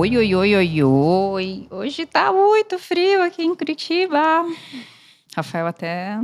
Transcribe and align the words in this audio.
Oi, 0.00 0.16
oi, 0.16 0.34
oi, 0.34 0.56
oi, 0.56 0.82
oi. 0.82 1.68
Hoje 1.70 2.06
tá 2.06 2.32
muito 2.32 2.78
frio 2.78 3.22
aqui 3.22 3.42
em 3.42 3.54
Curitiba. 3.54 4.46
Rafael 5.36 5.66
até 5.66 6.18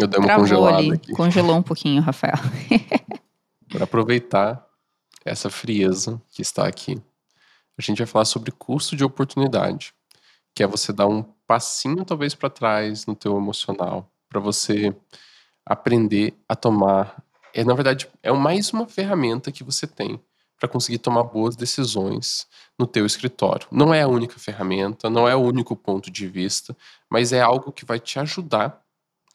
Eu 0.00 0.06
dei 0.06 0.18
uma 0.18 0.34
congelada 0.34 0.78
ali. 0.78 0.92
aqui. 0.92 1.12
Congelou 1.12 1.56
um 1.56 1.62
pouquinho, 1.62 2.00
Rafael. 2.00 2.38
Para 3.68 3.84
aproveitar 3.84 4.66
essa 5.26 5.50
frieza 5.50 6.22
que 6.30 6.40
está 6.40 6.66
aqui, 6.66 6.98
a 7.76 7.82
gente 7.82 7.98
vai 7.98 8.06
falar 8.06 8.24
sobre 8.24 8.50
custo 8.50 8.96
de 8.96 9.04
oportunidade, 9.04 9.92
que 10.54 10.62
é 10.62 10.66
você 10.66 10.90
dar 10.90 11.06
um 11.06 11.22
passinho 11.46 12.06
talvez 12.06 12.34
para 12.34 12.48
trás 12.48 13.04
no 13.04 13.14
teu 13.14 13.36
emocional, 13.36 14.10
para 14.26 14.40
você 14.40 14.90
aprender 15.66 16.32
a 16.48 16.56
tomar. 16.56 17.22
É 17.52 17.62
na 17.62 17.74
verdade 17.74 18.08
é 18.22 18.32
mais 18.32 18.72
uma 18.72 18.86
ferramenta 18.86 19.52
que 19.52 19.62
você 19.62 19.86
tem 19.86 20.18
para 20.62 20.68
conseguir 20.68 20.98
tomar 20.98 21.24
boas 21.24 21.56
decisões 21.56 22.46
no 22.78 22.86
teu 22.86 23.04
escritório. 23.04 23.66
Não 23.68 23.92
é 23.92 24.02
a 24.02 24.06
única 24.06 24.38
ferramenta, 24.38 25.10
não 25.10 25.26
é 25.26 25.34
o 25.34 25.40
único 25.40 25.74
ponto 25.74 26.08
de 26.08 26.28
vista, 26.28 26.76
mas 27.10 27.32
é 27.32 27.40
algo 27.40 27.72
que 27.72 27.84
vai 27.84 27.98
te 27.98 28.20
ajudar. 28.20 28.80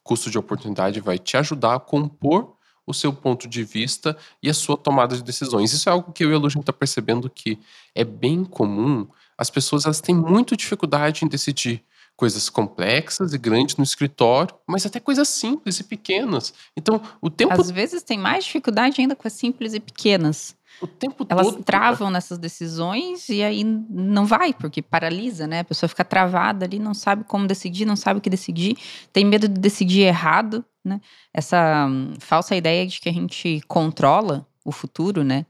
Custo 0.02 0.32
de 0.32 0.38
oportunidade 0.38 1.02
vai 1.02 1.20
te 1.20 1.36
ajudar 1.36 1.76
a 1.76 1.80
compor 1.82 2.56
o 2.86 2.94
seu 2.94 3.12
ponto 3.12 3.46
de 3.46 3.62
vista 3.62 4.16
e 4.42 4.50
a 4.50 4.54
sua 4.54 4.78
tomada 4.78 5.18
de 5.18 5.22
decisões. 5.22 5.74
Isso 5.74 5.90
é 5.90 5.92
algo 5.92 6.14
que 6.14 6.24
eu 6.24 6.32
e 6.32 6.34
a 6.34 6.38
Lu, 6.38 6.46
a 6.48 6.50
gente 6.50 6.62
está 6.62 6.72
percebendo 6.72 7.30
que 7.30 7.60
é 7.94 8.06
bem 8.06 8.46
comum. 8.46 9.06
As 9.38 9.50
pessoas 9.50 9.84
elas 9.84 10.00
têm 10.00 10.16
muita 10.16 10.56
dificuldade 10.56 11.26
em 11.26 11.28
decidir 11.28 11.84
coisas 12.16 12.50
complexas 12.50 13.34
e 13.34 13.38
grandes 13.38 13.76
no 13.76 13.84
escritório, 13.84 14.56
mas 14.66 14.86
até 14.86 15.00
coisas 15.00 15.28
simples 15.28 15.80
e 15.80 15.84
pequenas. 15.84 16.54
Então, 16.76 17.02
o 17.22 17.30
tempo, 17.30 17.54
Às 17.54 17.70
vezes 17.70 18.02
tem 18.02 18.18
mais 18.18 18.46
dificuldade 18.46 19.00
ainda 19.00 19.16
com 19.16 19.28
as 19.28 19.34
simples 19.34 19.74
e 19.74 19.80
pequenas. 19.80 20.57
O 20.82 20.88
tempo 20.88 21.26
Elas 21.30 21.48
todo. 21.48 21.64
travam 21.64 22.10
nessas 22.10 22.38
decisões 22.38 23.30
e 23.30 23.44
aí 23.44 23.64
não 23.64 24.26
vai, 24.26 24.54
porque 24.54 24.82
paralisa, 24.82 25.48
né? 25.48 25.62
A 25.62 25.64
pessoa 25.64 25.90
fica 25.90 26.06
travada 26.06 26.66
ali, 26.66 26.80
não 26.80 26.94
sabe 26.94 27.24
como 27.24 27.48
decidir, 27.48 27.86
não 27.86 27.96
sabe 27.96 28.20
o 28.20 28.22
que 28.22 28.30
decidir, 28.30 28.78
tem 29.12 29.26
medo 29.26 29.48
de 29.48 29.60
decidir 29.60 30.02
errado, 30.02 30.64
né? 30.84 31.02
Essa 31.34 31.88
hum, 31.88 32.14
falsa 32.20 32.56
ideia 32.56 32.86
de 32.86 33.00
que 33.00 33.10
a 33.10 33.14
gente 33.14 33.62
controla 33.68 34.48
o 34.64 34.72
futuro, 34.72 35.24
né? 35.24 35.46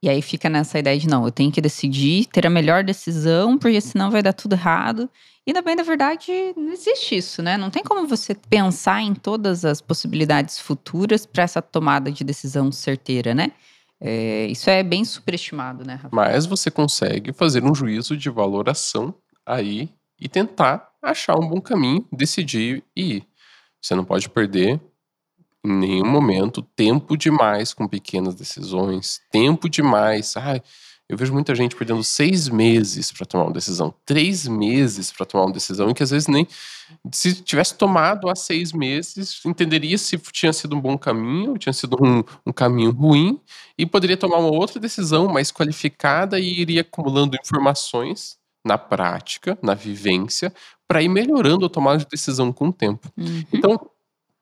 E 0.00 0.08
aí 0.08 0.22
fica 0.22 0.48
nessa 0.48 0.78
ideia 0.78 0.96
de 0.96 1.08
não, 1.08 1.24
eu 1.24 1.32
tenho 1.32 1.50
que 1.50 1.60
decidir, 1.60 2.26
ter 2.26 2.46
a 2.46 2.50
melhor 2.50 2.84
decisão, 2.84 3.58
porque 3.58 3.80
senão 3.80 4.10
vai 4.12 4.22
dar 4.22 4.32
tudo 4.32 4.52
errado. 4.52 5.10
E 5.44 5.52
na 5.52 5.60
bem 5.60 5.74
da 5.74 5.82
verdade, 5.82 6.30
não 6.56 6.72
existe 6.72 7.16
isso, 7.16 7.42
né? 7.42 7.56
Não 7.56 7.68
tem 7.68 7.82
como 7.82 8.06
você 8.06 8.34
pensar 8.34 9.02
em 9.02 9.14
todas 9.14 9.64
as 9.64 9.80
possibilidades 9.80 10.60
futuras 10.60 11.26
para 11.26 11.42
essa 11.42 11.60
tomada 11.60 12.12
de 12.12 12.22
decisão 12.22 12.70
certeira, 12.70 13.34
né? 13.34 13.50
É, 14.00 14.46
isso 14.46 14.70
é 14.70 14.82
bem 14.82 15.04
superestimado, 15.04 15.84
né, 15.84 15.94
Rafa? 15.94 16.14
Mas 16.14 16.46
você 16.46 16.70
consegue 16.70 17.32
fazer 17.32 17.64
um 17.64 17.74
juízo 17.74 18.16
de 18.16 18.30
valoração 18.30 19.14
aí 19.44 19.88
e 20.20 20.28
tentar 20.28 20.88
achar 21.02 21.36
um 21.36 21.48
bom 21.48 21.60
caminho, 21.60 22.06
decidir 22.12 22.84
e 22.96 23.16
ir. 23.16 23.26
Você 23.80 23.94
não 23.94 24.04
pode 24.04 24.28
perder 24.28 24.80
em 25.64 25.72
nenhum 25.72 26.08
momento 26.08 26.62
tempo 26.62 27.16
demais 27.16 27.74
com 27.74 27.88
pequenas 27.88 28.34
decisões, 28.34 29.20
tempo 29.30 29.68
demais. 29.68 30.36
Ai, 30.36 30.62
eu 31.08 31.16
vejo 31.16 31.32
muita 31.32 31.54
gente 31.54 31.74
perdendo 31.74 32.04
seis 32.04 32.48
meses 32.48 33.10
para 33.10 33.24
tomar 33.24 33.44
uma 33.44 33.52
decisão, 33.52 33.94
três 34.04 34.46
meses 34.46 35.10
para 35.10 35.24
tomar 35.24 35.46
uma 35.46 35.52
decisão, 35.52 35.88
e 35.88 35.94
que 35.94 36.02
às 36.02 36.10
vezes 36.10 36.28
nem 36.28 36.46
se 37.10 37.34
tivesse 37.42 37.74
tomado 37.76 38.28
há 38.28 38.34
seis 38.34 38.72
meses, 38.72 39.40
entenderia 39.46 39.96
se 39.96 40.18
tinha 40.18 40.52
sido 40.52 40.76
um 40.76 40.80
bom 40.80 40.98
caminho, 40.98 41.56
tinha 41.56 41.72
sido 41.72 41.96
um, 42.02 42.22
um 42.46 42.52
caminho 42.52 42.90
ruim, 42.90 43.40
e 43.76 43.86
poderia 43.86 44.16
tomar 44.16 44.38
uma 44.38 44.50
outra 44.50 44.78
decisão 44.78 45.28
mais 45.28 45.50
qualificada 45.50 46.38
e 46.38 46.60
iria 46.60 46.82
acumulando 46.82 47.36
informações 47.40 48.36
na 48.64 48.76
prática, 48.76 49.58
na 49.62 49.72
vivência, 49.72 50.52
para 50.86 51.02
ir 51.02 51.08
melhorando 51.08 51.64
a 51.64 51.70
tomada 51.70 51.98
de 51.98 52.06
decisão 52.06 52.52
com 52.52 52.68
o 52.68 52.72
tempo. 52.72 53.10
Uhum. 53.16 53.44
Então, 53.52 53.90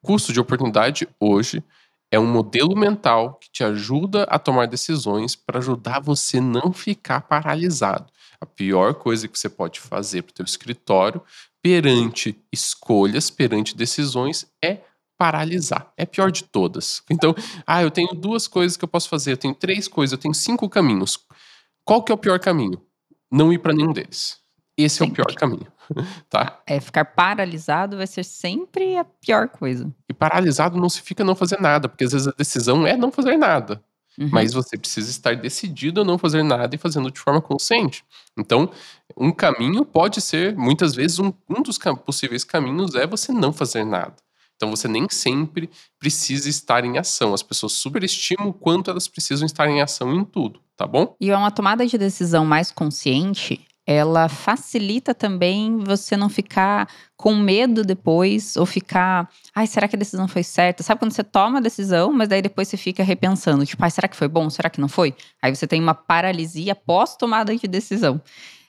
custo 0.03 0.32
de 0.32 0.41
oportunidade 0.41 1.09
hoje 1.21 1.62
é 2.11 2.19
um 2.19 2.27
modelo 2.27 2.77
mental 2.77 3.39
que 3.41 3.50
te 3.50 3.65
ajuda 3.65 4.25
a 4.25 4.39
tomar 4.39 4.67
decisões 4.67 5.34
para 5.34 5.59
ajudar 5.59 6.00
você 6.00 6.41
não 6.41 6.72
ficar 6.72 7.22
paralisado. 7.22 8.12
A 8.41 8.47
pior 8.47 8.94
coisa 8.94 9.27
que 9.27 9.39
você 9.39 9.49
pode 9.49 9.81
fazer 9.81 10.22
para 10.22 10.31
o 10.31 10.34
teu 10.34 10.44
escritório 10.44 11.22
perante 11.62 12.41
escolhas, 12.53 13.31
perante 13.31 13.77
decisões 13.77 14.47
é 14.62 14.83
paralisar. 15.19 15.93
É 15.97 16.05
pior 16.05 16.31
de 16.31 16.44
todas. 16.44 17.03
Então, 17.11 17.34
ah, 17.67 17.83
eu 17.83 17.91
tenho 17.91 18.15
duas 18.15 18.47
coisas 18.47 18.77
que 18.77 18.84
eu 18.84 18.88
posso 18.88 19.09
fazer, 19.09 19.33
eu 19.33 19.37
tenho 19.37 19.55
três 19.55 19.88
coisas, 19.88 20.12
eu 20.12 20.19
tenho 20.19 20.34
cinco 20.34 20.69
caminhos. 20.69 21.19
Qual 21.84 22.03
que 22.03 22.12
é 22.12 22.15
o 22.15 22.19
pior 22.19 22.38
caminho? 22.38 22.81
Não 23.31 23.53
ir 23.53 23.59
para 23.59 23.73
nenhum 23.73 23.93
deles. 23.93 24.38
Esse 24.76 25.03
é 25.03 25.04
o 25.04 25.09
Sempre. 25.09 25.25
pior 25.25 25.34
caminho, 25.34 25.66
tá? 26.28 26.60
É 26.66 26.78
ficar 26.78 27.04
paralisado 27.04 27.97
vai 27.97 28.06
ser 28.06 28.25
sempre 28.25 28.97
a 28.97 29.04
pior 29.04 29.48
coisa. 29.48 29.91
E 30.09 30.12
paralisado 30.12 30.78
não 30.78 30.88
significa 30.88 31.25
não 31.25 31.34
fazer 31.34 31.59
nada, 31.60 31.88
porque 31.88 32.04
às 32.04 32.12
vezes 32.12 32.28
a 32.28 32.34
decisão 32.37 32.87
é 32.87 32.97
não 32.97 33.10
fazer 33.10 33.37
nada. 33.37 33.82
Uhum. 34.19 34.31
Mas 34.32 34.53
você 34.53 34.78
precisa 34.78 35.10
estar 35.10 35.37
decidido 35.37 36.00
a 36.00 36.04
não 36.04 36.19
fazer 36.19 36.42
nada 36.42 36.75
e 36.75 36.78
fazendo 36.78 37.10
de 37.10 37.20
forma 37.20 37.41
consciente. 37.41 38.04
Então, 38.38 38.70
um 39.16 39.31
caminho 39.31 39.84
pode 39.84 40.20
ser, 40.20 40.56
muitas 40.56 40.94
vezes, 40.94 41.19
um, 41.19 41.32
um 41.48 41.62
dos 41.62 41.78
possíveis 42.04 42.43
caminhos 42.44 42.94
é 42.94 43.06
você 43.06 43.31
não 43.32 43.53
fazer 43.53 43.84
nada. 43.84 44.14
Então, 44.56 44.70
você 44.70 44.88
nem 44.88 45.06
sempre 45.10 45.69
precisa 45.98 46.48
estar 46.48 46.82
em 46.82 46.97
ação. 46.97 47.34
As 47.34 47.43
pessoas 47.43 47.75
superestimam 47.75 48.48
o 48.48 48.54
quanto 48.54 48.91
elas 48.91 49.06
precisam 49.06 49.44
estar 49.44 49.69
em 49.69 49.82
ação 49.82 50.14
em 50.14 50.25
tudo, 50.25 50.60
tá 50.75 50.87
bom? 50.87 51.14
E 51.20 51.31
uma 51.31 51.50
tomada 51.50 51.87
de 51.87 51.98
decisão 51.98 52.47
mais 52.47 52.72
consciente, 52.72 53.66
ela 53.86 54.28
facilita 54.28 55.14
também 55.14 55.78
você 55.78 56.16
não 56.16 56.28
ficar 56.28 56.88
com 57.16 57.36
medo 57.36 57.84
depois, 57.84 58.56
ou 58.56 58.66
ficar, 58.66 59.30
ai, 59.54 59.66
será 59.66 59.86
que 59.86 59.94
a 59.94 59.98
decisão 59.98 60.26
foi 60.26 60.42
certa? 60.42 60.82
Sabe 60.82 60.98
quando 60.98 61.12
você 61.12 61.22
toma 61.22 61.58
a 61.58 61.60
decisão, 61.60 62.12
mas 62.12 62.28
daí 62.28 62.42
depois 62.42 62.66
você 62.66 62.76
fica 62.76 63.04
repensando, 63.04 63.64
tipo, 63.64 63.82
ai, 63.84 63.91
será 63.91 64.08
que 64.08 64.16
foi 64.16 64.26
bom? 64.26 64.50
Será 64.50 64.69
que 64.69 64.80
não 64.80 64.88
foi? 64.88 65.14
Aí 65.41 65.54
você 65.54 65.66
tem 65.66 65.80
uma 65.80 65.94
paralisia 65.94 66.75
pós 66.75 67.16
tomada 67.16 67.56
de 67.56 67.69
decisão. 67.69 68.20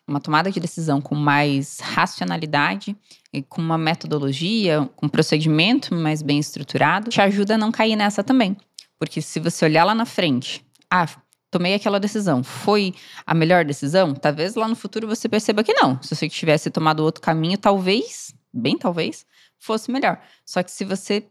Uma 0.08 0.22
tomada 0.22 0.50
de 0.50 0.60
decisão 0.60 1.02
com 1.02 1.16
mais 1.16 1.80
racionalidade 1.80 2.96
e 3.34 3.42
com 3.42 3.62
uma 3.62 3.78
metodologia, 3.78 4.90
com 4.96 5.08
um 5.08 5.10
procedimento 5.10 5.94
mais 5.94 6.22
bem 6.22 6.40
estruturado, 6.40 7.10
te 7.10 7.20
ajuda 7.20 7.56
a 7.56 7.58
não 7.58 7.72
cair 7.72 7.96
nessa 7.96 8.24
também. 8.24 8.56
Porque 8.98 9.22
se 9.22 9.40
você 9.40 9.66
olhar 9.66 9.84
lá 9.84 9.94
na 9.94 10.06
frente, 10.06 10.66
ah, 10.90 11.08
tomei 11.52 11.74
aquela 11.74 12.00
decisão, 12.00 12.44
foi 12.44 12.94
a 13.26 13.34
melhor 13.34 13.64
decisão? 13.66 14.14
Talvez 14.14 14.56
lá 14.56 14.68
no 14.68 14.76
futuro 14.76 15.08
você 15.08 15.28
perceba 15.30 15.64
que 15.64 15.74
não. 15.74 16.02
Se 16.02 16.16
você 16.16 16.28
tivesse 16.30 16.70
tomado 16.70 17.02
outro 17.02 17.22
caminho, 17.22 17.58
talvez, 17.58 18.34
bem 18.54 18.78
talvez, 18.78 19.26
fosse 19.60 19.92
melhor. 19.92 20.20
Só 20.46 20.62
que 20.64 20.72
se 20.72 20.84
você 20.86 21.26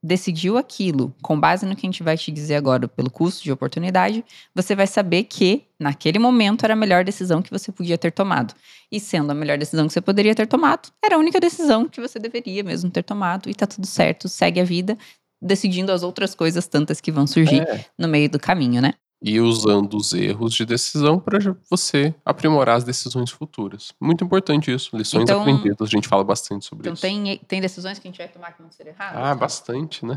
decidiu 0.00 0.56
aquilo 0.56 1.12
com 1.20 1.38
base 1.38 1.66
no 1.66 1.74
que 1.74 1.84
a 1.84 1.88
gente 1.88 2.04
vai 2.04 2.16
te 2.16 2.30
dizer 2.30 2.54
agora 2.54 2.86
pelo 2.86 3.10
custo 3.10 3.42
de 3.42 3.50
oportunidade, 3.50 4.24
você 4.54 4.74
vai 4.76 4.86
saber 4.86 5.24
que 5.24 5.64
naquele 5.78 6.20
momento 6.20 6.64
era 6.64 6.74
a 6.74 6.76
melhor 6.76 7.04
decisão 7.04 7.42
que 7.42 7.50
você 7.50 7.72
podia 7.72 7.98
ter 7.98 8.12
tomado. 8.12 8.54
E 8.92 9.00
sendo 9.00 9.32
a 9.32 9.34
melhor 9.34 9.58
decisão 9.58 9.88
que 9.88 9.92
você 9.92 10.00
poderia 10.00 10.34
ter 10.36 10.46
tomado, 10.46 10.88
era 11.04 11.16
a 11.16 11.18
única 11.18 11.40
decisão 11.40 11.88
que 11.88 12.00
você 12.00 12.18
deveria 12.20 12.62
mesmo 12.62 12.90
ter 12.90 13.02
tomado 13.02 13.50
e 13.50 13.54
tá 13.54 13.66
tudo 13.66 13.86
certo, 13.88 14.28
segue 14.28 14.60
a 14.60 14.64
vida, 14.64 14.96
decidindo 15.42 15.90
as 15.90 16.04
outras 16.04 16.32
coisas 16.32 16.68
tantas 16.68 17.00
que 17.00 17.10
vão 17.10 17.26
surgir 17.26 17.62
É. 17.62 17.84
no 17.98 18.06
meio 18.06 18.30
do 18.30 18.38
caminho, 18.38 18.80
né? 18.80 18.94
E 19.20 19.40
usando 19.40 19.96
os 19.96 20.12
erros 20.12 20.54
de 20.54 20.64
decisão 20.64 21.18
para 21.18 21.38
você 21.68 22.14
aprimorar 22.24 22.76
as 22.76 22.84
decisões 22.84 23.30
futuras. 23.30 23.92
Muito 24.00 24.22
importante 24.22 24.72
isso. 24.72 24.96
Lições 24.96 25.24
Então- 25.24 25.40
aprendidas. 25.40 25.88
A 25.88 25.90
gente 25.90 26.06
fala 26.06 26.22
bastante 26.22 26.64
sobre 26.64 26.82
Então 26.82 26.92
isso. 26.92 27.02
tem, 27.02 27.36
tem 27.48 27.60
decisões 27.60 27.98
que 27.98 28.06
a 28.06 28.10
gente 28.10 28.18
vai 28.18 28.28
tomar 28.28 28.52
que 28.52 28.62
vão 28.62 28.70
ser 28.70 28.86
erradas. 28.86 29.16
Ah, 29.20 29.34
bastante, 29.34 30.06
né? 30.06 30.16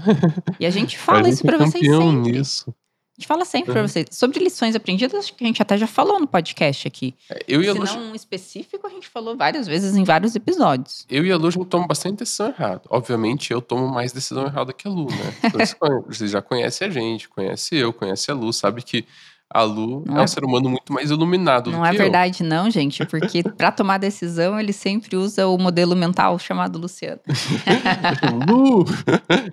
E 0.59 0.65
a 0.67 0.69
gente 0.69 0.97
fala 0.99 1.25
a 1.25 1.29
isso 1.29 1.39
gente 1.41 1.47
é 1.53 1.57
pra 1.57 1.65
vocês 1.65 1.83
sempre. 1.87 2.31
nisso. 2.31 2.75
Gente 3.21 3.27
fala 3.27 3.45
sempre 3.45 3.71
pra 3.71 3.81
Uhum. 3.83 3.87
vocês. 3.87 4.07
Sobre 4.09 4.39
lições 4.39 4.75
aprendidas, 4.75 5.13
acho 5.25 5.35
que 5.35 5.43
a 5.43 5.47
gente 5.47 5.61
até 5.61 5.77
já 5.77 5.85
falou 5.85 6.19
no 6.19 6.25
podcast 6.27 6.87
aqui. 6.87 7.13
É, 7.29 7.39
Eu 7.47 7.61
e 7.61 7.69
a 7.69 7.73
Se 7.73 7.77
Lu, 7.79 7.85
não 7.85 8.11
um 8.11 8.15
específico, 8.15 8.87
a 8.87 8.89
gente 8.89 9.07
falou 9.07 9.37
várias 9.37 9.67
vezes 9.67 9.95
em 9.95 10.03
vários 10.03 10.35
episódios. 10.35 11.05
eu 11.07 11.23
e 11.23 11.31
a 11.31 11.37
Lu 11.37 11.47
a 11.47 11.51
gente 11.51 11.65
toma 11.67 11.85
bastante 11.85 12.17
decisão 12.17 12.47
errada. 12.47 12.81
Obviamente, 12.89 13.51
eu 13.53 13.61
tomo 13.61 13.87
mais 13.87 14.11
decisão 14.11 14.47
errada 14.47 14.73
que 14.73 14.87
a 14.87 14.91
Lu, 14.91 15.05
né? 15.05 15.15
Conhe- 15.79 16.01
Vocês 16.07 16.31
já 16.31 16.41
conhecem 16.41 16.87
a 16.87 16.89
gente, 16.91 17.29
conhece 17.29 17.75
eu, 17.75 17.93
conhece 17.93 18.31
a 18.31 18.33
Lu, 18.33 18.51
sabe 18.51 18.81
que 18.81 19.05
a 19.53 19.63
Lu 19.63 20.03
Não 20.05 20.17
é 20.17 20.19
é- 20.21 20.23
um 20.23 20.27
ser 20.27 20.43
humano 20.43 20.69
muito 20.69 20.91
mais 20.93 21.11
iluminado 21.11 21.71
Não 21.71 21.85
é 21.85 21.91
verdade, 21.91 22.43
não, 22.43 22.69
gente, 22.69 23.05
porque 23.05 23.43
pra 23.57 23.71
tomar 23.71 23.97
decisão, 23.97 24.59
ele 24.59 24.73
sempre 24.73 25.15
usa 25.15 25.47
o 25.47 25.57
modelo 25.57 25.95
mental 25.95 26.37
chamado 26.39 26.79
Luciano. 26.79 27.19
eu. 27.27 28.53
Lu! 28.55 28.85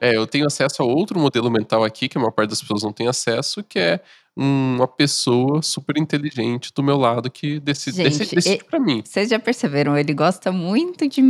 É, 0.00 0.16
eu 0.16 0.26
tenho 0.26 0.46
acesso 0.46 0.82
a 0.82 0.86
outro 0.86 1.18
modelo 1.18 1.50
mental 1.50 1.84
aqui, 1.84 2.08
que 2.08 2.16
a 2.16 2.20
maior 2.20 2.32
parte 2.32 2.50
das 2.50 2.60
pessoas 2.60 2.82
não 2.82 2.92
tem 2.92 3.08
acesso, 3.08 3.62
que 3.62 3.78
é 3.78 4.00
uma 4.36 4.86
pessoa 4.86 5.60
super 5.62 5.98
inteligente 5.98 6.72
do 6.72 6.80
meu 6.80 6.96
lado 6.96 7.28
que 7.28 7.58
decide, 7.58 7.96
Gente, 7.96 8.18
decide, 8.18 8.34
decide 8.36 8.64
pra 8.64 8.78
mim. 8.78 9.02
Vocês 9.04 9.28
já 9.28 9.38
perceberam, 9.38 9.98
ele 9.98 10.14
gosta 10.14 10.52
muito 10.52 11.08
de 11.08 11.20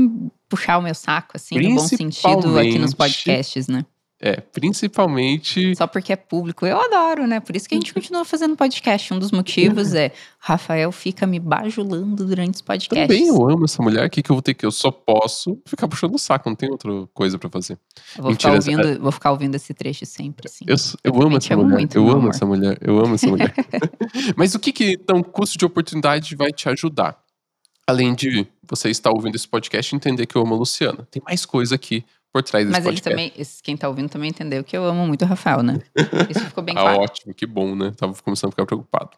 puxar 0.46 0.76
o 0.76 0.82
meu 0.82 0.94
saco, 0.94 1.32
assim, 1.34 1.58
no 1.58 1.76
bom 1.76 1.88
sentido, 1.88 2.58
aqui 2.58 2.78
nos 2.78 2.92
podcasts, 2.92 3.66
né? 3.66 3.84
É, 4.20 4.40
principalmente. 4.40 5.76
Só 5.76 5.86
porque 5.86 6.12
é 6.12 6.16
público. 6.16 6.66
Eu 6.66 6.80
adoro, 6.80 7.24
né? 7.24 7.38
Por 7.38 7.54
isso 7.54 7.68
que 7.68 7.76
a 7.76 7.78
gente 7.78 7.94
continua 7.94 8.24
fazendo 8.24 8.56
podcast. 8.56 9.14
Um 9.14 9.18
dos 9.18 9.30
motivos 9.30 9.94
é 9.94 10.10
Rafael 10.40 10.90
fica 10.90 11.24
me 11.24 11.38
bajulando 11.38 12.26
durante 12.26 12.56
os 12.56 12.62
podcasts. 12.62 13.06
Também 13.06 13.28
eu 13.28 13.48
amo 13.48 13.64
essa 13.64 13.80
mulher. 13.80 14.06
O 14.06 14.10
que, 14.10 14.20
que 14.20 14.30
eu 14.30 14.34
vou 14.34 14.42
ter 14.42 14.54
que? 14.54 14.66
Eu 14.66 14.72
só 14.72 14.90
posso 14.90 15.56
ficar 15.64 15.86
puxando 15.86 16.16
o 16.16 16.18
saco, 16.18 16.48
não 16.48 16.56
tem 16.56 16.68
outra 16.68 16.90
coisa 17.14 17.38
pra 17.38 17.48
fazer. 17.48 17.78
Eu 18.16 18.24
vou, 18.24 18.32
ficar 18.32 18.54
ouvindo, 18.54 19.00
vou 19.00 19.12
ficar 19.12 19.30
ouvindo 19.30 19.54
esse 19.54 19.72
trecho 19.72 20.04
sempre, 20.04 20.48
assim. 20.48 20.64
Eu, 20.66 20.74
eu, 21.04 21.14
eu 21.14 21.22
amo 21.22 21.36
essa 21.36 21.56
mulher. 21.56 21.76
Muito, 21.76 21.94
eu 21.94 22.02
amo 22.02 22.18
amor. 22.18 22.30
essa 22.30 22.46
mulher. 22.46 22.78
Eu 22.80 22.98
amo 22.98 23.14
essa 23.14 23.28
mulher. 23.28 23.54
Mas 24.36 24.52
o 24.52 24.58
que, 24.58 24.72
que 24.72 24.92
então 25.00 25.22
custo 25.22 25.56
de 25.56 25.64
oportunidade 25.64 26.34
vai 26.34 26.50
te 26.50 26.68
ajudar? 26.68 27.16
Além 27.86 28.14
de 28.14 28.46
você 28.68 28.90
estar 28.90 29.10
ouvindo 29.10 29.36
esse 29.36 29.48
podcast 29.48 29.94
e 29.94 29.96
entender 29.96 30.26
que 30.26 30.36
eu 30.36 30.42
amo 30.42 30.54
a 30.54 30.58
Luciana. 30.58 31.06
Tem 31.10 31.22
mais 31.24 31.46
coisa 31.46 31.76
aqui 31.76 32.04
por 32.32 32.42
trás 32.42 32.66
desse 32.66 32.78
Mas 32.78 32.84
podcast. 32.84 33.08
ele 33.08 33.30
também, 33.30 33.46
quem 33.62 33.76
tá 33.76 33.88
ouvindo 33.88 34.08
também 34.08 34.30
entendeu 34.30 34.62
que 34.62 34.76
eu 34.76 34.84
amo 34.84 35.06
muito 35.06 35.22
o 35.22 35.28
Rafael, 35.28 35.62
né? 35.62 35.78
Isso 36.28 36.44
ficou 36.44 36.62
bem 36.62 36.74
ah, 36.76 36.82
claro. 36.82 37.00
ótimo, 37.00 37.34
que 37.34 37.46
bom, 37.46 37.74
né? 37.74 37.92
Tava 37.96 38.14
começando 38.22 38.48
a 38.48 38.52
ficar 38.52 38.66
preocupado. 38.66 39.10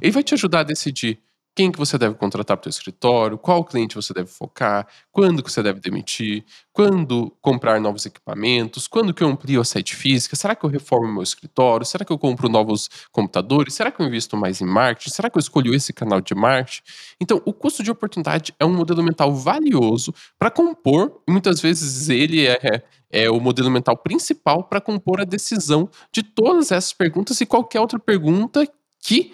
Ele 0.00 0.12
vai 0.12 0.22
te 0.22 0.34
ajudar 0.34 0.60
a 0.60 0.64
decidir 0.64 1.18
quem 1.58 1.72
que 1.72 1.78
você 1.78 1.98
deve 1.98 2.14
contratar 2.14 2.56
para 2.56 2.68
o 2.68 2.70
escritório, 2.70 3.36
qual 3.36 3.64
cliente 3.64 3.96
você 3.96 4.14
deve 4.14 4.28
focar, 4.28 4.86
quando 5.10 5.42
que 5.42 5.50
você 5.50 5.60
deve 5.60 5.80
demitir, 5.80 6.44
quando 6.72 7.36
comprar 7.42 7.80
novos 7.80 8.06
equipamentos, 8.06 8.86
quando 8.86 9.12
que 9.12 9.24
eu 9.24 9.28
amplio 9.28 9.60
a 9.60 9.64
site 9.64 9.96
física, 9.96 10.36
será 10.36 10.54
que 10.54 10.64
eu 10.64 10.70
reformo 10.70 11.12
meu 11.12 11.22
escritório, 11.24 11.84
será 11.84 12.04
que 12.04 12.12
eu 12.12 12.18
compro 12.18 12.48
novos 12.48 12.88
computadores, 13.10 13.74
será 13.74 13.90
que 13.90 14.00
eu 14.00 14.06
invisto 14.06 14.36
mais 14.36 14.60
em 14.60 14.66
marketing, 14.66 15.10
será 15.10 15.28
que 15.28 15.36
eu 15.36 15.40
escolho 15.40 15.74
esse 15.74 15.92
canal 15.92 16.20
de 16.20 16.32
marketing? 16.32 16.82
Então, 17.20 17.42
o 17.44 17.52
custo 17.52 17.82
de 17.82 17.90
oportunidade 17.90 18.54
é 18.60 18.64
um 18.64 18.72
modelo 18.72 19.02
mental 19.02 19.34
valioso 19.34 20.14
para 20.38 20.52
compor, 20.52 21.20
muitas 21.28 21.60
vezes 21.60 22.08
ele 22.08 22.46
é, 22.46 22.84
é 23.10 23.28
o 23.28 23.40
modelo 23.40 23.68
mental 23.68 23.96
principal 23.96 24.62
para 24.62 24.80
compor 24.80 25.20
a 25.20 25.24
decisão 25.24 25.90
de 26.12 26.22
todas 26.22 26.70
essas 26.70 26.92
perguntas 26.92 27.40
e 27.40 27.46
qualquer 27.46 27.80
outra 27.80 27.98
pergunta 27.98 28.64
que 29.00 29.32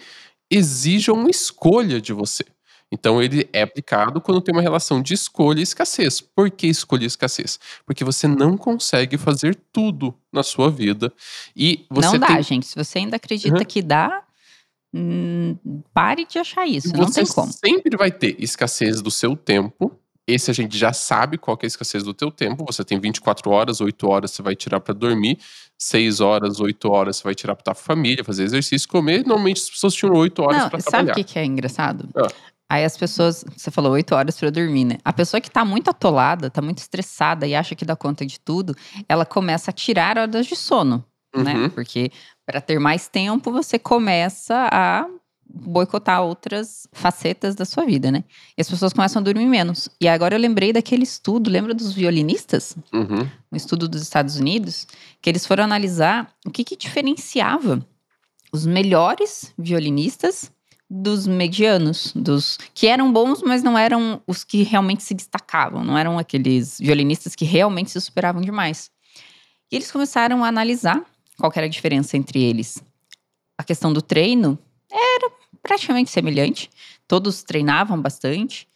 exijam 0.55 1.17
uma 1.17 1.31
escolha 1.31 2.01
de 2.01 2.13
você. 2.13 2.45
Então 2.93 3.21
ele 3.21 3.49
é 3.53 3.63
aplicado 3.63 4.21
quando 4.21 4.41
tem 4.41 4.55
uma 4.55 4.63
relação 4.63 5.03
de 5.03 5.15
escolha 5.15 5.59
e 5.59 5.63
escassez. 5.63 6.21
Por 6.21 6.51
que 6.51 6.69
escolha 6.69 7.03
e 7.03 7.07
escassez? 7.07 7.59
Porque 7.85 8.05
você 8.05 8.29
não 8.29 8.57
consegue 8.57 9.19
fazer 9.19 9.59
tudo 9.73 10.15
na 10.33 10.43
sua 10.43 10.71
vida 10.71 11.13
e 11.57 11.85
você 11.91 12.13
não 12.13 12.19
dá, 12.19 12.27
tem... 12.29 12.43
gente. 12.43 12.67
Se 12.67 12.77
você 12.77 12.99
ainda 12.99 13.17
acredita 13.17 13.59
uhum. 13.59 13.65
que 13.65 13.83
dá, 13.83 14.23
hum, 14.95 15.57
pare 15.93 16.25
de 16.25 16.39
achar 16.39 16.67
isso. 16.67 16.89
Você 16.89 16.97
não 16.97 17.11
tem 17.11 17.27
como. 17.27 17.53
Sempre 17.53 17.97
vai 17.97 18.13
ter 18.13 18.37
escassez 18.39 19.03
do 19.03 19.11
seu 19.11 19.37
tempo 19.37 19.99
esse 20.27 20.51
a 20.51 20.55
gente 20.55 20.77
já 20.77 20.93
sabe 20.93 21.37
qual 21.37 21.59
é 21.61 21.65
a 21.65 21.67
escassez 21.67 22.03
do 22.03 22.15
teu 22.15 22.31
tempo. 22.31 22.65
Você 22.67 22.83
tem 22.85 22.99
24 22.99 23.51
horas, 23.51 23.81
8 23.81 24.09
horas 24.09 24.31
você 24.31 24.43
vai 24.43 24.57
tirar 24.57 24.81
para 24.81 24.95
dormir, 24.95 25.39
6 25.79 26.21
horas, 26.21 26.61
8 26.61 26.91
horas 26.91 27.17
você 27.17 27.25
vai 27.25 27.35
tirar 27.35 27.55
para 27.55 27.61
estar 27.63 27.75
com 27.75 27.81
a 27.81 27.83
família, 27.83 28.25
fazer 28.25 28.45
exercício, 28.45 28.89
comer. 28.89 29.25
Normalmente 29.27 29.61
as 29.61 29.71
pessoas 29.71 29.95
tinham 29.95 30.15
8 30.15 30.43
horas 30.43 30.69
para 30.69 30.79
trabalhar. 30.81 31.07
Sabe 31.09 31.21
o 31.21 31.25
que, 31.25 31.39
é 31.39 31.45
engraçado? 31.45 32.09
Ah. 32.17 32.29
Aí 32.71 32.85
as 32.85 32.97
pessoas, 32.97 33.45
você 33.55 33.71
falou 33.71 33.93
8 33.93 34.15
horas 34.15 34.39
para 34.39 34.51
dormir, 34.51 34.85
né? 34.85 34.99
A 35.05 35.13
pessoa 35.13 35.41
que 35.41 35.51
tá 35.51 35.65
muito 35.65 35.91
atolada, 35.91 36.49
tá 36.49 36.63
muito 36.63 36.79
estressada 36.79 37.47
e 37.47 37.55
acha 37.55 37.75
que 37.75 37.85
dá 37.85 37.95
conta 37.95 38.25
de 38.25 38.41
tudo, 38.41 38.75
ela 39.07 39.27
começa 39.27 39.71
a 39.71 39.75
tirar 39.75 40.17
horas 40.17 40.47
de 40.47 40.57
sono, 40.57 41.05
né? 41.37 41.55
uhum. 41.55 41.63
né? 41.65 41.69
Porque 41.69 42.11
para 42.47 42.63
ter 42.63 42.79
mais 42.79 43.09
tempo, 43.09 43.53
você 43.53 43.79
começa 43.79 44.69
a 44.73 45.07
boicotar 45.49 46.23
outras 46.23 46.87
facetas 46.93 47.55
da 47.55 47.65
sua 47.65 47.85
vida, 47.85 48.11
né? 48.11 48.25
E 48.57 48.61
as 48.61 48.69
pessoas 48.69 48.93
começam 48.93 49.21
a 49.21 49.25
dormir 49.25 49.47
menos. 49.47 49.89
E 50.01 50.09
agora 50.09 50.35
eu 50.35 50.41
lembrei 50.41 50.73
daquele 50.73 51.05
estudo, 51.05 51.51
lembra 51.51 51.75
dos 51.75 51.93
violinistas? 51.93 52.77
Uhum. 52.93 53.29
Um 53.53 53.57
estudo 53.57 53.89
dos 53.89 54.03
Estados 54.03 54.37
Unidos, 54.37 54.87
que 55.23 55.31
eles 55.31 55.47
foram 55.47 55.65
analisar 55.65 56.33
o 56.45 56.51
que, 56.51 56.65
que 56.65 56.77
diferenciava 56.77 57.87
os 58.53 58.67
melhores 58.67 59.53
violinistas 59.59 60.51
dos 60.89 61.27
medianos, 61.27 62.13
dos 62.15 62.59
que 62.73 62.87
eram 62.87 63.13
bons, 63.13 63.43
mas 63.43 63.63
não 63.63 63.77
eram 63.77 64.23
os 64.27 64.45
que 64.45 64.63
realmente 64.63 65.03
se 65.03 65.15
destacavam, 65.15 65.83
não 65.83 65.99
eram 65.99 66.19
aqueles 66.19 66.79
violinistas 66.79 67.35
que 67.35 67.45
realmente 67.45 67.91
se 67.91 68.01
superavam 68.01 68.41
demais. 68.41 68.91
E 69.73 69.77
eles 69.77 69.91
começaram 69.91 70.45
a 70.45 70.49
analisar 70.49 71.05
qual 71.39 71.53
era 71.57 71.67
a 71.67 71.69
diferença 71.69 72.17
entre 72.17 72.43
eles. 72.43 72.83
A 73.59 73.65
questão 73.65 73.93
do 73.93 74.03
treino 74.03 74.59
era 74.95 75.31
praticamente 75.63 76.11
semelhante, 76.11 76.71
todos 77.09 77.43
treinavam 77.43 78.01
bastante, 78.01 78.69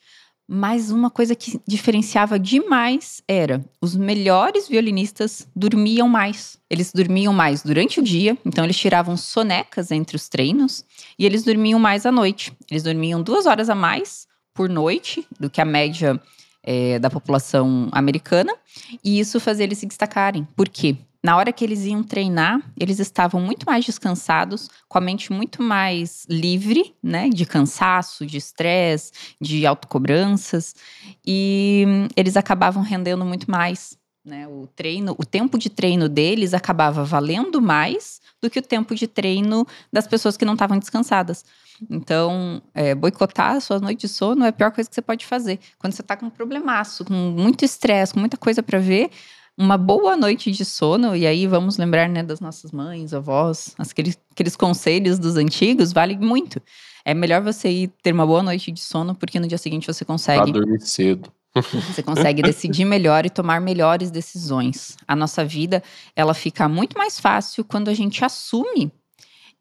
mas 0.50 0.91
uma 0.91 1.11
coisa 1.11 1.35
que 1.35 1.61
diferenciava 1.69 2.38
demais 2.38 3.23
era 3.29 3.62
os 3.82 3.94
melhores 3.94 4.67
violinistas 4.67 5.47
dormiam 5.55 6.09
mais. 6.09 6.59
Eles 6.70 6.91
dormiam 6.91 7.35
mais 7.35 7.62
durante 7.62 8.00
o 8.00 8.03
dia, 8.03 8.37
então 8.47 8.65
eles 8.65 8.79
tiravam 8.79 9.15
sonecas 9.15 9.91
entre 9.91 10.17
os 10.17 10.26
treinos 10.29 10.85
e 11.19 11.26
eles 11.26 11.44
dormiam 11.44 11.79
mais 11.79 12.06
à 12.06 12.11
noite. 12.11 12.50
Eles 12.70 12.82
dormiam 12.82 13.23
duas 13.23 13.44
horas 13.44 13.69
a 13.69 13.75
mais 13.75 14.26
por 14.55 14.70
noite 14.70 15.26
do 15.38 15.50
que 15.50 15.61
a 15.61 15.67
média 15.67 16.20
é, 16.62 16.99
da 16.99 17.11
população 17.11 17.88
americana, 17.93 18.55
e 19.05 19.20
isso 19.20 19.38
fazia 19.38 19.65
eles 19.65 19.79
se 19.79 19.87
destacarem. 19.87 20.49
Por 20.56 20.69
quê? 20.69 20.97
Na 21.23 21.37
hora 21.37 21.53
que 21.53 21.65
eles 21.65 21.85
iam 21.85 22.03
treinar, 22.03 22.61
eles 22.79 22.99
estavam 23.00 23.41
muito 23.41 23.67
mais 23.67 23.85
descansados, 23.85 24.70
com 24.88 24.99
a 24.99 25.00
mente 25.00 25.32
muito 25.32 25.62
mais 25.62 26.25
livre, 26.29 26.94
né, 27.03 27.29
de 27.29 27.44
cansaço, 27.44 28.25
de 28.25 28.37
estresse, 28.37 29.12
de 29.41 29.67
autocobranças, 29.67 30.75
e 31.26 31.85
eles 32.17 32.37
acabavam 32.37 32.82
rendendo 32.82 33.25
muito 33.25 33.50
mais, 33.50 33.99
né? 34.25 34.47
O 34.47 34.69
treino, 34.76 35.15
o 35.19 35.25
tempo 35.25 35.59
de 35.59 35.70
treino 35.70 36.09
deles 36.09 36.55
acabava 36.55 37.03
valendo 37.03 37.61
mais 37.61 38.20
do 38.41 38.49
que 38.49 38.59
o 38.59 38.62
tempo 38.62 38.94
de 38.94 39.09
treino 39.09 39.67
das 39.93 40.06
pessoas 40.06 40.37
que 40.37 40.44
não 40.44 40.53
estavam 40.53 40.79
descansadas. 40.79 41.44
Então, 41.91 42.61
é, 42.75 42.94
boicotar 42.94 43.53
a 43.53 43.61
sua 43.61 43.79
noite 43.79 44.03
de 44.03 44.09
sono 44.09 44.44
é 44.44 44.49
a 44.49 44.53
pior 44.53 44.70
coisa 44.70 44.88
que 44.88 44.94
você 44.94 45.03
pode 45.03 45.25
fazer. 45.25 45.59
Quando 45.79 45.93
você 45.93 46.03
está 46.03 46.17
com 46.17 46.26
um 46.26 46.31
problemaço, 46.31 47.05
com 47.05 47.15
muito 47.15 47.65
estresse, 47.65 48.12
com 48.12 48.20
muita 48.20 48.37
coisa 48.37 48.62
para 48.62 48.79
ver, 48.79 49.11
uma 49.58 49.76
boa 49.76 50.16
noite 50.16 50.52
de 50.52 50.64
sono, 50.64 51.16
e 51.16 51.26
aí 51.26 51.44
vamos 51.49 51.76
lembrar 51.76 52.08
né, 52.08 52.22
das 52.22 52.38
nossas 52.38 52.70
mães, 52.70 53.12
avós, 53.12 53.75
aqueles, 53.76 54.16
aqueles 54.31 54.55
conselhos 54.55 55.19
dos 55.19 55.37
antigos, 55.37 55.93
vale 55.93 56.16
muito. 56.16 56.62
É 57.05 57.12
melhor 57.12 57.43
você 57.43 57.69
ir 57.69 57.88
ter 58.00 58.12
uma 58.12 58.25
boa 58.25 58.43
noite 58.43 58.70
de 58.70 58.81
sono, 58.81 59.16
porque 59.16 59.40
no 59.40 59.49
dia 59.49 59.58
seguinte 59.58 59.88
você 59.88 60.05
consegue. 60.05 60.52
Pra 60.52 60.60
dormir 60.60 60.81
cedo. 60.81 61.32
Você 61.58 62.02
consegue 62.02 62.43
decidir 62.43 62.84
melhor 62.84 63.25
e 63.26 63.31
tomar 63.31 63.58
melhores 63.60 64.10
decisões. 64.10 64.96
A 65.08 65.17
nossa 65.17 65.44
vida, 65.44 65.82
ela 66.15 66.34
fica 66.34 66.69
muito 66.69 66.96
mais 66.96 67.19
fácil 67.19 67.65
quando 67.65 67.88
a 67.88 67.94
gente 67.94 68.22
assume 68.24 68.93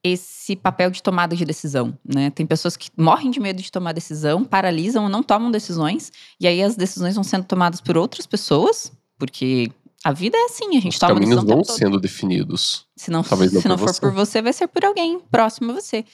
esse 0.04 0.56
papel 0.56 0.92
de 0.92 1.02
tomada 1.02 1.36
de 1.36 1.44
decisão, 1.44 1.98
né? 2.06 2.30
Tem 2.30 2.46
pessoas 2.46 2.78
que 2.78 2.90
morrem 2.96 3.32
de 3.32 3.40
medo 3.40 3.62
de 3.62 3.72
tomar 3.72 3.94
decisão, 3.94 4.44
paralisam 4.44 5.06
ou 5.06 5.10
não 5.10 5.24
tomam 5.24 5.50
decisões, 5.50 6.12
e 6.40 6.46
aí 6.46 6.62
as 6.62 6.76
decisões 6.76 7.16
vão 7.16 7.24
sendo 7.24 7.46
tomadas 7.46 7.82
por 7.82 7.98
outras 7.98 8.28
pessoas, 8.28 8.92
porque 9.18 9.72
a 10.04 10.12
vida 10.12 10.38
é 10.38 10.46
assim, 10.46 10.78
a 10.78 10.82
gente 10.82 10.94
Os 10.94 11.00
toma 11.00 11.14
caminhos 11.14 11.44
vão 11.44 11.64
sendo 11.64 12.00
definidos. 12.00 12.86
Se 12.96 13.10
não, 13.12 13.24
Talvez 13.24 13.52
não 13.52 13.62
se 13.62 13.68
não 13.68 13.78
for 13.78 13.88
você. 13.88 14.00
por 14.00 14.12
você, 14.12 14.42
vai 14.42 14.54
ser 14.54 14.68
por 14.68 14.86
alguém 14.86 15.20
próximo 15.20 15.72
a 15.72 15.76
você. 15.76 16.06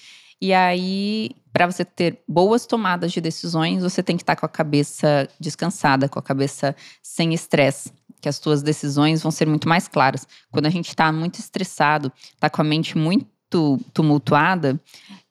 E 0.41 0.53
aí, 0.53 1.31
para 1.51 1.65
você 1.65 1.85
ter 1.85 2.21
boas 2.27 2.65
tomadas 2.65 3.11
de 3.11 3.21
decisões, 3.21 3.81
você 3.81 4.01
tem 4.01 4.17
que 4.17 4.23
estar 4.23 4.35
tá 4.35 4.39
com 4.39 4.45
a 4.45 4.49
cabeça 4.49 5.27
descansada, 5.39 6.09
com 6.09 6.19
a 6.19 6.21
cabeça 6.21 6.75
sem 7.01 7.33
estresse, 7.33 7.93
que 8.21 8.27
as 8.27 8.37
suas 8.37 8.61
decisões 8.61 9.21
vão 9.21 9.31
ser 9.31 9.47
muito 9.47 9.69
mais 9.69 9.87
claras. 9.87 10.27
Quando 10.51 10.65
a 10.65 10.69
gente 10.69 10.89
está 10.89 11.11
muito 11.11 11.39
estressado, 11.39 12.11
está 12.33 12.49
com 12.49 12.61
a 12.61 12.65
mente 12.65 12.97
muito 12.97 13.27
tumultuada, 13.93 14.79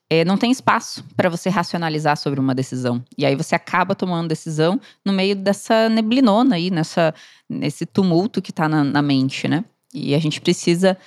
é, 0.09 0.23
não 0.23 0.37
tem 0.37 0.51
espaço 0.51 1.03
para 1.15 1.29
você 1.29 1.49
racionalizar 1.49 2.17
sobre 2.17 2.39
uma 2.39 2.53
decisão. 2.53 3.03
E 3.17 3.25
aí 3.25 3.35
você 3.35 3.55
acaba 3.55 3.95
tomando 3.95 4.27
decisão 4.27 4.79
no 5.03 5.13
meio 5.13 5.35
dessa 5.35 5.89
neblinona 5.89 6.55
aí, 6.55 6.69
nessa, 6.69 7.13
nesse 7.49 7.85
tumulto 7.85 8.41
que 8.41 8.51
está 8.51 8.67
na, 8.69 8.83
na 8.83 9.01
mente, 9.01 9.47
né? 9.47 9.63
E 9.93 10.13
a 10.13 10.19
gente 10.19 10.41
precisa, 10.41 10.97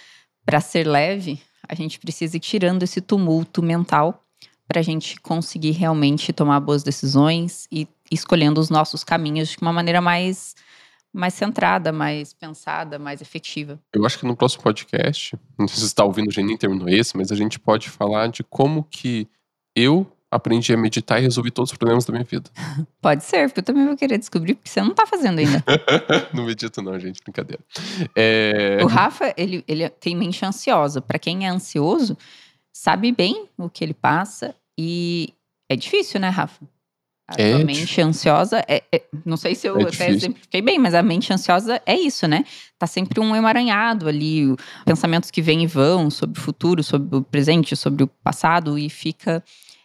para 0.45 0.61
ser 0.61 0.87
leve, 0.87 1.41
a 1.69 1.75
gente 1.75 1.99
precisa 1.99 2.37
ir 2.37 2.41
tirando 2.41 2.83
esse 2.83 3.01
tumulto 3.01 3.63
mental 3.63 4.23
para 4.69 4.81
a 4.81 4.83
gente 4.83 5.21
conseguir 5.21 5.73
realmente 5.73 6.33
tomar 6.33 6.61
boas 6.61 6.83
decisões 6.83 7.69
e 7.71 7.87
escolhendo 8.11 8.61
os 8.61 8.71
nossos 8.71 9.05
caminhos 9.05 9.51
de 9.51 9.59
uma 9.61 9.73
maneira 9.73 10.01
mais 10.01 10.55
mais 11.17 11.35
centrada, 11.35 11.91
mais 11.91 12.35
pensada, 12.35 12.99
mais 12.99 13.23
efetiva. 13.23 13.81
Eu 13.93 14.05
acho 14.05 14.19
que 14.19 14.27
no 14.27 14.37
próximo 14.37 14.63
podcast, 14.63 15.37
não 15.59 15.67
sei 15.67 15.77
se 15.77 15.81
você 15.81 15.87
está 15.87 16.05
ouvindo, 16.05 16.29
a 16.29 16.33
gente 16.33 16.47
nem 16.47 16.57
terminou 16.57 16.89
esse, 16.89 17.17
mas 17.17 17.33
a 17.33 17.35
gente 17.35 17.59
pode 17.59 17.89
falar 17.89 18.29
de 18.29 18.45
como 18.45 18.85
que 18.85 19.27
eu 19.75 20.07
aprendi 20.31 20.75
a 20.75 20.77
meditar 20.77 21.19
e 21.19 21.23
resolvi 21.23 21.51
todos 21.51 21.73
os 21.73 21.79
problemas 21.79 22.05
da 22.05 22.13
minha 22.13 22.25
vida. 22.25 22.51
Pode 23.01 23.25
ser, 23.25 23.49
porque 23.49 23.61
eu 23.61 23.65
também 23.65 23.87
vou 23.87 23.97
querer 23.97 24.19
descobrir, 24.19 24.55
porque 24.55 24.69
você 24.69 24.83
não 24.83 24.91
está 24.91 25.07
fazendo 25.07 25.39
ainda. 25.39 25.65
não 26.35 26.45
medito 26.45 26.83
não, 26.83 26.99
gente, 26.99 27.23
brincadeira. 27.23 27.63
É... 28.15 28.79
O 28.83 28.87
Rafa, 28.87 29.33
ele, 29.37 29.65
ele 29.69 29.89
tem 29.89 30.17
mente 30.17 30.45
ansiosa. 30.45 31.01
Para 31.01 31.19
quem 31.19 31.47
é 31.47 31.49
ansioso, 31.49 32.19
sabe 32.75 33.13
bem 33.13 33.49
o 33.57 33.71
que 33.71 33.85
ele 33.85 33.95
passa 33.95 34.55
e 34.77 35.33
é 35.71 35.77
difícil, 35.77 36.21
né, 36.21 36.29
Rafa? 36.29 36.67
A 37.29 37.35
É 37.41 37.51
sua 37.51 37.65
dif- 37.65 37.67
mente 37.81 38.01
ansiosa, 38.01 38.65
é, 38.69 38.85
é- 38.93 39.03
não 39.25 39.37
sei 39.37 39.55
se 39.57 39.67
eu 39.67 39.77
É 39.81 39.83
até 39.83 40.11
exemplifiquei 40.11 40.63
bem, 40.63 40.79
mas 40.79 40.95
a 40.95 41.03
mente 41.03 41.33
ansiosa 41.33 41.83
é 41.85 41.97
isso, 41.99 42.29
né? 42.29 42.45
Tá 42.79 42.87
sempre 42.87 43.19
um 43.19 43.35
emaranhado 43.35 44.09
ali, 44.09 44.55
pensamentos 44.85 45.31
que 45.31 45.43
vêm 45.43 45.65
e 45.65 45.67
vão 45.67 46.09
sobre 46.09 46.39
o 46.39 46.43
futuro, 46.43 46.85
sobre 46.85 47.17
o 47.17 47.23
presente, 47.23 47.75
sobre 47.75 48.05
o 48.05 48.07
passado, 48.07 48.79
e 48.79 48.89
fica 48.89 49.43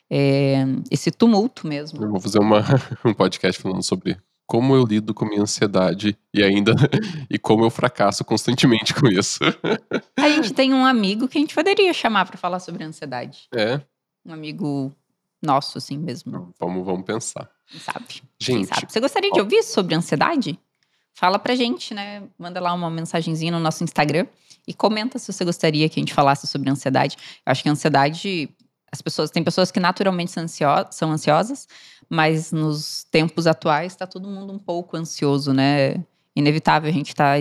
é, 0.09 0.65
esse 0.91 1.09
tumulto 1.09 1.65
mesmo. 1.67 2.03
Eu 2.03 2.11
vou 2.11 2.19
fazer 2.19 2.39
uma, 2.39 2.59
um 3.03 3.13
podcast 3.13 3.59
falando 3.61 3.81
sobre 3.83 4.17
como 4.45 4.75
eu 4.75 4.83
lido 4.85 5.13
com 5.13 5.25
minha 5.25 5.41
ansiedade 5.41 6.15
e 6.33 6.43
ainda 6.43 6.73
e 7.31 7.39
como 7.39 7.63
eu 7.63 7.69
fracasso 7.69 8.23
constantemente 8.25 8.93
com 8.93 9.07
isso. 9.07 9.39
A 10.19 10.29
gente 10.29 10.53
tem 10.53 10.73
um 10.73 10.85
amigo 10.85 11.27
que 11.27 11.37
a 11.37 11.41
gente 11.41 11.55
poderia 11.55 11.93
chamar 11.93 12.25
para 12.25 12.37
falar 12.37 12.59
sobre 12.59 12.83
ansiedade. 12.83 13.47
É, 13.55 13.79
Um 14.25 14.33
amigo 14.33 14.93
nosso, 15.41 15.77
assim 15.77 15.97
mesmo, 15.97 16.53
vamos, 16.59 16.85
vamos 16.85 17.03
pensar. 17.05 17.49
quem 17.67 17.79
sabe? 17.79 18.05
Quem 18.07 18.21
Gente, 18.57 18.67
sabe? 18.67 18.91
Você 18.91 18.99
gostaria 18.99 19.31
de 19.31 19.39
ó. 19.39 19.43
ouvir 19.43 19.63
sobre 19.63 19.95
ansiedade? 19.95 20.59
Fala 21.13 21.37
pra 21.37 21.55
gente, 21.55 21.93
né? 21.93 22.23
Manda 22.39 22.59
lá 22.61 22.73
uma 22.73 22.89
mensagenzinha 22.89 23.51
no 23.51 23.59
nosso 23.59 23.83
Instagram 23.83 24.25
e 24.67 24.73
comenta 24.73 25.19
se 25.19 25.31
você 25.31 25.43
gostaria 25.43 25.87
que 25.89 25.99
a 25.99 26.01
gente 26.01 26.13
falasse 26.13 26.47
sobre 26.47 26.69
ansiedade. 26.69 27.17
Eu 27.45 27.51
acho 27.51 27.61
que 27.63 27.69
a 27.69 27.71
ansiedade, 27.71 28.49
as 28.91 29.01
pessoas, 29.01 29.29
tem 29.29 29.43
pessoas 29.43 29.71
que 29.71 29.79
naturalmente 29.79 30.31
são, 30.31 30.43
ansio- 30.43 30.87
são 30.91 31.11
ansiosas, 31.11 31.67
mas 32.09 32.51
nos 32.51 33.03
tempos 33.11 33.45
atuais 33.47 33.95
tá 33.95 34.07
todo 34.07 34.27
mundo 34.29 34.53
um 34.53 34.59
pouco 34.59 34.95
ansioso, 34.95 35.51
né? 35.53 36.03
Inevitável 36.33 36.89
a 36.89 36.93
gente 36.93 37.09
estar 37.09 37.37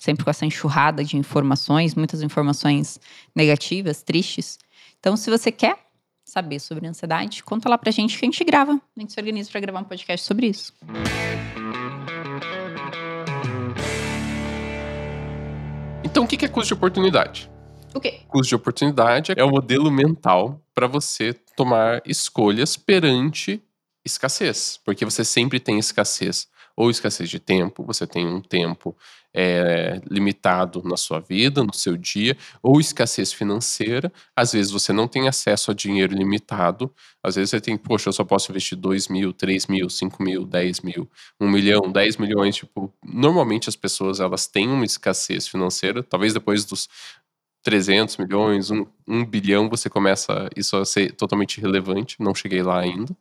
sempre 0.00 0.24
com 0.24 0.30
essa 0.30 0.44
enxurrada 0.44 1.04
de 1.04 1.16
informações, 1.16 1.94
muitas 1.94 2.22
informações 2.22 2.98
negativas, 3.34 4.02
tristes. 4.02 4.58
Então, 4.98 5.16
se 5.16 5.30
você 5.30 5.52
quer 5.52 5.85
saber 6.26 6.58
sobre 6.58 6.88
ansiedade, 6.88 7.44
conta 7.44 7.68
lá 7.68 7.78
pra 7.78 7.92
gente 7.92 8.18
que 8.18 8.24
a 8.24 8.26
gente 8.26 8.42
grava. 8.42 8.72
A 8.96 9.00
gente 9.00 9.12
se 9.12 9.20
organiza 9.20 9.48
pra 9.50 9.60
gravar 9.60 9.80
um 9.80 9.84
podcast 9.84 10.26
sobre 10.26 10.48
isso. 10.48 10.74
então 16.04 16.24
o 16.24 16.26
que 16.26 16.44
é 16.44 16.48
custo 16.48 16.68
de 16.68 16.74
oportunidade? 16.74 17.50
O 17.94 18.00
quê? 18.00 18.20
Custo 18.26 18.48
de 18.48 18.54
oportunidade 18.54 19.34
é 19.36 19.44
o 19.44 19.50
modelo 19.50 19.90
mental 19.90 20.60
para 20.74 20.86
você 20.86 21.34
tomar 21.54 22.02
escolhas 22.06 22.76
perante 22.76 23.62
escassez, 24.04 24.80
porque 24.84 25.04
você 25.04 25.24
sempre 25.24 25.60
tem 25.60 25.78
escassez. 25.78 26.48
Ou 26.74 26.90
escassez 26.90 27.30
de 27.30 27.38
tempo, 27.38 27.82
você 27.84 28.06
tem 28.06 28.26
um 28.26 28.40
tempo 28.40 28.94
é, 29.38 30.00
limitado 30.10 30.82
na 30.82 30.96
sua 30.96 31.20
vida, 31.20 31.62
no 31.62 31.74
seu 31.74 31.94
dia, 31.94 32.34
ou 32.62 32.80
escassez 32.80 33.34
financeira. 33.34 34.10
Às 34.34 34.52
vezes 34.52 34.72
você 34.72 34.94
não 34.94 35.06
tem 35.06 35.28
acesso 35.28 35.70
a 35.70 35.74
dinheiro 35.74 36.16
limitado. 36.16 36.90
Às 37.22 37.36
vezes 37.36 37.50
você 37.50 37.60
tem, 37.60 37.76
poxa, 37.76 38.08
eu 38.08 38.12
só 38.14 38.24
posso 38.24 38.50
investir 38.50 38.78
2 38.78 39.08
mil, 39.08 39.34
3 39.34 39.66
mil, 39.66 39.90
5 39.90 40.22
mil, 40.22 40.46
10 40.46 40.80
mil, 40.80 41.10
1 41.38 41.50
milhão, 41.50 41.92
10 41.92 42.16
milhões. 42.16 42.56
Tipo, 42.56 42.90
normalmente 43.04 43.68
as 43.68 43.76
pessoas 43.76 44.20
elas 44.20 44.46
têm 44.46 44.68
uma 44.68 44.86
escassez 44.86 45.46
financeira, 45.46 46.02
talvez 46.02 46.32
depois 46.32 46.64
dos 46.64 46.88
300 47.66 48.16
milhões, 48.18 48.70
um, 48.70 48.86
um 49.08 49.24
bilhão, 49.24 49.68
você 49.68 49.90
começa 49.90 50.48
isso 50.54 50.76
a 50.76 50.84
ser 50.84 51.10
totalmente 51.16 51.58
irrelevante. 51.58 52.14
Não 52.20 52.32
cheguei 52.32 52.62
lá 52.62 52.78
ainda. 52.78 53.12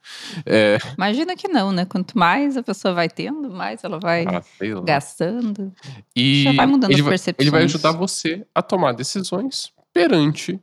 É, 0.45 0.77
Imagina 0.95 1.35
que 1.35 1.47
não, 1.47 1.71
né? 1.71 1.83
Quanto 1.83 2.15
mais 2.15 2.55
a 2.55 2.61
pessoa 2.61 2.93
vai 2.93 3.09
tendo, 3.09 3.49
mais 3.49 3.83
ela 3.83 3.99
vai 3.99 4.23
ah, 4.27 4.43
gastando. 4.83 5.73
E 6.15 6.43
Já 6.43 6.53
vai 6.53 6.67
mudando 6.67 6.91
ele, 6.91 6.99
as 6.99 7.05
vai, 7.05 7.09
percepções. 7.13 7.43
ele 7.43 7.49
vai 7.49 7.63
ajudar 7.63 7.91
você 7.93 8.45
a 8.53 8.61
tomar 8.61 8.91
decisões 8.91 9.73
perante 9.91 10.61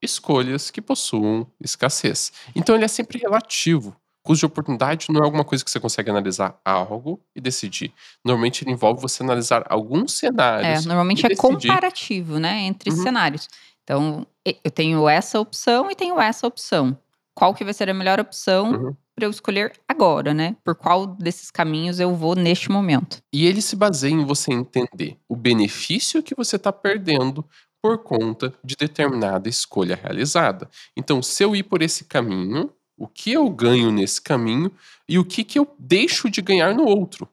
escolhas 0.00 0.70
que 0.70 0.80
possuam 0.80 1.44
escassez. 1.60 2.32
Então 2.54 2.76
ele 2.76 2.84
é 2.84 2.88
sempre 2.88 3.18
relativo. 3.18 3.96
Custo 4.28 4.40
de 4.40 4.46
oportunidade 4.46 5.06
não 5.10 5.22
é 5.22 5.24
alguma 5.24 5.42
coisa 5.44 5.64
que 5.64 5.70
você 5.70 5.80
consegue 5.80 6.10
analisar 6.10 6.60
algo 6.62 7.18
e 7.34 7.40
decidir. 7.40 7.94
Normalmente 8.22 8.62
ele 8.62 8.72
envolve 8.72 9.00
você 9.00 9.22
analisar 9.22 9.64
alguns 9.70 10.12
É, 10.22 10.28
cenários. 10.28 10.84
normalmente 10.84 11.22
e 11.22 11.26
é 11.26 11.28
decidir. 11.30 11.68
comparativo, 11.68 12.38
né? 12.38 12.60
Entre 12.60 12.90
Uhum. 12.90 12.96
cenários. 13.02 13.48
Então, 13.82 14.26
eu 14.44 14.70
tenho 14.70 15.08
essa 15.08 15.40
opção 15.40 15.90
e 15.90 15.94
tenho 15.94 16.20
essa 16.20 16.46
opção. 16.46 16.94
Qual 17.34 17.54
que 17.54 17.64
vai 17.64 17.72
ser 17.72 17.88
a 17.88 17.94
melhor 17.94 18.20
opção 18.20 18.70
Uhum. 18.72 18.96
para 19.16 19.24
eu 19.24 19.30
escolher 19.30 19.72
agora, 19.88 20.34
né? 20.34 20.56
Por 20.62 20.74
qual 20.74 21.06
desses 21.06 21.50
caminhos 21.50 21.98
eu 21.98 22.14
vou 22.14 22.34
neste 22.34 22.70
momento? 22.70 23.18
E 23.32 23.46
ele 23.46 23.62
se 23.62 23.74
baseia 23.76 24.12
em 24.12 24.26
você 24.26 24.52
entender 24.52 25.16
o 25.26 25.34
benefício 25.34 26.22
que 26.22 26.34
você 26.34 26.56
está 26.56 26.70
perdendo 26.70 27.42
por 27.82 27.98
conta 28.02 28.52
de 28.62 28.76
determinada 28.76 29.48
escolha 29.48 29.94
realizada. 29.96 30.68
Então, 30.96 31.22
se 31.22 31.42
eu 31.44 31.56
ir 31.56 31.62
por 31.62 31.80
esse 31.80 32.04
caminho, 32.04 32.70
o 32.98 33.06
que 33.06 33.32
eu 33.32 33.48
ganho 33.48 33.90
nesse 33.90 34.20
caminho 34.20 34.70
e 35.08 35.18
o 35.18 35.24
que, 35.24 35.44
que 35.44 35.58
eu 35.58 35.74
deixo 35.78 36.28
de 36.28 36.42
ganhar 36.42 36.74
no 36.74 36.84
outro. 36.84 37.28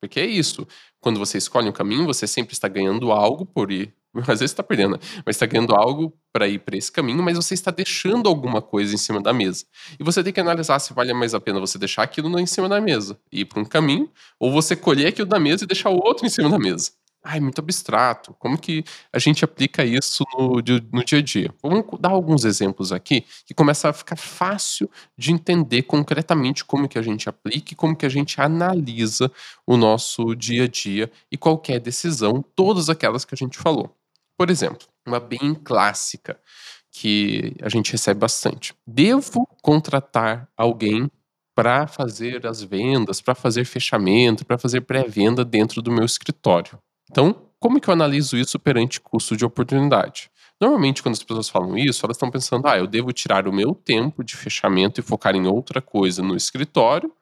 Porque 0.00 0.20
é 0.20 0.26
isso. 0.26 0.66
Quando 1.00 1.18
você 1.18 1.38
escolhe 1.38 1.68
um 1.68 1.72
caminho, 1.72 2.04
você 2.04 2.26
sempre 2.26 2.52
está 2.52 2.68
ganhando 2.68 3.10
algo 3.10 3.46
por 3.46 3.72
ir. 3.72 3.94
Às 4.28 4.40
vezes 4.40 4.52
está 4.52 4.62
perdendo, 4.62 4.92
né? 4.92 4.98
mas 5.24 5.36
está 5.36 5.46
ganhando 5.46 5.74
algo 5.74 6.16
para 6.32 6.46
ir 6.46 6.60
para 6.60 6.76
esse 6.76 6.92
caminho, 6.92 7.22
mas 7.22 7.36
você 7.36 7.54
está 7.54 7.70
deixando 7.70 8.28
alguma 8.28 8.62
coisa 8.62 8.94
em 8.94 8.98
cima 8.98 9.20
da 9.20 9.32
mesa. 9.32 9.64
E 9.98 10.04
você 10.04 10.22
tem 10.22 10.32
que 10.32 10.40
analisar 10.40 10.78
se 10.78 10.92
vale 10.92 11.12
mais 11.12 11.34
a 11.34 11.40
pena 11.40 11.58
você 11.58 11.78
deixar 11.78 12.02
aquilo 12.02 12.38
em 12.38 12.46
cima 12.46 12.68
da 12.68 12.80
mesa 12.80 13.18
e 13.32 13.40
ir 13.40 13.44
para 13.44 13.60
um 13.60 13.64
caminho, 13.64 14.10
ou 14.38 14.52
você 14.52 14.76
colher 14.76 15.08
aquilo 15.08 15.26
da 15.26 15.40
mesa 15.40 15.64
e 15.64 15.66
deixar 15.66 15.90
o 15.90 15.96
outro 15.96 16.26
em 16.26 16.28
cima 16.28 16.48
da 16.48 16.58
mesa. 16.58 16.92
Ai, 17.26 17.40
muito 17.40 17.58
abstrato. 17.58 18.34
Como 18.38 18.58
que 18.58 18.84
a 19.10 19.18
gente 19.18 19.42
aplica 19.42 19.82
isso 19.82 20.22
no, 20.36 20.56
no 20.92 21.04
dia 21.04 21.18
a 21.20 21.22
dia? 21.22 21.54
Vamos 21.62 21.86
dar 21.98 22.10
alguns 22.10 22.44
exemplos 22.44 22.92
aqui 22.92 23.24
que 23.46 23.54
começa 23.54 23.88
a 23.88 23.94
ficar 23.94 24.16
fácil 24.16 24.90
de 25.16 25.32
entender 25.32 25.84
concretamente 25.84 26.62
como 26.66 26.86
que 26.86 26.98
a 26.98 27.02
gente 27.02 27.26
aplica 27.26 27.72
e 27.72 27.76
como 27.76 27.96
que 27.96 28.04
a 28.04 28.10
gente 28.10 28.38
analisa 28.42 29.32
o 29.66 29.78
nosso 29.78 30.34
dia 30.34 30.64
a 30.64 30.68
dia 30.68 31.10
e 31.32 31.38
qualquer 31.38 31.80
decisão, 31.80 32.44
todas 32.54 32.90
aquelas 32.90 33.24
que 33.24 33.34
a 33.34 33.38
gente 33.38 33.56
falou. 33.56 33.96
Por 34.36 34.50
exemplo, 34.50 34.86
uma 35.06 35.18
bem 35.18 35.54
clássica 35.54 36.38
que 36.90 37.56
a 37.62 37.70
gente 37.70 37.90
recebe 37.90 38.20
bastante. 38.20 38.74
Devo 38.86 39.48
contratar 39.62 40.46
alguém 40.54 41.10
para 41.54 41.86
fazer 41.86 42.46
as 42.46 42.62
vendas, 42.62 43.22
para 43.22 43.34
fazer 43.34 43.64
fechamento, 43.64 44.44
para 44.44 44.58
fazer 44.58 44.82
pré-venda 44.82 45.42
dentro 45.42 45.80
do 45.80 45.90
meu 45.90 46.04
escritório. 46.04 46.78
Então, 47.14 47.36
como 47.60 47.80
que 47.80 47.88
eu 47.88 47.92
analiso 47.94 48.36
isso 48.36 48.58
perante 48.58 49.00
custo 49.00 49.36
de 49.36 49.44
oportunidade? 49.44 50.28
Normalmente, 50.60 51.00
quando 51.00 51.12
as 51.14 51.22
pessoas 51.22 51.48
falam 51.48 51.78
isso, 51.78 52.04
elas 52.04 52.16
estão 52.16 52.28
pensando: 52.28 52.66
ah, 52.66 52.76
eu 52.76 52.88
devo 52.88 53.12
tirar 53.12 53.46
o 53.46 53.52
meu 53.52 53.72
tempo 53.72 54.24
de 54.24 54.36
fechamento 54.36 54.98
e 54.98 55.02
focar 55.02 55.36
em 55.36 55.46
outra 55.46 55.80
coisa 55.80 56.22
no 56.24 56.34
escritório, 56.34 57.12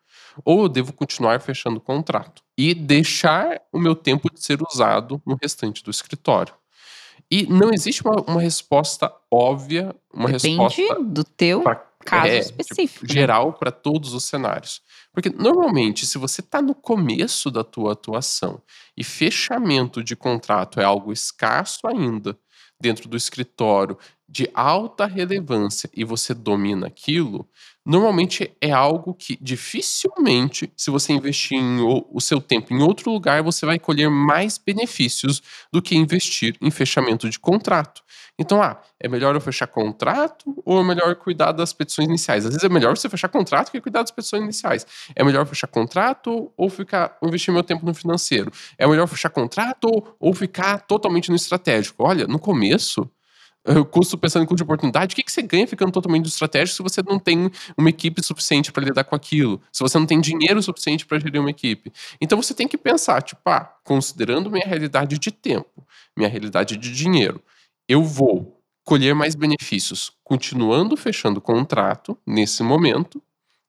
ou 0.47 0.63
eu 0.63 0.69
devo 0.71 0.95
continuar 0.95 1.41
fechando 1.43 1.77
o 1.77 1.81
contrato 1.81 2.43
e 2.57 2.73
deixar 2.73 3.61
o 3.71 3.79
meu 3.79 3.95
tempo 3.95 4.33
de 4.33 4.43
ser 4.43 4.59
usado 4.63 5.21
no 5.27 5.37
restante 5.41 5.83
do 5.85 5.91
escritório. 5.91 6.55
E 7.31 7.47
não 7.47 7.71
existe 7.71 8.03
uma, 8.03 8.19
uma 8.23 8.41
resposta 8.41 9.13
óbvia, 9.31 9.95
uma 10.13 10.31
Depende 10.31 10.59
resposta 10.63 11.03
do 11.05 11.23
teu 11.25 11.61
pra- 11.63 11.87
caso 12.05 12.29
é, 12.29 12.39
específico. 12.39 13.07
né? 13.07 13.13
geral 13.13 13.53
para 13.53 13.71
todos 13.71 14.15
os 14.15 14.25
cenários. 14.25 14.81
Porque 15.13 15.29
normalmente, 15.31 16.07
se 16.07 16.17
você 16.19 16.41
está 16.41 16.63
no 16.63 16.75
começo 16.75 17.51
da 17.51 17.63
tua 17.63 17.93
atuação 17.93 18.63
e 18.97 19.05
fechamento 19.05 20.03
de 20.03 20.17
contrato 20.17 20.81
é 20.81 20.85
algo 20.85 21.13
escasso 21.13 21.87
ainda 21.87 22.39
dentro 22.81 23.09
do 23.09 23.17
escritório 23.17 23.97
de 24.29 24.51
alta 24.55 25.05
relevância 25.07 25.91
e 25.95 26.05
você 26.05 26.33
domina 26.33 26.87
aquilo, 26.87 27.47
normalmente 27.85 28.55
é 28.61 28.71
algo 28.71 29.15
que 29.15 29.37
dificilmente, 29.41 30.73
se 30.77 30.91
você 30.91 31.13
investir 31.13 31.59
em 31.59 31.81
o, 31.81 32.07
o 32.11 32.21
seu 32.21 32.41
tempo 32.41 32.73
em 32.73 32.83
outro 32.83 33.11
lugar, 33.11 33.43
você 33.43 33.67
vai 33.67 33.79
colher 33.79 34.09
mais 34.09 34.59
benefícios 34.59 35.43
do 35.73 35.83
que 35.83 35.97
investir 35.97 36.57
em 36.61 36.71
fechamento 36.71 37.29
de 37.29 37.39
contrato. 37.39 38.03
Então, 38.39 38.63
ah, 38.63 38.81
é 38.99 39.09
melhor 39.09 39.35
eu 39.35 39.41
fechar 39.41 39.67
contrato 39.67 40.63
ou 40.65 40.81
é 40.81 40.85
melhor 40.85 41.15
cuidar 41.17 41.53
das 41.53 41.73
petições 41.73 42.09
iniciais? 42.09 42.47
Às 42.47 42.53
vezes 42.53 42.65
é 42.65 42.69
melhor 42.69 42.97
você 42.97 43.09
fechar 43.09 43.29
contrato 43.29 43.71
que 43.71 43.81
cuidar 43.81 44.01
das 44.01 44.11
petições 44.11 44.43
iniciais. 44.43 44.87
É 45.15 45.23
melhor 45.23 45.47
fechar 45.47 45.67
contrato 45.67 46.51
ou 46.57 46.71
ficar 46.71 47.19
investir 47.23 47.53
meu 47.53 47.63
tempo 47.63 47.85
no 47.85 47.93
financeiro? 47.93 48.51
É 48.79 48.87
melhor 48.87 49.07
fechar 49.07 49.29
contrato 49.29 49.89
ou, 50.19 50.35
ficar 50.35 50.79
totalmente 50.81 51.29
no 51.29 51.37
estratégico? 51.37 52.03
Olha, 52.05 52.27
no 52.27 52.39
começo, 52.39 53.09
custo 53.91 54.19
pensando 54.19 54.43
em 54.43 54.47
custo 54.47 54.57
de 54.57 54.63
oportunidade, 54.65 55.13
o 55.13 55.17
que, 55.17 55.23
que 55.23 55.31
você 55.31 55.43
ganha 55.43 55.67
ficando 55.67 55.93
totalmente 55.93 56.27
estratégico 56.27 56.77
se 56.77 56.83
você 56.83 57.03
não 57.03 57.19
tem 57.19 57.51
uma 57.77 57.89
equipe 57.89 58.23
suficiente 58.23 58.73
para 58.73 58.85
lidar 58.85 59.05
com 59.05 59.15
aquilo? 59.15 59.61
Se 59.73 59.83
você 59.83 59.99
não 59.99 60.07
tem 60.07 60.21
dinheiro 60.21 60.63
suficiente 60.63 61.07
para 61.07 61.19
gerir 61.19 61.41
uma 61.41 61.51
equipe? 61.51 61.93
Então 62.21 62.41
você 62.43 62.55
tem 62.55 62.67
que 62.67 62.77
pensar, 62.77 63.23
tipo, 63.23 63.41
ah, 63.47 63.73
considerando 63.85 64.51
minha 64.51 64.67
realidade 64.67 65.19
de 65.19 65.31
tempo, 65.31 65.87
minha 66.17 66.29
realidade 66.29 66.77
de 66.77 66.93
dinheiro, 66.93 67.41
eu 67.89 68.03
vou 68.03 68.61
colher 68.85 69.15
mais 69.15 69.35
benefícios 69.35 70.13
continuando 70.25 70.97
fechando 70.97 71.41
contrato 71.41 72.19
nesse 72.27 72.63
momento, 72.63 73.23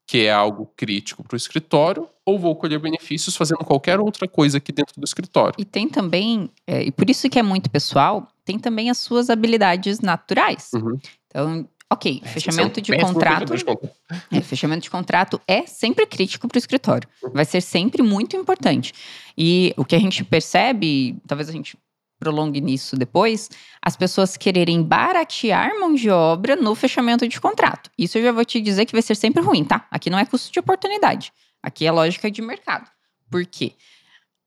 que 0.07 0.25
é 0.25 0.31
algo 0.31 0.71
crítico 0.75 1.23
para 1.23 1.35
o 1.35 1.37
escritório, 1.37 2.09
ou 2.25 2.39
vou 2.39 2.55
colher 2.55 2.79
benefícios 2.79 3.35
fazendo 3.35 3.59
qualquer 3.59 3.99
outra 3.99 4.27
coisa 4.27 4.57
aqui 4.57 4.71
dentro 4.71 4.93
do 4.99 5.03
escritório. 5.03 5.55
E 5.57 5.65
tem 5.65 5.87
também, 5.87 6.49
é, 6.65 6.83
e 6.83 6.91
por 6.91 7.09
isso 7.09 7.29
que 7.29 7.39
é 7.39 7.43
muito 7.43 7.69
pessoal, 7.69 8.27
tem 8.45 8.57
também 8.57 8.89
as 8.89 8.97
suas 8.97 9.29
habilidades 9.29 9.99
naturais. 9.99 10.71
Uhum. 10.73 10.99
Então, 11.27 11.67
Ok, 11.93 12.21
é 12.23 12.27
fechamento 12.27 12.81
de 12.81 12.91
contrato. 12.97 13.49
fechamento 13.49 13.55
de 13.55 13.65
contrato. 13.65 13.95
É, 14.31 14.41
fechamento 14.41 14.81
de 14.81 14.89
contrato 14.89 15.41
é 15.47 15.67
sempre 15.67 16.07
crítico 16.07 16.47
para 16.47 16.55
o 16.55 16.57
escritório. 16.57 17.07
Vai 17.31 17.45
ser 17.45 17.61
sempre 17.61 18.01
muito 18.01 18.35
importante. 18.35 18.93
E 19.37 19.75
o 19.77 19.85
que 19.85 19.95
a 19.95 19.99
gente 19.99 20.23
percebe, 20.23 21.15
talvez 21.27 21.49
a 21.49 21.51
gente 21.51 21.77
prolongue 22.19 22.61
nisso 22.61 22.95
depois, 22.95 23.49
as 23.79 23.95
pessoas 23.95 24.35
quererem 24.35 24.81
baratear 24.81 25.79
mão 25.79 25.93
de 25.93 26.09
obra 26.09 26.55
no 26.55 26.73
fechamento 26.73 27.27
de 27.27 27.39
contrato. 27.39 27.91
Isso 27.95 28.17
eu 28.17 28.23
já 28.23 28.31
vou 28.31 28.43
te 28.43 28.59
dizer 28.59 28.85
que 28.85 28.93
vai 28.93 29.01
ser 29.01 29.15
sempre 29.15 29.43
ruim, 29.43 29.63
tá? 29.63 29.85
Aqui 29.91 30.09
não 30.09 30.17
é 30.17 30.25
custo 30.25 30.51
de 30.51 30.59
oportunidade. 30.59 31.31
Aqui 31.63 31.87
é 31.87 31.91
lógica 31.91 32.29
de 32.29 32.41
mercado. 32.41 32.91
Por 33.31 33.45
quê? 33.45 33.71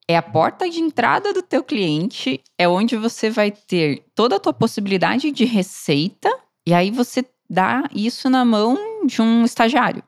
É 0.07 0.17
a 0.17 0.23
porta 0.23 0.69
de 0.69 0.79
entrada 0.79 1.33
do 1.33 1.43
teu 1.43 1.65
cliente, 1.65 2.41
é 2.57 2.69
onde 2.69 2.97
você 2.97 3.31
vai 3.31 3.51
ter 3.51 4.05
toda 4.15 4.37
a 4.37 4.41
tua 4.41 4.53
possibilidade 4.53 5.33
de 5.33 5.45
receita, 5.45 6.33
e 6.65 6.73
aí 6.73 6.91
você 6.91 7.25
dá 7.49 7.89
isso 7.93 8.29
na 8.29 8.45
mão 8.45 9.05
de 9.07 9.21
um 9.23 9.45
estagiário. 9.45 10.03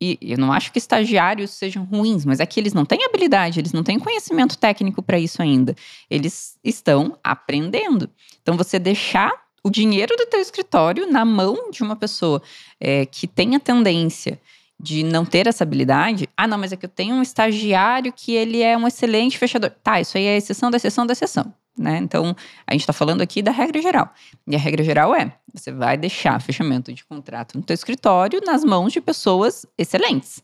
E 0.00 0.16
eu 0.22 0.38
não 0.38 0.52
acho 0.52 0.70
que 0.70 0.78
estagiários 0.78 1.50
sejam 1.50 1.82
ruins, 1.82 2.24
mas 2.24 2.38
é 2.38 2.46
que 2.46 2.60
eles 2.60 2.72
não 2.72 2.84
têm 2.84 3.04
habilidade, 3.04 3.58
eles 3.58 3.72
não 3.72 3.82
têm 3.82 3.98
conhecimento 3.98 4.56
técnico 4.56 5.02
para 5.02 5.18
isso 5.18 5.42
ainda. 5.42 5.74
Eles 6.08 6.56
estão 6.62 7.18
aprendendo. 7.24 8.08
Então, 8.40 8.56
você 8.56 8.78
deixar 8.78 9.32
o 9.64 9.70
dinheiro 9.70 10.14
do 10.16 10.26
teu 10.26 10.40
escritório 10.40 11.10
na 11.10 11.24
mão 11.24 11.70
de 11.72 11.82
uma 11.82 11.96
pessoa 11.96 12.40
é, 12.78 13.06
que 13.06 13.26
tenha 13.26 13.58
tendência 13.58 14.40
de 14.80 15.02
não 15.02 15.24
ter 15.24 15.46
essa 15.46 15.64
habilidade. 15.64 16.28
Ah, 16.36 16.46
não, 16.46 16.58
mas 16.58 16.72
é 16.72 16.76
que 16.76 16.86
eu 16.86 16.90
tenho 16.90 17.16
um 17.16 17.22
estagiário 17.22 18.12
que 18.12 18.34
ele 18.34 18.62
é 18.62 18.76
um 18.76 18.86
excelente 18.86 19.36
fechador. 19.36 19.70
Tá, 19.82 20.00
isso 20.00 20.16
aí 20.16 20.24
é 20.24 20.36
exceção 20.36 20.70
da 20.70 20.76
exceção 20.76 21.06
da 21.06 21.12
exceção. 21.12 21.52
Né? 21.76 21.98
Então, 21.98 22.34
a 22.66 22.72
gente 22.72 22.82
está 22.82 22.92
falando 22.92 23.20
aqui 23.20 23.40
da 23.40 23.52
regra 23.52 23.80
geral. 23.80 24.12
E 24.46 24.56
a 24.56 24.58
regra 24.58 24.82
geral 24.82 25.14
é: 25.14 25.32
você 25.52 25.72
vai 25.72 25.96
deixar 25.96 26.40
fechamento 26.40 26.92
de 26.92 27.04
contrato 27.04 27.56
no 27.56 27.64
teu 27.64 27.74
escritório 27.74 28.40
nas 28.44 28.64
mãos 28.64 28.92
de 28.92 29.00
pessoas 29.00 29.64
excelentes. 29.76 30.42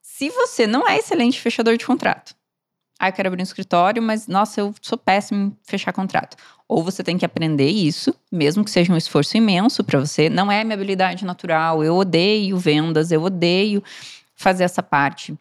Se 0.00 0.28
você 0.30 0.66
não 0.66 0.86
é 0.86 0.98
excelente 0.98 1.40
fechador 1.40 1.76
de 1.76 1.86
contrato, 1.86 2.34
ah, 2.98 3.08
eu 3.08 3.12
quero 3.12 3.28
abrir 3.28 3.40
um 3.40 3.44
escritório, 3.44 4.02
mas 4.02 4.26
nossa, 4.26 4.60
eu 4.60 4.74
sou 4.82 4.98
péssimo 4.98 5.46
em 5.46 5.56
fechar 5.62 5.92
contrato. 5.92 6.36
Ou 6.66 6.82
você 6.82 7.02
tem 7.04 7.16
que 7.16 7.24
aprender 7.24 7.68
isso, 7.68 8.12
mesmo 8.30 8.64
que 8.64 8.70
seja 8.70 8.92
um 8.92 8.96
esforço 8.96 9.36
imenso 9.36 9.84
para 9.84 10.00
você. 10.00 10.28
Não 10.28 10.50
é 10.50 10.64
minha 10.64 10.74
habilidade 10.74 11.24
natural. 11.24 11.84
Eu 11.84 11.94
odeio 11.96 12.56
vendas, 12.58 13.12
eu 13.12 13.22
odeio 13.22 13.82
fazer 14.34 14.64
essa 14.64 14.82
parte. 14.82 15.38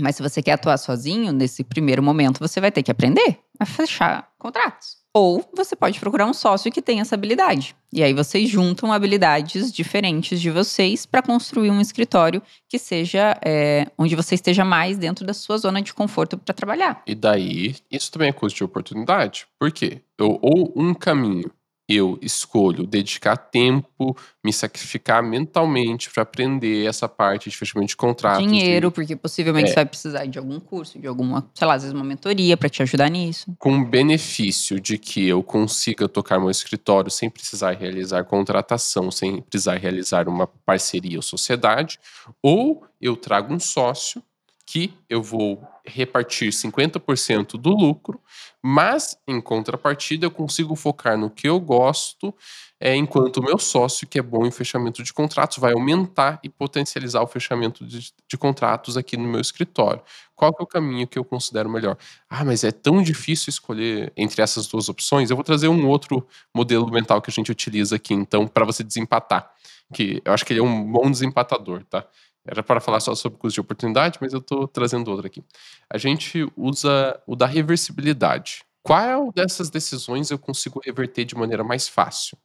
Mas 0.00 0.16
se 0.16 0.22
você 0.22 0.42
quer 0.42 0.52
atuar 0.52 0.78
sozinho, 0.78 1.30
nesse 1.30 1.62
primeiro 1.62 2.02
momento, 2.02 2.40
você 2.40 2.60
vai 2.60 2.72
ter 2.72 2.82
que 2.82 2.90
aprender 2.90 3.38
a 3.60 3.66
fechar 3.66 4.28
contratos. 4.38 5.03
Ou 5.16 5.48
você 5.54 5.76
pode 5.76 6.00
procurar 6.00 6.26
um 6.26 6.34
sócio 6.34 6.72
que 6.72 6.82
tenha 6.82 7.02
essa 7.02 7.14
habilidade. 7.14 7.76
E 7.92 8.02
aí 8.02 8.12
vocês 8.12 8.48
juntam 8.48 8.92
habilidades 8.92 9.72
diferentes 9.72 10.40
de 10.40 10.50
vocês 10.50 11.06
para 11.06 11.22
construir 11.22 11.70
um 11.70 11.80
escritório 11.80 12.42
que 12.68 12.80
seja 12.80 13.38
é, 13.44 13.86
onde 13.96 14.16
você 14.16 14.34
esteja 14.34 14.64
mais 14.64 14.98
dentro 14.98 15.24
da 15.24 15.32
sua 15.32 15.56
zona 15.56 15.80
de 15.80 15.94
conforto 15.94 16.36
para 16.36 16.52
trabalhar. 16.52 17.00
E 17.06 17.14
daí, 17.14 17.76
isso 17.88 18.10
também 18.10 18.30
é 18.30 18.32
custo 18.32 18.56
de 18.56 18.64
oportunidade. 18.64 19.46
Por 19.56 19.70
quê? 19.70 20.00
Eu, 20.18 20.36
ou 20.42 20.72
um 20.74 20.92
caminho 20.92 21.48
eu 21.88 22.18
escolho 22.22 22.86
dedicar 22.86 23.36
tempo, 23.36 24.16
me 24.42 24.52
sacrificar 24.52 25.22
mentalmente 25.22 26.10
para 26.10 26.22
aprender 26.22 26.86
essa 26.86 27.06
parte 27.08 27.50
de 27.50 27.56
fechamento 27.56 27.88
de 27.90 27.96
contratos. 27.96 28.46
Dinheiro, 28.46 28.88
de, 28.88 28.94
porque 28.94 29.14
possivelmente 29.14 29.66
É. 29.66 29.68
você 29.68 29.74
vai 29.74 29.86
precisar 29.86 30.24
de 30.26 30.38
algum 30.38 30.58
curso, 30.58 30.98
de 30.98 31.06
alguma, 31.06 31.50
sei 31.54 31.66
lá, 31.66 31.74
às 31.74 31.82
vezes 31.82 31.94
uma 31.94 32.04
mentoria 32.04 32.56
para 32.56 32.68
te 32.70 32.82
ajudar 32.82 33.10
nisso. 33.10 33.54
com 33.58 33.78
o 33.78 33.84
benefício 33.84 34.80
de 34.80 34.96
que 34.96 35.26
eu 35.28 35.42
consiga 35.42 36.08
tocar 36.08 36.40
meu 36.40 36.50
escritório 36.50 37.10
sem 37.10 37.28
precisar 37.28 37.72
realizar 37.72 38.24
contratação, 38.24 39.10
sem 39.10 39.42
precisar 39.42 39.76
realizar 39.76 40.26
uma 40.28 40.46
parceria 40.46 41.18
ou 41.18 41.22
sociedade, 41.22 41.98
ou 42.42 42.84
eu 43.00 43.14
trago 43.16 43.52
um 43.52 43.60
sócio 43.60 44.22
que 44.66 44.94
eu 45.08 45.22
vou 45.22 45.62
repartir 45.86 46.50
50% 46.50 47.58
do 47.58 47.70
lucro, 47.70 48.20
mas 48.62 49.18
em 49.28 49.40
contrapartida 49.40 50.24
eu 50.24 50.30
consigo 50.30 50.74
focar 50.74 51.18
no 51.18 51.28
que 51.28 51.46
eu 51.46 51.60
gosto, 51.60 52.34
é, 52.80 52.96
enquanto 52.96 53.38
o 53.38 53.42
meu 53.42 53.58
sócio, 53.58 54.06
que 54.06 54.18
é 54.18 54.22
bom 54.22 54.46
em 54.46 54.50
fechamento 54.50 55.02
de 55.02 55.12
contratos, 55.12 55.58
vai 55.58 55.72
aumentar 55.72 56.40
e 56.42 56.48
potencializar 56.48 57.22
o 57.22 57.26
fechamento 57.26 57.84
de, 57.84 58.12
de 58.26 58.38
contratos 58.38 58.96
aqui 58.96 59.16
no 59.16 59.28
meu 59.28 59.40
escritório. 59.40 60.02
Qual 60.34 60.54
é 60.58 60.62
o 60.62 60.66
caminho 60.66 61.06
que 61.06 61.18
eu 61.18 61.24
considero 61.24 61.68
melhor? 61.68 61.96
Ah, 62.28 62.44
mas 62.44 62.64
é 62.64 62.72
tão 62.72 63.02
difícil 63.02 63.50
escolher 63.50 64.12
entre 64.16 64.42
essas 64.42 64.66
duas 64.66 64.88
opções. 64.88 65.30
Eu 65.30 65.36
vou 65.36 65.44
trazer 65.44 65.68
um 65.68 65.86
outro 65.86 66.26
modelo 66.54 66.90
mental 66.90 67.20
que 67.20 67.30
a 67.30 67.32
gente 67.32 67.52
utiliza 67.52 67.96
aqui, 67.96 68.14
então, 68.14 68.46
para 68.46 68.64
você 68.64 68.82
desempatar. 68.82 69.50
Que 69.92 70.22
eu 70.24 70.32
acho 70.32 70.44
que 70.44 70.52
ele 70.52 70.60
é 70.60 70.62
um 70.62 70.90
bom 70.90 71.10
desempatador, 71.10 71.84
tá? 71.84 72.06
Era 72.46 72.62
para 72.62 72.80
falar 72.80 73.00
só 73.00 73.14
sobre 73.14 73.38
custo 73.38 73.54
de 73.54 73.60
oportunidade, 73.60 74.18
mas 74.20 74.32
eu 74.32 74.38
estou 74.38 74.68
trazendo 74.68 75.10
outro 75.10 75.26
aqui. 75.26 75.42
A 75.90 75.96
gente 75.96 76.46
usa 76.56 77.18
o 77.26 77.34
da 77.34 77.46
reversibilidade. 77.46 78.64
Qual 78.82 79.32
dessas 79.32 79.70
decisões 79.70 80.30
eu 80.30 80.38
consigo 80.38 80.80
reverter 80.84 81.24
de 81.24 81.34
maneira 81.34 81.64
mais 81.64 81.88
fácil? 81.88 82.36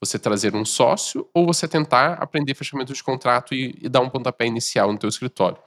Você 0.00 0.16
trazer 0.16 0.54
um 0.54 0.64
sócio 0.64 1.28
ou 1.34 1.44
você 1.44 1.66
tentar 1.66 2.12
aprender 2.14 2.54
fechamento 2.54 2.92
de 2.92 3.02
contrato 3.02 3.52
e, 3.52 3.76
e 3.82 3.88
dar 3.88 4.00
um 4.00 4.08
pontapé 4.08 4.46
inicial 4.46 4.92
no 4.92 4.98
teu 4.98 5.08
escritório? 5.08 5.58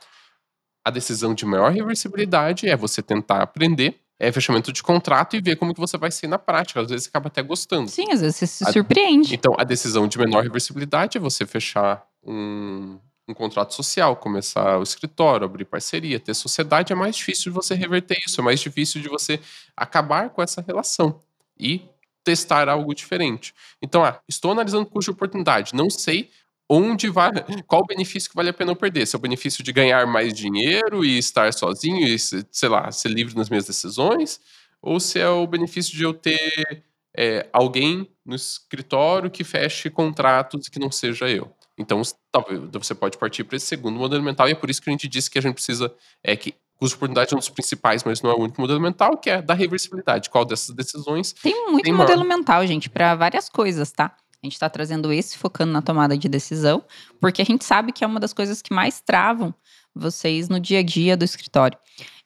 A 0.85 0.89
decisão 0.89 1.33
de 1.33 1.45
maior 1.45 1.69
reversibilidade 1.71 2.69
é 2.69 2.77
você 2.77 3.01
tentar 3.01 3.41
aprender 3.43 3.99
é, 4.17 4.31
fechamento 4.31 4.71
de 4.71 4.81
contrato 4.81 5.35
e 5.35 5.41
ver 5.41 5.57
como 5.57 5.73
que 5.73 5.79
você 5.79 5.97
vai 5.97 6.11
ser 6.11 6.27
na 6.27 6.39
prática. 6.39 6.79
Às 6.79 6.87
vezes 6.89 7.03
você 7.05 7.09
acaba 7.09 7.27
até 7.27 7.41
gostando. 7.41 7.89
Sim, 7.89 8.11
às 8.11 8.21
vezes 8.21 8.37
você 8.37 8.47
se 8.47 8.63
A- 8.63 8.71
surpreende. 8.71 9.35
Então, 9.35 9.53
a 9.57 9.63
decisão 9.65 10.07
de 10.07 10.17
menor 10.17 10.43
reversibilidade 10.43 11.17
é 11.17 11.21
você 11.21 11.45
fechar 11.45 12.05
um, 12.23 12.97
um 13.31 13.33
contrato 13.33 13.73
social, 13.73 14.15
começar 14.15 14.77
o 14.79 14.83
escritório, 14.83 15.45
abrir 15.45 15.65
parceria, 15.65 16.19
ter 16.19 16.33
sociedade. 16.33 16.93
É 16.93 16.95
mais 16.95 17.15
difícil 17.15 17.45
de 17.45 17.49
você 17.51 17.73
reverter 17.75 18.17
isso, 18.27 18.41
é 18.41 18.43
mais 18.43 18.59
difícil 18.59 19.01
de 19.01 19.09
você 19.09 19.39
acabar 19.75 20.29
com 20.29 20.41
essa 20.41 20.61
relação 20.61 21.19
e 21.59 21.81
testar 22.23 22.69
algo 22.69 22.93
diferente. 22.93 23.53
Então, 23.81 24.03
ah, 24.05 24.19
estou 24.29 24.51
analisando 24.51 24.85
custo 24.85 25.11
de 25.11 25.15
oportunidade, 25.15 25.73
não 25.73 25.89
sei 25.89 26.29
onde 26.69 27.09
vai, 27.09 27.31
qual 27.67 27.81
o 27.81 27.85
benefício 27.85 28.29
que 28.29 28.35
vale 28.35 28.49
a 28.49 28.53
pena 28.53 28.71
eu 28.71 28.75
perder. 28.75 29.05
Se 29.05 29.15
é 29.15 29.19
o 29.19 29.21
benefício 29.21 29.63
de 29.63 29.73
ganhar 29.73 30.07
mais 30.07 30.33
dinheiro 30.33 31.03
e 31.03 31.17
estar 31.17 31.51
sozinho 31.53 32.07
e, 32.07 32.17
se- 32.17 32.45
sei 32.51 32.69
lá, 32.69 32.91
ser 32.91 33.09
livre 33.09 33.35
nas 33.35 33.49
minhas 33.49 33.65
decisões, 33.65 34.39
ou 34.81 34.99
se 34.99 35.19
é 35.19 35.27
o 35.29 35.45
benefício 35.47 35.95
de 35.97 36.03
eu 36.03 36.13
ter 36.13 36.83
é, 37.15 37.47
alguém 37.51 38.09
no 38.25 38.35
escritório 38.35 39.29
que 39.29 39.43
feche 39.43 39.89
contratos 39.89 40.67
e 40.67 40.71
que 40.71 40.79
não 40.79 40.91
seja 40.91 41.29
eu. 41.29 41.51
Então, 41.81 42.01
talvez 42.31 42.61
você 42.71 42.95
pode 42.95 43.17
partir 43.17 43.43
para 43.43 43.57
esse 43.57 43.65
segundo 43.65 43.97
modelo 43.97 44.23
mental, 44.23 44.47
e 44.47 44.51
é 44.51 44.55
por 44.55 44.69
isso 44.69 44.81
que 44.81 44.89
a 44.89 44.93
gente 44.93 45.07
disse 45.07 45.29
que 45.29 45.37
a 45.37 45.41
gente 45.41 45.55
precisa. 45.55 45.93
É, 46.23 46.35
que 46.35 46.53
custo 46.77 46.95
de 46.95 46.95
oportunidade 46.95 47.33
é 47.33 47.35
um 47.35 47.39
dos 47.39 47.49
principais, 47.49 48.03
mas 48.03 48.21
não 48.21 48.31
é 48.31 48.33
o 48.33 48.39
único 48.39 48.59
modelo 48.59 48.79
mental, 48.79 49.15
que 49.17 49.29
é 49.29 49.41
da 49.41 49.53
reversibilidade. 49.53 50.29
Qual 50.31 50.43
dessas 50.43 50.75
decisões 50.75 51.33
Tem 51.33 51.69
muito 51.69 51.83
Tem 51.83 51.93
modelo 51.93 52.25
mental, 52.25 52.65
gente, 52.65 52.89
para 52.89 53.13
várias 53.13 53.47
coisas, 53.47 53.91
tá? 53.91 54.15
A 54.41 54.47
gente 54.47 54.53
está 54.53 54.67
trazendo 54.67 55.13
esse 55.13 55.37
focando 55.37 55.71
na 55.71 55.83
tomada 55.83 56.17
de 56.17 56.27
decisão, 56.27 56.83
porque 57.19 57.43
a 57.43 57.45
gente 57.45 57.63
sabe 57.63 57.91
que 57.91 58.03
é 58.03 58.07
uma 58.07 58.19
das 58.19 58.33
coisas 58.33 58.59
que 58.61 58.73
mais 58.73 58.99
travam 58.99 59.53
vocês 59.93 60.49
no 60.49 60.59
dia 60.59 60.79
a 60.79 60.83
dia 60.83 61.15
do 61.15 61.23
escritório. 61.23 61.77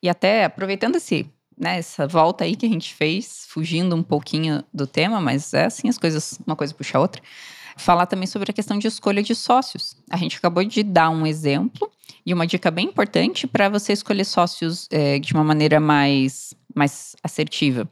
E 0.02 0.08
até 0.08 0.46
aproveitando 0.46 0.96
esse, 0.96 1.30
né, 1.58 1.78
essa 1.78 2.08
volta 2.08 2.46
aí 2.46 2.56
que 2.56 2.66
a 2.66 2.70
gente 2.70 2.94
fez, 2.94 3.46
fugindo 3.50 3.94
um 3.94 4.04
pouquinho 4.04 4.64
do 4.74 4.88
tema, 4.88 5.20
mas 5.20 5.54
é 5.54 5.66
assim 5.66 5.90
as 5.90 5.98
coisas, 5.98 6.40
uma 6.48 6.56
coisa 6.56 6.74
puxa 6.74 6.98
a 6.98 7.02
outra. 7.02 7.22
Falar 7.78 8.06
também 8.06 8.28
sobre 8.28 8.52
a 8.52 8.54
questão 8.54 8.78
de 8.78 8.88
escolha 8.88 9.22
de 9.22 9.36
sócios. 9.36 9.96
A 10.10 10.18
gente 10.18 10.38
acabou 10.38 10.64
de 10.64 10.82
dar 10.84 11.10
um 11.10 11.26
exemplo 11.28 11.92
e 12.26 12.34
uma 12.34 12.48
dica 12.48 12.72
bem 12.72 12.88
importante 12.88 13.46
para 13.46 13.70
você 13.70 13.94
escolher 13.94 14.26
sócios 14.26 14.88
é, 14.92 15.20
de 15.20 15.34
uma 15.34 15.44
maneira 15.44 15.80
mais, 15.80 16.54
mais 16.74 17.16
assertiva. 17.24 17.90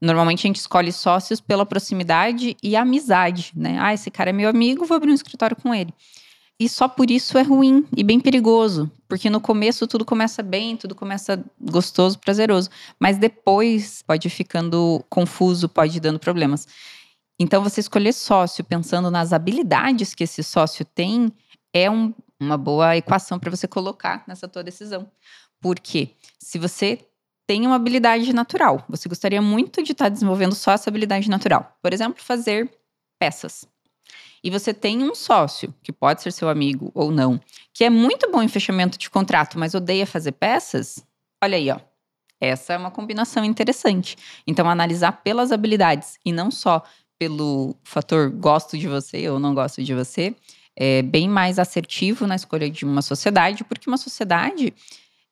Normalmente 0.00 0.46
a 0.46 0.48
gente 0.48 0.56
escolhe 0.56 0.90
sócios 0.90 1.40
pela 1.40 1.64
proximidade 1.64 2.56
e 2.60 2.74
amizade, 2.74 3.52
né? 3.54 3.78
Ah, 3.80 3.94
esse 3.94 4.10
cara 4.10 4.30
é 4.30 4.32
meu 4.32 4.48
amigo, 4.48 4.84
vou 4.84 4.96
abrir 4.96 5.12
um 5.12 5.14
escritório 5.14 5.54
com 5.54 5.72
ele. 5.72 5.94
E 6.58 6.68
só 6.68 6.88
por 6.88 7.10
isso 7.10 7.38
é 7.38 7.42
ruim 7.42 7.84
e 7.96 8.02
bem 8.02 8.20
perigoso, 8.20 8.90
porque 9.08 9.30
no 9.30 9.40
começo 9.40 9.86
tudo 9.86 10.04
começa 10.04 10.42
bem, 10.42 10.76
tudo 10.76 10.94
começa 10.94 11.44
gostoso, 11.60 12.18
prazeroso, 12.18 12.68
mas 12.98 13.16
depois 13.16 14.02
pode 14.06 14.28
ficando 14.28 15.04
confuso, 15.08 15.68
pode 15.68 15.98
dando 15.98 16.18
problemas. 16.18 16.66
Então, 17.42 17.60
você 17.60 17.80
escolher 17.80 18.12
sócio 18.12 18.62
pensando 18.62 19.10
nas 19.10 19.32
habilidades 19.32 20.14
que 20.14 20.22
esse 20.22 20.44
sócio 20.44 20.84
tem 20.84 21.32
é 21.74 21.90
um- 21.90 22.14
uma 22.38 22.56
boa 22.56 22.96
equação 22.96 23.36
para 23.36 23.50
você 23.50 23.66
colocar 23.66 24.22
nessa 24.28 24.46
tua 24.46 24.62
decisão. 24.62 25.10
Porque 25.60 26.14
se 26.38 26.56
você 26.56 27.00
tem 27.44 27.66
uma 27.66 27.74
habilidade 27.74 28.32
natural, 28.32 28.84
você 28.88 29.08
gostaria 29.08 29.42
muito 29.42 29.82
de 29.82 29.90
estar 29.90 30.08
desenvolvendo 30.08 30.54
só 30.54 30.70
essa 30.70 30.88
habilidade 30.88 31.28
natural. 31.28 31.76
Por 31.82 31.92
exemplo, 31.92 32.22
fazer 32.22 32.70
peças. 33.18 33.66
E 34.44 34.48
você 34.48 34.72
tem 34.72 35.02
um 35.02 35.12
sócio, 35.12 35.74
que 35.82 35.90
pode 35.92 36.22
ser 36.22 36.30
seu 36.30 36.48
amigo 36.48 36.92
ou 36.94 37.10
não, 37.10 37.40
que 37.74 37.82
é 37.82 37.90
muito 37.90 38.30
bom 38.30 38.40
em 38.40 38.48
fechamento 38.48 38.96
de 38.96 39.10
contrato, 39.10 39.58
mas 39.58 39.74
odeia 39.74 40.06
fazer 40.06 40.32
peças. 40.32 41.04
Olha 41.42 41.56
aí, 41.56 41.70
ó. 41.72 41.80
Essa 42.40 42.72
é 42.72 42.76
uma 42.76 42.90
combinação 42.90 43.44
interessante. 43.44 44.16
Então, 44.44 44.68
analisar 44.68 45.22
pelas 45.22 45.52
habilidades 45.52 46.18
e 46.24 46.32
não 46.32 46.50
só 46.50 46.82
pelo 47.22 47.76
fator 47.84 48.30
gosto 48.30 48.76
de 48.76 48.88
você 48.88 49.30
ou 49.30 49.38
não 49.38 49.54
gosto 49.54 49.80
de 49.80 49.94
você, 49.94 50.34
é 50.74 51.02
bem 51.02 51.28
mais 51.28 51.56
assertivo 51.56 52.26
na 52.26 52.34
escolha 52.34 52.68
de 52.68 52.84
uma 52.84 53.00
sociedade, 53.00 53.62
porque 53.62 53.88
uma 53.88 53.96
sociedade, 53.96 54.74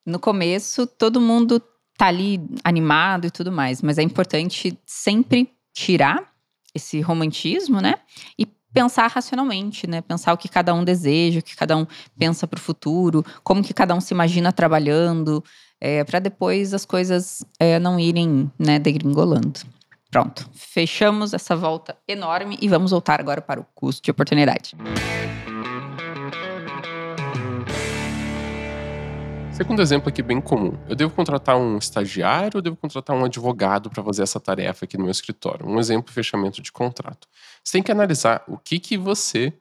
no 0.07 0.21
começo, 0.21 0.87
todo 0.87 1.21
mundo 1.21 1.61
tá 1.99 2.07
ali 2.07 2.41
animado 2.63 3.27
e 3.27 3.31
tudo 3.31 3.51
mais, 3.51 3.83
mas 3.83 3.99
é 3.99 4.03
importante 4.03 4.79
sempre 4.87 5.51
tirar 5.75 6.33
esse 6.73 7.01
romantismo, 7.01 7.81
né? 7.81 7.97
E 8.39 8.47
pensar 8.73 9.09
racionalmente, 9.09 9.89
né? 9.89 10.01
Pensar 10.01 10.33
o 10.33 10.39
que 10.39 10.49
cada 10.49 10.73
um 10.73 10.85
deseja, 10.85 11.41
o 11.41 11.43
que 11.43 11.57
cada 11.57 11.77
um 11.77 11.85
pensa 12.17 12.47
para 12.47 12.59
o 12.59 12.63
futuro, 12.63 13.25
como 13.43 13.65
que 13.65 13.75
cada 13.75 13.97
um 13.97 14.01
se 14.01 14.15
imagina 14.15 14.53
trabalhando, 14.53 15.43
é, 15.81 16.05
para 16.05 16.21
depois 16.21 16.73
as 16.73 16.85
coisas 16.85 17.45
é, 17.59 17.81
não 17.81 17.99
irem, 17.99 18.49
né, 18.57 18.79
degringolando. 18.79 19.80
Pronto, 20.11 20.51
fechamos 20.53 21.33
essa 21.33 21.55
volta 21.55 21.97
enorme 22.09 22.59
e 22.61 22.69
vamos 22.69 22.91
voltar 22.91 23.21
agora 23.21 23.41
para 23.41 23.61
o 23.61 23.65
custo 23.75 24.03
de 24.03 24.11
oportunidade. 24.11 24.75
Segundo 29.53 29.81
exemplo 29.81 30.09
aqui 30.09 30.21
bem 30.21 30.41
comum, 30.41 30.77
eu 30.89 30.97
devo 30.97 31.15
contratar 31.15 31.57
um 31.57 31.79
estagiário 31.79 32.57
ou 32.57 32.63
devo 32.63 32.77
contratar 32.77 33.15
um 33.15 33.25
advogado 33.25 33.89
para 33.89 34.03
fazer 34.03 34.25
essa 34.25 34.41
tarefa 34.41 34.85
aqui 34.85 34.97
no 34.97 35.05
meu 35.05 35.13
escritório? 35.13 35.65
Um 35.69 35.79
exemplo, 35.79 36.13
fechamento 36.13 36.61
de 36.61 36.73
contrato. 36.73 37.29
Você 37.63 37.73
tem 37.73 37.83
que 37.83 37.93
analisar 37.93 38.43
o 38.49 38.59
que, 38.59 38.81
que 38.81 38.97
você 38.97 39.53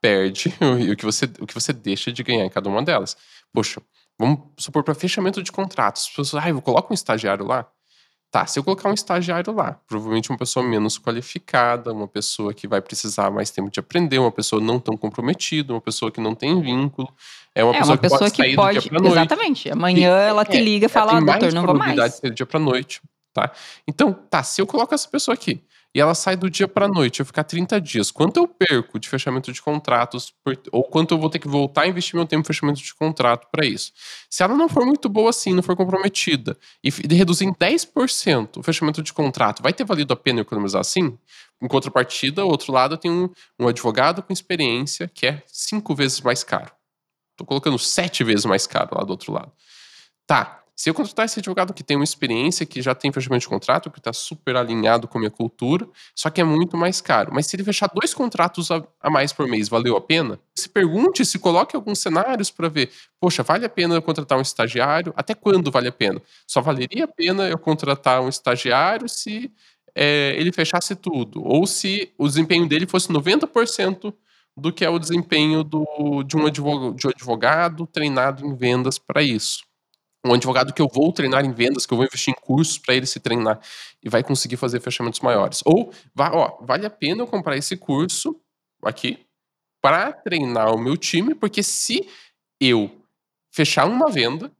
perde 0.00 0.54
e 0.80 0.92
o 0.92 0.96
que 0.96 1.04
você, 1.04 1.24
o 1.40 1.46
que 1.46 1.54
você 1.54 1.72
deixa 1.72 2.12
de 2.12 2.22
ganhar 2.22 2.44
em 2.44 2.50
cada 2.50 2.68
uma 2.68 2.84
delas. 2.84 3.16
Poxa, 3.52 3.82
vamos 4.16 4.40
supor 4.58 4.84
para 4.84 4.94
fechamento 4.94 5.42
de 5.42 5.50
contratos. 5.50 6.02
As 6.02 6.08
pessoas, 6.10 6.44
ah, 6.44 6.50
eu 6.50 6.62
coloco 6.62 6.92
um 6.92 6.94
estagiário 6.94 7.44
lá. 7.44 7.66
Tá, 8.30 8.44
se 8.44 8.58
eu 8.58 8.64
colocar 8.64 8.90
um 8.90 8.92
estagiário 8.92 9.54
lá, 9.54 9.80
provavelmente 9.86 10.28
uma 10.28 10.36
pessoa 10.36 10.62
menos 10.66 10.98
qualificada, 10.98 11.94
uma 11.94 12.06
pessoa 12.06 12.52
que 12.52 12.68
vai 12.68 12.78
precisar 12.78 13.30
mais 13.30 13.50
tempo 13.50 13.70
de 13.70 13.80
aprender, 13.80 14.18
uma 14.18 14.30
pessoa 14.30 14.60
não 14.60 14.78
tão 14.78 14.98
comprometida, 14.98 15.72
uma 15.72 15.80
pessoa 15.80 16.10
que 16.10 16.20
não 16.20 16.34
tem 16.34 16.60
vínculo, 16.60 17.08
é 17.54 17.64
uma, 17.64 17.74
é 17.74 17.78
pessoa, 17.78 17.94
uma 17.94 17.98
pessoa, 17.98 18.30
que 18.30 18.54
pode 18.54 18.80
que 18.80 18.90
pode, 18.90 19.02
noite. 19.02 19.12
Exatamente. 19.12 19.70
Amanhã 19.70 20.10
e, 20.10 20.28
ela 20.28 20.44
te 20.44 20.60
liga 20.60 20.86
e 20.86 20.88
fala, 20.90 21.16
oh, 21.16 21.24
doutor, 21.24 21.54
não 21.54 21.64
vou 21.64 21.74
mais. 21.74 21.96
de 21.96 22.10
ser 22.10 22.28
do 22.28 22.34
dia 22.34 22.44
pra 22.44 22.60
noite, 22.60 23.00
tá? 23.32 23.50
Então, 23.86 24.12
tá, 24.12 24.42
se 24.42 24.60
eu 24.60 24.66
coloco 24.66 24.94
essa 24.94 25.08
pessoa 25.08 25.34
aqui, 25.34 25.62
e 25.94 26.00
ela 26.00 26.14
sai 26.14 26.36
do 26.36 26.50
dia 26.50 26.68
para 26.68 26.86
noite, 26.86 27.20
eu 27.20 27.26
ficar 27.26 27.44
30 27.44 27.80
dias, 27.80 28.10
quanto 28.10 28.36
eu 28.36 28.46
perco 28.46 28.98
de 28.98 29.08
fechamento 29.08 29.52
de 29.52 29.60
contratos, 29.60 30.34
ou 30.70 30.84
quanto 30.84 31.14
eu 31.14 31.18
vou 31.18 31.30
ter 31.30 31.38
que 31.38 31.48
voltar 31.48 31.82
a 31.82 31.86
investir 31.88 32.14
meu 32.14 32.26
tempo 32.26 32.42
em 32.42 32.44
fechamento 32.44 32.80
de 32.80 32.94
contrato 32.94 33.48
para 33.50 33.66
isso? 33.66 33.92
Se 34.28 34.42
ela 34.42 34.54
não 34.54 34.68
for 34.68 34.84
muito 34.84 35.08
boa 35.08 35.30
assim, 35.30 35.54
não 35.54 35.62
for 35.62 35.74
comprometida, 35.74 36.58
e 36.84 36.90
reduzir 37.14 37.46
em 37.46 37.54
10% 37.54 38.58
o 38.58 38.62
fechamento 38.62 39.02
de 39.02 39.12
contrato, 39.12 39.62
vai 39.62 39.72
ter 39.72 39.84
valido 39.84 40.12
a 40.12 40.16
pena 40.16 40.40
economizar 40.40 40.80
assim? 40.80 41.18
Em 41.60 41.66
contrapartida, 41.66 42.42
ao 42.42 42.48
outro 42.48 42.72
lado, 42.72 42.94
eu 42.94 42.98
tenho 42.98 43.14
um, 43.58 43.64
um 43.64 43.68
advogado 43.68 44.22
com 44.22 44.32
experiência 44.32 45.08
que 45.08 45.26
é 45.26 45.42
cinco 45.46 45.94
vezes 45.94 46.20
mais 46.20 46.44
caro. 46.44 46.70
Estou 47.32 47.46
colocando 47.46 47.78
sete 47.78 48.22
vezes 48.22 48.44
mais 48.44 48.66
caro 48.66 48.90
lá 48.92 49.04
do 49.04 49.10
outro 49.10 49.32
lado. 49.32 49.52
Tá, 50.26 50.62
se 50.78 50.88
eu 50.88 50.94
contratar 50.94 51.26
esse 51.26 51.40
advogado 51.40 51.74
que 51.74 51.82
tem 51.82 51.96
uma 51.96 52.04
experiência, 52.04 52.64
que 52.64 52.80
já 52.80 52.94
tem 52.94 53.10
fechamento 53.10 53.40
de 53.40 53.48
contrato, 53.48 53.90
que 53.90 53.98
está 53.98 54.12
super 54.12 54.54
alinhado 54.54 55.08
com 55.08 55.18
a 55.18 55.22
minha 55.22 55.30
cultura, 55.30 55.88
só 56.14 56.30
que 56.30 56.40
é 56.40 56.44
muito 56.44 56.76
mais 56.76 57.00
caro. 57.00 57.32
Mas 57.34 57.48
se 57.48 57.56
ele 57.56 57.64
fechar 57.64 57.90
dois 57.92 58.14
contratos 58.14 58.70
a, 58.70 58.80
a 59.00 59.10
mais 59.10 59.32
por 59.32 59.48
mês, 59.48 59.68
valeu 59.68 59.96
a 59.96 60.00
pena? 60.00 60.38
Se 60.54 60.68
pergunte, 60.68 61.26
se 61.26 61.36
coloque 61.40 61.74
alguns 61.74 61.98
cenários 61.98 62.52
para 62.52 62.68
ver, 62.68 62.92
poxa, 63.20 63.42
vale 63.42 63.66
a 63.66 63.68
pena 63.68 63.96
eu 63.96 64.00
contratar 64.00 64.38
um 64.38 64.40
estagiário? 64.40 65.12
Até 65.16 65.34
quando 65.34 65.68
vale 65.68 65.88
a 65.88 65.92
pena? 65.92 66.22
Só 66.46 66.60
valeria 66.60 67.06
a 67.06 67.08
pena 67.08 67.48
eu 67.48 67.58
contratar 67.58 68.20
um 68.20 68.28
estagiário 68.28 69.08
se 69.08 69.50
é, 69.96 70.36
ele 70.38 70.52
fechasse 70.52 70.94
tudo, 70.94 71.42
ou 71.44 71.66
se 71.66 72.12
o 72.16 72.28
desempenho 72.28 72.68
dele 72.68 72.86
fosse 72.86 73.08
90% 73.08 74.14
do 74.56 74.72
que 74.72 74.84
é 74.84 74.88
o 74.88 75.00
desempenho 75.00 75.64
do, 75.64 76.22
de, 76.22 76.36
um 76.36 76.46
advogado, 76.46 76.94
de 76.94 77.08
um 77.08 77.10
advogado 77.10 77.84
treinado 77.84 78.46
em 78.46 78.54
vendas 78.54 78.96
para 78.96 79.20
isso 79.24 79.67
um 80.24 80.34
advogado 80.34 80.72
que 80.72 80.82
eu 80.82 80.88
vou 80.92 81.12
treinar 81.12 81.44
em 81.44 81.52
vendas, 81.52 81.86
que 81.86 81.92
eu 81.92 81.96
vou 81.96 82.06
investir 82.06 82.34
em 82.34 82.40
cursos 82.40 82.78
para 82.78 82.94
ele 82.94 83.06
se 83.06 83.20
treinar 83.20 83.60
e 84.02 84.08
vai 84.08 84.22
conseguir 84.22 84.56
fazer 84.56 84.80
fechamentos 84.80 85.20
maiores. 85.20 85.60
Ou, 85.64 85.92
ó, 86.18 86.58
vale 86.64 86.86
a 86.86 86.90
pena 86.90 87.22
eu 87.22 87.26
comprar 87.26 87.56
esse 87.56 87.76
curso 87.76 88.40
aqui 88.82 89.24
para 89.80 90.12
treinar 90.12 90.74
o 90.74 90.78
meu 90.78 90.96
time, 90.96 91.34
porque 91.34 91.62
se 91.62 92.08
eu 92.60 92.90
fechar 93.52 93.86
uma 93.86 94.10
venda, 94.10 94.50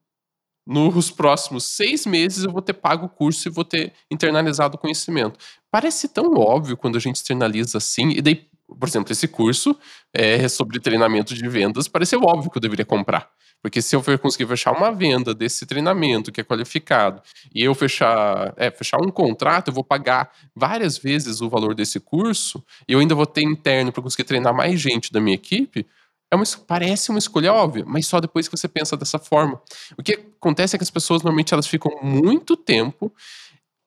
nos 0.67 1.11
próximos 1.11 1.65
seis 1.65 2.05
meses 2.05 2.45
eu 2.45 2.53
vou 2.53 2.61
ter 2.61 2.75
pago 2.75 3.07
o 3.07 3.09
curso 3.09 3.49
e 3.49 3.51
vou 3.51 3.65
ter 3.65 3.93
internalizado 4.11 4.77
o 4.77 4.79
conhecimento. 4.79 5.39
Parece 5.71 6.09
tão 6.09 6.35
óbvio 6.35 6.77
quando 6.77 6.97
a 6.97 7.01
gente 7.01 7.17
externaliza 7.17 7.79
assim, 7.79 8.11
e 8.11 8.21
daí, 8.21 8.47
por 8.79 8.87
exemplo, 8.87 9.11
esse 9.11 9.27
curso 9.27 9.75
é 10.13 10.47
sobre 10.47 10.79
treinamento 10.79 11.35
de 11.35 11.49
vendas, 11.49 11.89
pareceu 11.89 12.21
óbvio 12.23 12.51
que 12.51 12.59
eu 12.59 12.63
deveria 12.63 12.85
comprar. 12.85 13.31
Porque 13.63 13.83
se 13.83 13.97
eu 13.97 14.03
conseguir 14.19 14.47
fechar 14.47 14.73
uma 14.73 14.93
venda 14.93 15.35
desse 15.35 15.67
treinamento 15.67 16.31
que 16.31 16.41
é 16.41 16.45
qualificado 16.45 17.21
e 17.53 17.63
eu 17.65 17.75
fechar, 17.75 18.55
é, 18.57 18.71
fechar 18.71 18.99
um 19.01 19.11
contrato, 19.11 19.69
eu 19.69 19.75
vou 19.75 19.85
pagar 19.85 20.31
várias 20.55 20.97
vezes 20.97 21.41
o 21.41 21.51
valor 21.51 21.75
desse 21.75 21.99
curso 21.99 22.65
e 22.89 22.93
eu 22.93 23.01
ainda 23.01 23.15
vou 23.15 23.27
ter 23.27 23.43
interno 23.43 23.93
para 23.93 24.03
conseguir 24.03 24.25
treinar 24.25 24.55
mais 24.55 24.81
gente 24.81 25.13
da 25.13 25.21
minha 25.21 25.35
equipe. 25.35 25.87
É 26.31 26.37
uma, 26.37 26.45
parece 26.67 27.11
uma 27.11 27.19
escolha 27.19 27.53
óbvia, 27.53 27.85
mas 27.87 28.07
só 28.07 28.21
depois 28.21 28.47
que 28.47 28.57
você 28.57 28.69
pensa 28.69 28.97
dessa 28.97 29.19
forma. 29.19 29.61
O 29.97 30.03
que 30.03 30.13
acontece 30.13 30.77
é 30.77 30.79
que 30.79 30.85
as 30.85 30.91
pessoas 30.91 31.23
normalmente 31.23 31.53
elas 31.53 31.67
ficam 31.67 31.91
muito 32.03 32.57
tempo 32.57 33.13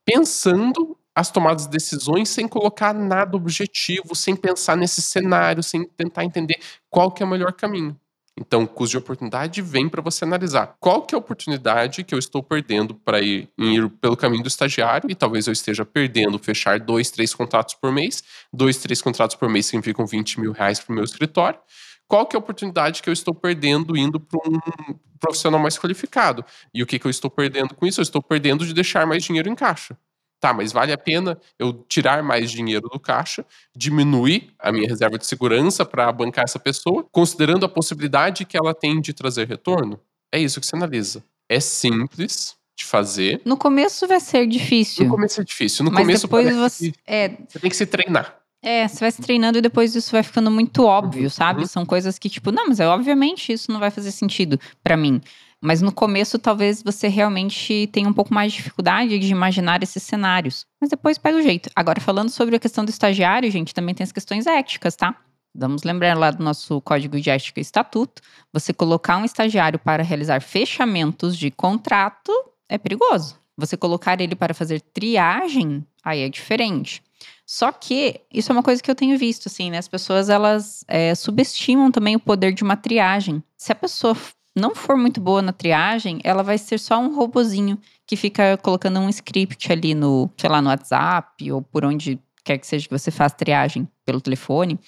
pensando 0.05 0.97
as 1.15 1.29
tomadas 1.29 1.65
de 1.65 1.71
decisões 1.71 2.29
sem 2.29 2.47
colocar 2.47 2.93
nada 2.93 3.35
objetivo, 3.35 4.15
sem 4.15 4.35
pensar 4.35 4.75
nesse 4.75 5.01
cenário, 5.01 5.61
sem 5.61 5.85
tentar 5.85 6.23
entender 6.25 6.59
qual 6.89 7.11
que 7.11 7.21
é 7.21 7.25
o 7.25 7.29
melhor 7.29 7.53
caminho. 7.53 7.97
Então, 8.39 8.65
custo 8.65 8.91
de 8.91 8.97
oportunidade 8.97 9.61
vem 9.61 9.89
para 9.89 10.01
você 10.01 10.23
analisar 10.23 10.75
qual 10.79 11.01
que 11.01 11.13
é 11.13 11.17
a 11.17 11.19
oportunidade 11.19 12.03
que 12.03 12.15
eu 12.15 12.19
estou 12.19 12.41
perdendo 12.41 12.95
para 12.95 13.21
ir, 13.21 13.49
ir, 13.59 13.89
pelo 14.01 14.15
caminho 14.15 14.41
do 14.41 14.47
estagiário 14.47 15.11
e 15.11 15.15
talvez 15.15 15.47
eu 15.47 15.53
esteja 15.53 15.85
perdendo 15.85 16.39
fechar 16.39 16.79
dois, 16.79 17.11
três 17.11 17.33
contratos 17.33 17.75
por 17.75 17.91
mês. 17.91 18.23
Dois, 18.51 18.77
três 18.77 19.01
contratos 19.01 19.35
por 19.35 19.49
mês 19.49 19.65
significam 19.65 20.05
20 20.05 20.39
mil 20.39 20.53
reais 20.53 20.79
para 20.79 20.93
o 20.93 20.95
meu 20.95 21.03
escritório. 21.03 21.59
Qual 22.07 22.25
que 22.25 22.35
é 22.35 22.37
a 22.37 22.39
oportunidade 22.39 23.01
que 23.01 23.09
eu 23.09 23.13
estou 23.13 23.33
perdendo 23.33 23.97
indo 23.97 24.19
para 24.19 24.39
um 24.45 24.95
profissional 25.19 25.59
mais 25.59 25.77
qualificado? 25.77 26.43
E 26.73 26.81
o 26.81 26.85
que, 26.85 26.99
que 26.99 27.07
eu 27.07 27.11
estou 27.11 27.29
perdendo 27.29 27.75
com 27.75 27.85
isso? 27.85 27.99
Eu 27.99 28.03
estou 28.03 28.21
perdendo 28.21 28.65
de 28.65 28.73
deixar 28.73 29.05
mais 29.05 29.23
dinheiro 29.23 29.49
em 29.49 29.55
caixa. 29.55 29.97
Tá, 30.41 30.55
mas 30.55 30.71
vale 30.71 30.91
a 30.91 30.97
pena 30.97 31.37
eu 31.59 31.71
tirar 31.87 32.23
mais 32.23 32.49
dinheiro 32.49 32.89
do 32.89 32.99
caixa, 32.99 33.45
diminuir 33.77 34.51
a 34.57 34.71
minha 34.71 34.89
reserva 34.89 35.15
de 35.19 35.25
segurança 35.27 35.85
para 35.85 36.11
bancar 36.11 36.45
essa 36.45 36.57
pessoa, 36.57 37.05
considerando 37.11 37.63
a 37.63 37.69
possibilidade 37.69 38.43
que 38.43 38.57
ela 38.57 38.73
tem 38.73 38.99
de 38.99 39.13
trazer 39.13 39.47
retorno? 39.47 39.99
É 40.31 40.39
isso 40.39 40.59
que 40.59 40.65
você 40.65 40.75
analisa. 40.75 41.23
É 41.47 41.59
simples 41.59 42.55
de 42.75 42.83
fazer. 42.83 43.39
No 43.45 43.55
começo 43.55 44.07
vai 44.07 44.19
ser 44.19 44.47
difícil. 44.47 45.05
No 45.05 45.11
começo 45.11 45.39
é 45.39 45.43
difícil. 45.43 45.85
No 45.85 45.91
mas 45.91 46.01
começo 46.01 46.25
depois 46.25 46.55
você, 46.55 46.91
é, 47.05 47.29
você 47.47 47.59
tem 47.59 47.69
que 47.69 47.75
se 47.75 47.85
treinar. 47.85 48.41
É, 48.63 48.87
você 48.87 48.99
vai 48.99 49.11
se 49.11 49.21
treinando 49.21 49.59
e 49.59 49.61
depois 49.61 49.95
isso 49.95 50.11
vai 50.11 50.23
ficando 50.23 50.49
muito 50.49 50.83
óbvio, 50.85 51.29
sabe? 51.29 51.61
Uhum. 51.61 51.67
São 51.67 51.85
coisas 51.85 52.17
que, 52.17 52.29
tipo, 52.29 52.51
não, 52.51 52.67
mas 52.67 52.79
é, 52.79 52.87
obviamente 52.87 53.53
isso 53.53 53.71
não 53.71 53.79
vai 53.79 53.91
fazer 53.91 54.11
sentido 54.11 54.59
para 54.83 54.97
mim. 54.97 55.21
Mas 55.63 55.79
no 55.79 55.91
começo, 55.91 56.39
talvez 56.39 56.81
você 56.81 57.07
realmente 57.07 57.87
tenha 57.93 58.09
um 58.09 58.13
pouco 58.13 58.33
mais 58.33 58.51
de 58.51 58.57
dificuldade 58.57 59.19
de 59.19 59.31
imaginar 59.31 59.83
esses 59.83 60.01
cenários. 60.01 60.65
Mas 60.79 60.89
depois 60.89 61.19
pega 61.19 61.37
o 61.37 61.41
jeito. 61.41 61.69
Agora, 61.75 62.01
falando 62.01 62.29
sobre 62.29 62.55
a 62.55 62.59
questão 62.59 62.83
do 62.83 62.89
estagiário, 62.89 63.49
gente, 63.51 63.73
também 63.73 63.93
tem 63.93 64.03
as 64.03 64.11
questões 64.11 64.47
éticas, 64.47 64.95
tá? 64.95 65.15
Vamos 65.53 65.83
lembrar 65.83 66.17
lá 66.17 66.31
do 66.31 66.43
nosso 66.43 66.81
código 66.81 67.19
de 67.19 67.29
ética 67.29 67.59
e 67.59 67.61
estatuto. 67.61 68.23
Você 68.51 68.73
colocar 68.73 69.17
um 69.17 69.25
estagiário 69.25 69.77
para 69.77 70.01
realizar 70.01 70.41
fechamentos 70.41 71.37
de 71.37 71.51
contrato 71.51 72.31
é 72.67 72.77
perigoso. 72.77 73.37
Você 73.55 73.77
colocar 73.77 74.19
ele 74.19 74.33
para 74.33 74.55
fazer 74.55 74.81
triagem, 74.81 75.85
aí 76.03 76.21
é 76.21 76.29
diferente. 76.29 77.03
Só 77.45 77.71
que 77.71 78.21
isso 78.33 78.51
é 78.51 78.53
uma 78.53 78.63
coisa 78.63 78.81
que 78.81 78.89
eu 78.89 78.95
tenho 78.95 79.17
visto, 79.17 79.47
assim, 79.47 79.69
né? 79.69 79.77
As 79.77 79.87
pessoas 79.87 80.29
elas 80.29 80.83
é, 80.87 81.13
subestimam 81.13 81.91
também 81.91 82.15
o 82.15 82.19
poder 82.19 82.53
de 82.53 82.63
uma 82.63 82.77
triagem. 82.77 83.43
Se 83.57 83.71
a 83.71 83.75
pessoa 83.75 84.15
não 84.55 84.75
for 84.75 84.97
muito 84.97 85.21
boa 85.21 85.41
na 85.41 85.53
triagem, 85.53 86.19
ela 86.23 86.43
vai 86.43 86.57
ser 86.57 86.77
só 86.77 86.99
um 86.99 87.15
robozinho 87.15 87.79
que 88.05 88.15
fica 88.15 88.57
colocando 88.57 88.99
um 88.99 89.09
script 89.09 89.71
ali 89.71 89.93
no, 89.93 90.29
sei 90.37 90.49
lá, 90.49 90.61
no 90.61 90.69
WhatsApp 90.69 91.51
ou 91.51 91.61
por 91.61 91.85
onde 91.85 92.19
quer 92.43 92.57
que 92.57 92.67
seja 92.67 92.87
que 92.87 92.97
você 92.97 93.11
faça 93.11 93.35
triagem 93.35 93.87
pelo 94.05 94.19
telefone. 94.19 94.79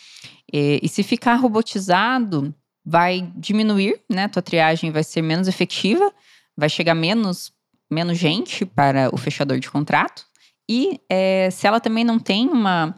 E, 0.52 0.80
e 0.84 0.90
se 0.90 1.04
ficar 1.04 1.36
robotizado, 1.36 2.54
vai 2.86 3.32
diminuir, 3.36 4.02
né? 4.10 4.28
Tua 4.28 4.42
triagem 4.42 4.92
vai 4.92 5.04
ser 5.04 5.22
menos 5.22 5.48
efetiva, 5.48 6.12
vai 6.58 6.68
chegar 6.68 6.96
menos, 6.96 7.54
menos 7.90 8.18
gente 8.18 8.66
para 8.66 9.10
o 9.14 9.18
fechador 9.18 9.60
de 9.60 9.72
contrato. 9.72 10.26
E 10.70 11.00
é, 11.10 11.50
se 11.52 11.68
ela 11.68 11.80
também 11.80 12.04
não 12.04 12.20
tem 12.20 12.50
uma 12.50 12.96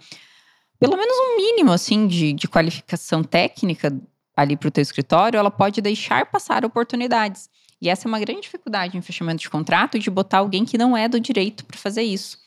pelo 0.79 0.97
menos 0.97 1.15
um 1.17 1.37
mínimo 1.37 1.71
assim 1.71 2.05
de, 2.05 2.33
de 2.33 2.47
qualificação 2.47 3.23
técnica 3.23 3.97
ali 4.35 4.57
para 4.57 4.67
o 4.67 4.71
teu 4.71 4.81
escritório, 4.81 5.37
ela 5.37 5.51
pode 5.51 5.81
deixar 5.81 6.25
passar 6.25 6.65
oportunidades. 6.65 7.49
E 7.81 7.89
essa 7.89 8.07
é 8.07 8.09
uma 8.09 8.19
grande 8.19 8.41
dificuldade 8.41 8.97
em 8.97 9.01
fechamento 9.01 9.41
de 9.41 9.49
contrato, 9.49 9.99
de 9.99 10.09
botar 10.09 10.39
alguém 10.39 10.65
que 10.65 10.77
não 10.77 10.95
é 10.95 11.07
do 11.07 11.19
direito 11.19 11.65
para 11.65 11.77
fazer 11.77 12.03
isso. 12.03 12.37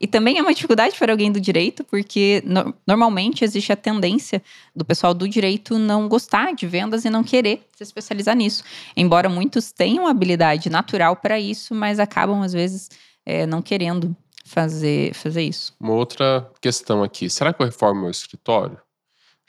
E 0.00 0.06
também 0.06 0.38
é 0.38 0.42
uma 0.42 0.54
dificuldade 0.54 0.96
para 0.96 1.12
alguém 1.12 1.30
do 1.30 1.40
direito, 1.40 1.82
porque 1.82 2.42
no, 2.46 2.72
normalmente 2.86 3.44
existe 3.44 3.72
a 3.72 3.76
tendência 3.76 4.42
do 4.74 4.84
pessoal 4.84 5.12
do 5.12 5.28
direito 5.28 5.76
não 5.76 6.08
gostar 6.08 6.54
de 6.54 6.66
vendas 6.66 7.04
e 7.04 7.10
não 7.10 7.24
querer 7.24 7.66
se 7.76 7.82
especializar 7.82 8.36
nisso. 8.36 8.62
Embora 8.96 9.28
muitos 9.28 9.72
tenham 9.72 10.06
habilidade 10.06 10.70
natural 10.70 11.16
para 11.16 11.38
isso, 11.40 11.74
mas 11.74 11.98
acabam, 11.98 12.42
às 12.42 12.52
vezes, 12.52 12.88
é, 13.26 13.44
não 13.44 13.60
querendo 13.60 14.16
fazer, 14.44 15.12
fazer 15.14 15.42
isso. 15.42 15.74
Uma 15.80 15.94
outra 15.94 16.48
questão 16.60 17.02
aqui: 17.02 17.28
será 17.28 17.52
que 17.52 17.60
eu 17.60 17.66
reformo 17.66 18.02
meu 18.02 18.10
escritório? 18.10 18.78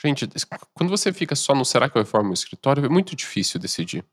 Gente, 0.03 0.29
quando 0.73 0.89
você 0.89 1.11
fica 1.11 1.35
só 1.35 1.53
no 1.53 1.65
será 1.65 1.89
que 1.89 1.97
eu 1.97 2.01
reformo 2.01 2.27
meu 2.27 2.33
escritório, 2.33 2.85
é 2.85 2.89
muito 2.89 3.15
difícil 3.15 3.59
decidir. 3.59 4.05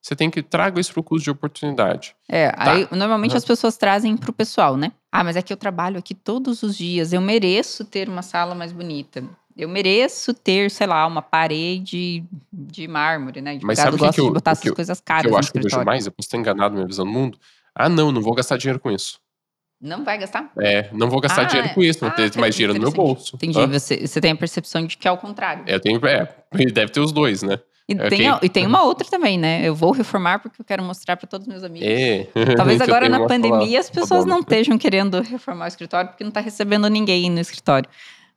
Você 0.00 0.14
tem 0.14 0.30
que 0.30 0.42
traga 0.42 0.80
isso 0.80 0.92
para 0.92 1.00
o 1.00 1.04
custo 1.04 1.24
de 1.24 1.30
oportunidade. 1.30 2.14
É, 2.28 2.50
tá. 2.50 2.72
aí 2.72 2.88
normalmente 2.92 3.32
uhum. 3.32 3.36
as 3.36 3.44
pessoas 3.44 3.76
trazem 3.76 4.16
para 4.16 4.30
o 4.30 4.32
pessoal, 4.32 4.76
né? 4.76 4.92
Ah, 5.10 5.24
mas 5.24 5.36
é 5.36 5.42
que 5.42 5.52
eu 5.52 5.56
trabalho 5.56 5.98
aqui 5.98 6.14
todos 6.14 6.62
os 6.62 6.76
dias, 6.76 7.12
eu 7.12 7.20
mereço 7.20 7.84
ter 7.84 8.08
uma 8.08 8.22
sala 8.22 8.54
mais 8.54 8.72
bonita. 8.72 9.24
Eu 9.56 9.68
mereço 9.68 10.32
ter, 10.32 10.70
sei 10.70 10.86
lá, 10.86 11.04
uma 11.04 11.20
parede 11.20 12.24
de 12.52 12.86
mármore, 12.86 13.40
né? 13.40 13.56
De 13.56 13.66
mas 13.66 13.78
sabe 13.78 13.96
o 13.96 13.98
que, 13.98 14.20
eu, 14.20 14.26
de 14.26 14.32
botar 14.32 14.52
essas 14.52 14.70
coisas 14.70 15.00
caras. 15.00 15.24
Que 15.24 15.32
eu 15.32 15.36
acho 15.36 15.50
que 15.50 15.58
eu 15.58 15.62
vejo 15.64 15.84
mais, 15.84 16.06
eu 16.06 16.12
posso 16.12 16.28
estar 16.28 16.38
enganado 16.38 16.70
na 16.70 16.76
minha 16.76 16.86
visão 16.86 17.04
do 17.04 17.10
mundo. 17.10 17.36
Ah, 17.74 17.88
não, 17.88 18.12
não 18.12 18.22
vou 18.22 18.34
gastar 18.34 18.56
dinheiro 18.56 18.78
com 18.78 18.88
isso. 18.88 19.20
Não 19.80 20.04
vai 20.04 20.18
gastar? 20.18 20.50
É, 20.58 20.88
não 20.92 21.08
vou 21.08 21.20
gastar 21.20 21.42
ah, 21.42 21.44
dinheiro 21.44 21.72
com 21.72 21.82
isso, 21.82 22.00
vou 22.00 22.08
ah, 22.08 22.12
ter 22.12 22.36
mais 22.36 22.54
dinheiro 22.54 22.74
no 22.74 22.80
meu 22.80 22.90
bolso. 22.90 23.36
Entendi. 23.36 23.64
Você, 23.66 24.06
você 24.06 24.20
tem 24.20 24.32
a 24.32 24.36
percepção 24.36 24.84
de 24.84 24.96
que 24.96 25.06
é 25.06 25.10
o 25.10 25.16
contrário. 25.16 25.62
É, 25.66 25.76
eu 25.76 25.80
tenho, 25.80 26.04
é, 26.04 26.28
deve 26.72 26.90
ter 26.90 27.00
os 27.00 27.12
dois, 27.12 27.42
né? 27.42 27.60
E, 27.88 27.94
é, 27.94 28.08
tem, 28.10 28.20
e 28.42 28.48
tem 28.50 28.66
uma 28.66 28.82
outra 28.82 29.08
também, 29.08 29.38
né? 29.38 29.66
Eu 29.66 29.74
vou 29.74 29.92
reformar 29.92 30.40
porque 30.40 30.60
eu 30.60 30.64
quero 30.64 30.82
mostrar 30.82 31.16
para 31.16 31.26
todos 31.26 31.46
os 31.46 31.50
meus 31.50 31.64
amigos. 31.64 31.88
É. 31.88 32.26
Talvez 32.54 32.80
agora 32.80 33.08
na 33.08 33.26
pandemia 33.26 33.80
as 33.80 33.88
pessoas 33.88 34.26
não 34.26 34.40
estejam 34.40 34.76
querendo 34.76 35.22
reformar 35.22 35.64
o 35.64 35.68
escritório 35.68 36.10
porque 36.10 36.22
não 36.22 36.28
está 36.28 36.40
recebendo 36.40 36.88
ninguém 36.88 37.30
no 37.30 37.40
escritório. 37.40 37.88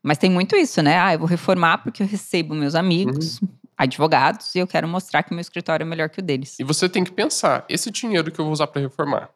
Mas 0.02 0.18
tem 0.18 0.30
muito 0.30 0.56
isso, 0.56 0.82
né? 0.82 0.98
Ah, 1.00 1.14
eu 1.14 1.20
vou 1.20 1.28
reformar 1.28 1.80
porque 1.80 2.02
eu 2.02 2.08
recebo 2.08 2.56
meus 2.56 2.76
amigos, 2.76 3.42
uhum. 3.42 3.50
advogados, 3.78 4.56
e 4.56 4.60
eu 4.60 4.66
quero 4.66 4.88
mostrar 4.88 5.22
que 5.22 5.34
meu 5.34 5.42
escritório 5.42 5.84
é 5.84 5.88
melhor 5.88 6.10
que 6.10 6.20
o 6.20 6.24
deles. 6.24 6.58
E 6.60 6.64
você 6.64 6.88
tem 6.88 7.04
que 7.04 7.12
pensar: 7.12 7.66
esse 7.68 7.92
dinheiro 7.92 8.32
que 8.32 8.40
eu 8.40 8.46
vou 8.46 8.54
usar 8.54 8.68
para 8.68 8.82
reformar, 8.82 9.30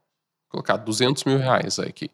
colocar 0.50 0.78
200 0.78 1.24
mil 1.26 1.38
reais 1.38 1.80
aqui 1.80 2.10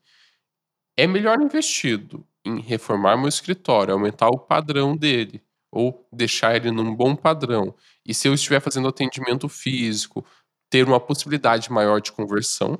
é 0.98 1.08
melhor 1.08 1.41
investido 1.41 2.26
em 2.46 2.60
reformar 2.60 3.17
meu 3.17 3.28
escritório, 3.28 3.94
aumentar 3.94 4.28
o 4.28 4.38
padrão 4.38 4.96
dele, 4.96 5.41
ou 5.72 6.08
deixar 6.12 6.56
ele 6.56 6.72
num 6.72 6.96
bom 6.96 7.15
padrão. 7.15 7.74
E 8.06 8.13
se 8.13 8.28
eu 8.28 8.34
estiver 8.34 8.60
fazendo 8.60 8.88
atendimento 8.88 9.48
físico, 9.48 10.26
ter 10.70 10.88
uma 10.88 11.00
possibilidade 11.00 11.72
maior 11.72 12.00
de 12.02 12.12
conversão. 12.12 12.80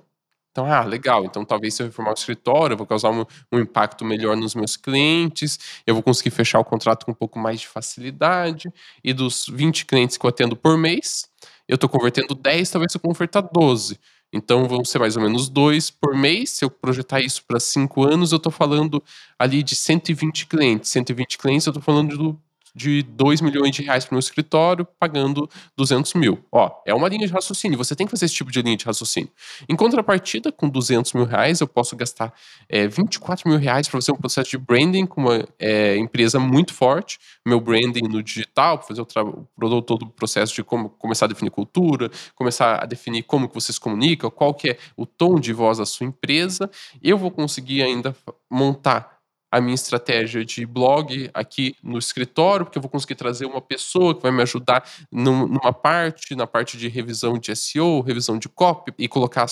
Então, 0.52 0.66
ah, 0.66 0.84
legal. 0.84 1.24
Então, 1.26 1.46
talvez 1.46 1.76
se 1.76 1.82
eu 1.82 1.88
reformar 1.88 2.12
o 2.12 2.14
escritório, 2.14 2.74
eu 2.74 2.78
vou 2.78 2.88
causar 2.88 3.10
um, 3.10 3.26
um, 3.52 3.60
impacto 3.60 4.04
melhor 4.04 4.36
nos 4.36 4.54
meus 4.54 4.76
clientes, 4.76 5.82
eu 5.88 5.94
vou 5.94 6.04
conseguir 6.04 6.32
fechar 6.32 6.60
o 6.60 6.66
contrato 6.66 7.06
com 7.06 7.12
um 7.12 7.16
pouco 7.16 7.40
mais 7.40 7.62
de 7.62 7.68
facilidade. 7.68 8.72
E 9.04 9.14
dos 9.14 9.46
20 9.48 9.86
clientes 9.86 10.18
que 10.18 10.26
eu 10.26 10.30
atendo 10.30 10.56
por 10.56 10.78
mês, 10.78 11.30
eu 11.68 11.76
estou 11.76 11.90
convertendo 11.90 12.36
10, 12.36 12.70
talvez 12.70 12.94
eu 12.94 13.00
converta 13.00 13.42
12. 13.42 13.98
Então 14.34 14.68
vão 14.68 14.84
ser 14.86 15.00
mais 15.00 15.18
ou 15.18 15.24
menos 15.24 15.50
dois 15.50 15.90
por 15.90 16.16
mês. 16.16 16.52
Se 16.52 16.64
eu 16.66 16.70
projetar 16.70 17.20
isso 17.22 17.44
para 17.46 17.60
cinco 17.60 18.04
anos, 18.04 18.32
eu 18.32 18.38
estou 18.38 18.52
falando 18.52 19.04
ali 19.38 19.62
de 19.62 19.76
120 19.76 20.48
clientes. 20.48 20.90
120 20.92 21.38
clientes, 21.38 21.66
eu 21.66 21.72
estou 21.72 21.84
falando 21.84 22.18
do 22.18 22.40
de 22.74 23.04
2 23.04 23.42
milhões 23.42 23.76
de 23.76 23.82
reais 23.84 24.06
para 24.06 24.14
o 24.14 24.16
meu 24.16 24.20
escritório, 24.20 24.88
pagando 25.00 25.50
200 25.78 26.14
mil. 26.14 26.44
Ó, 26.52 26.72
é 26.86 26.94
uma 26.94 27.08
linha 27.08 27.28
de 27.28 27.34
raciocínio, 27.34 27.78
você 27.78 27.96
tem 27.96 28.06
que 28.06 28.12
fazer 28.12 28.26
esse 28.26 28.36
tipo 28.36 28.52
de 28.52 28.62
linha 28.62 28.78
de 28.78 28.86
raciocínio. 28.86 29.30
Em 29.68 29.76
contrapartida, 29.76 30.52
com 30.52 30.70
200 30.70 31.14
mil 31.14 31.26
reais, 31.26 31.60
eu 31.62 31.68
posso 31.68 31.96
gastar 31.96 32.34
é, 32.70 32.88
24 32.88 33.50
mil 33.50 33.58
reais 33.58 33.88
para 33.88 34.00
fazer 34.00 34.12
um 34.12 34.18
processo 34.18 34.50
de 34.50 34.58
branding 34.58 35.06
com 35.06 35.22
uma 35.22 35.48
é, 35.60 35.98
empresa 35.98 36.40
muito 36.40 36.74
forte, 36.74 37.20
meu 37.46 37.60
branding 37.60 38.08
no 38.08 38.24
digital, 38.24 38.82
fazer 38.82 39.02
o, 39.02 39.48
o 39.62 39.82
todo 39.82 40.04
o 40.04 40.10
processo 40.10 40.54
de 40.54 40.64
como 40.64 40.90
começar 40.90 41.26
a 41.26 41.30
definir 41.30 41.52
cultura, 41.52 42.10
começar 42.36 42.82
a 42.82 42.86
definir 42.86 43.24
como 43.24 43.48
que 43.48 43.56
vocês 43.56 43.78
comunicam, 43.78 44.30
qual 44.30 44.54
que 44.54 44.72
é 44.72 44.78
o 44.96 45.06
tom 45.06 45.40
de 45.40 45.54
voz 45.54 45.78
da 45.78 45.86
sua 45.86 46.06
empresa. 46.06 46.70
Eu 47.02 47.18
vou 47.18 47.32
conseguir 47.32 47.82
ainda 47.82 48.16
montar 48.50 49.21
a 49.52 49.60
minha 49.60 49.76
estratégia 49.76 50.46
de 50.46 50.66
blog 50.66 51.30
aqui 51.34 51.76
no 51.84 51.98
escritório, 51.98 52.66
porque 52.66 52.78
eu 52.78 52.82
vou 52.82 52.90
conseguir 52.90 53.16
trazer 53.16 53.46
uma 53.46 53.60
pessoa 53.60 54.16
que 54.16 54.22
vai 54.22 54.32
me 54.32 54.42
ajudar 54.42 54.90
numa 55.12 55.74
parte, 55.74 56.34
na 56.36 56.48
parte 56.48 56.78
de 56.78 56.88
revisão 56.88 57.38
de 57.38 57.54
SEO, 57.54 58.00
revisão 58.00 58.40
de 58.40 58.48
copy 58.48 58.94
e 58.98 59.10
colocar 59.10 59.46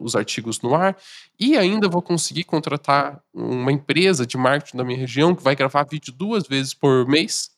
os 0.00 0.16
artigos 0.16 0.62
no 0.62 0.74
ar. 0.74 0.96
E 1.38 1.58
ainda 1.58 1.88
vou 1.88 2.00
conseguir 2.00 2.44
contratar 2.44 3.22
uma 3.34 3.70
empresa 3.70 4.26
de 4.26 4.38
marketing 4.38 4.78
da 4.78 4.84
minha 4.84 4.98
região 4.98 5.34
que 5.34 5.42
vai 5.42 5.54
gravar 5.54 5.84
vídeo 5.84 6.12
duas 6.12 6.48
vezes 6.48 6.72
por 6.72 7.06
mês. 7.06 7.50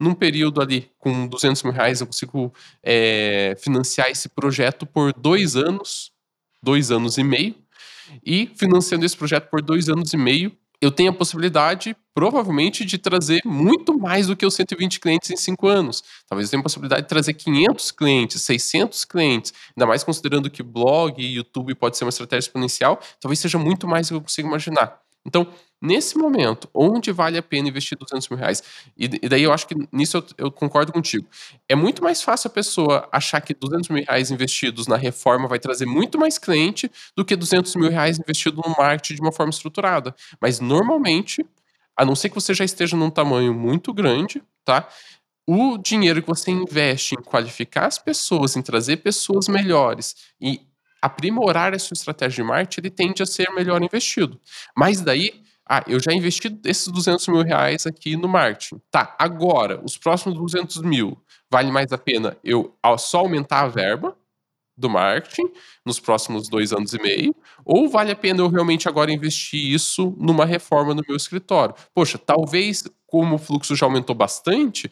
Num 0.00 0.14
período 0.14 0.62
ali, 0.62 0.90
com 0.98 1.26
200 1.26 1.62
mil 1.64 1.72
reais, 1.72 2.00
eu 2.00 2.06
consigo 2.06 2.54
é, 2.82 3.54
financiar 3.60 4.08
esse 4.08 4.28
projeto 4.30 4.86
por 4.86 5.12
dois 5.12 5.56
anos, 5.56 6.10
dois 6.62 6.90
anos 6.90 7.18
e 7.18 7.24
meio. 7.24 7.54
E 8.24 8.50
financiando 8.56 9.04
esse 9.04 9.16
projeto 9.16 9.50
por 9.50 9.60
dois 9.60 9.88
anos 9.88 10.14
e 10.14 10.16
meio, 10.16 10.56
eu 10.80 10.90
tenho 10.90 11.10
a 11.10 11.14
possibilidade, 11.14 11.96
provavelmente, 12.14 12.84
de 12.84 12.98
trazer 12.98 13.40
muito 13.44 13.98
mais 13.98 14.28
do 14.28 14.36
que 14.36 14.46
os 14.46 14.54
120 14.54 15.00
clientes 15.00 15.30
em 15.30 15.36
cinco 15.36 15.66
anos. 15.66 16.02
Talvez 16.28 16.48
eu 16.48 16.50
tenha 16.52 16.60
a 16.60 16.62
possibilidade 16.62 17.02
de 17.02 17.08
trazer 17.08 17.34
500 17.34 17.90
clientes, 17.90 18.42
600 18.42 19.04
clientes, 19.04 19.52
ainda 19.76 19.86
mais 19.86 20.04
considerando 20.04 20.48
que 20.48 20.62
blog 20.62 21.20
e 21.20 21.34
YouTube 21.34 21.74
pode 21.74 21.96
ser 21.96 22.04
uma 22.04 22.10
estratégia 22.10 22.48
exponencial, 22.48 23.00
talvez 23.20 23.38
seja 23.40 23.58
muito 23.58 23.86
mais 23.88 24.08
do 24.08 24.10
que 24.10 24.16
eu 24.16 24.22
consigo 24.22 24.48
imaginar. 24.48 25.00
Então, 25.26 25.46
nesse 25.80 26.16
momento, 26.18 26.68
onde 26.74 27.12
vale 27.12 27.38
a 27.38 27.42
pena 27.42 27.68
investir 27.68 27.96
200 27.96 28.28
mil 28.28 28.38
reais? 28.38 28.62
E, 28.96 29.04
e 29.22 29.28
daí 29.28 29.42
eu 29.42 29.52
acho 29.52 29.66
que 29.66 29.74
nisso 29.92 30.16
eu, 30.16 30.24
eu, 30.36 30.50
concordo 30.50 30.92
contigo. 30.92 31.26
É 31.68 31.74
muito 31.74 32.02
mais 32.02 32.22
fácil 32.22 32.48
a 32.48 32.50
pessoa 32.50 33.08
achar 33.12 33.40
que 33.40 33.54
200 33.54 33.88
mil 33.88 34.04
reais 34.04 34.30
investidos 34.30 34.86
na 34.86 34.96
reforma 34.96 35.48
vai 35.48 35.58
trazer 35.58 35.86
muito 35.86 36.18
mais 36.18 36.38
cliente 36.38 36.90
do 37.16 37.24
que 37.24 37.36
200 37.36 37.74
mil 37.76 37.90
reais 37.90 38.18
investido 38.18 38.60
no 38.64 38.74
marketing 38.76 39.14
de 39.14 39.20
uma 39.20 39.32
forma 39.32 39.50
estruturada. 39.50 40.14
Mas 40.40 40.60
normalmente, 40.60 41.46
a 41.96 42.04
não 42.04 42.14
ser 42.14 42.28
que 42.28 42.34
você 42.34 42.54
já 42.54 42.64
esteja 42.64 42.96
num 42.96 43.10
tamanho 43.10 43.54
muito 43.54 43.92
grande, 43.92 44.42
tá? 44.64 44.88
O 45.46 45.78
dinheiro 45.78 46.20
que 46.20 46.28
você 46.28 46.50
investe 46.50 47.14
em 47.14 47.22
qualificar 47.22 47.86
as 47.86 47.98
pessoas, 47.98 48.56
em 48.56 48.62
trazer 48.62 48.98
pessoas 48.98 49.48
melhores 49.48 50.14
e 50.40 50.60
aprimorar 51.00 51.74
a 51.74 51.78
sua 51.78 51.94
estratégia 51.94 52.42
de 52.42 52.48
marketing, 52.48 52.80
ele 52.80 52.90
tende 52.90 53.22
a 53.22 53.26
ser 53.26 53.50
melhor 53.52 53.82
investido. 53.82 54.38
Mas 54.76 55.00
daí, 55.00 55.42
ah, 55.68 55.84
eu 55.86 56.00
já 56.00 56.12
investi 56.12 56.58
esses 56.64 56.88
200 56.88 57.28
mil 57.28 57.42
reais 57.42 57.86
aqui 57.86 58.16
no 58.16 58.28
marketing. 58.28 58.80
Tá, 58.90 59.14
agora, 59.18 59.80
os 59.84 59.98
próximos 59.98 60.38
200 60.38 60.82
mil, 60.82 61.16
vale 61.50 61.70
mais 61.70 61.92
a 61.92 61.98
pena 61.98 62.36
eu 62.42 62.74
só 62.98 63.18
aumentar 63.18 63.60
a 63.60 63.68
verba 63.68 64.16
do 64.76 64.88
marketing 64.88 65.50
nos 65.84 65.98
próximos 65.98 66.48
dois 66.48 66.72
anos 66.72 66.94
e 66.94 67.02
meio, 67.02 67.34
ou 67.64 67.88
vale 67.88 68.12
a 68.12 68.16
pena 68.16 68.40
eu 68.40 68.48
realmente 68.48 68.88
agora 68.88 69.12
investir 69.12 69.60
isso 69.60 70.14
numa 70.16 70.46
reforma 70.46 70.94
no 70.94 71.02
meu 71.06 71.16
escritório? 71.16 71.74
Poxa, 71.92 72.16
talvez, 72.16 72.84
como 73.06 73.34
o 73.34 73.38
fluxo 73.38 73.74
já 73.74 73.86
aumentou 73.86 74.14
bastante, 74.14 74.88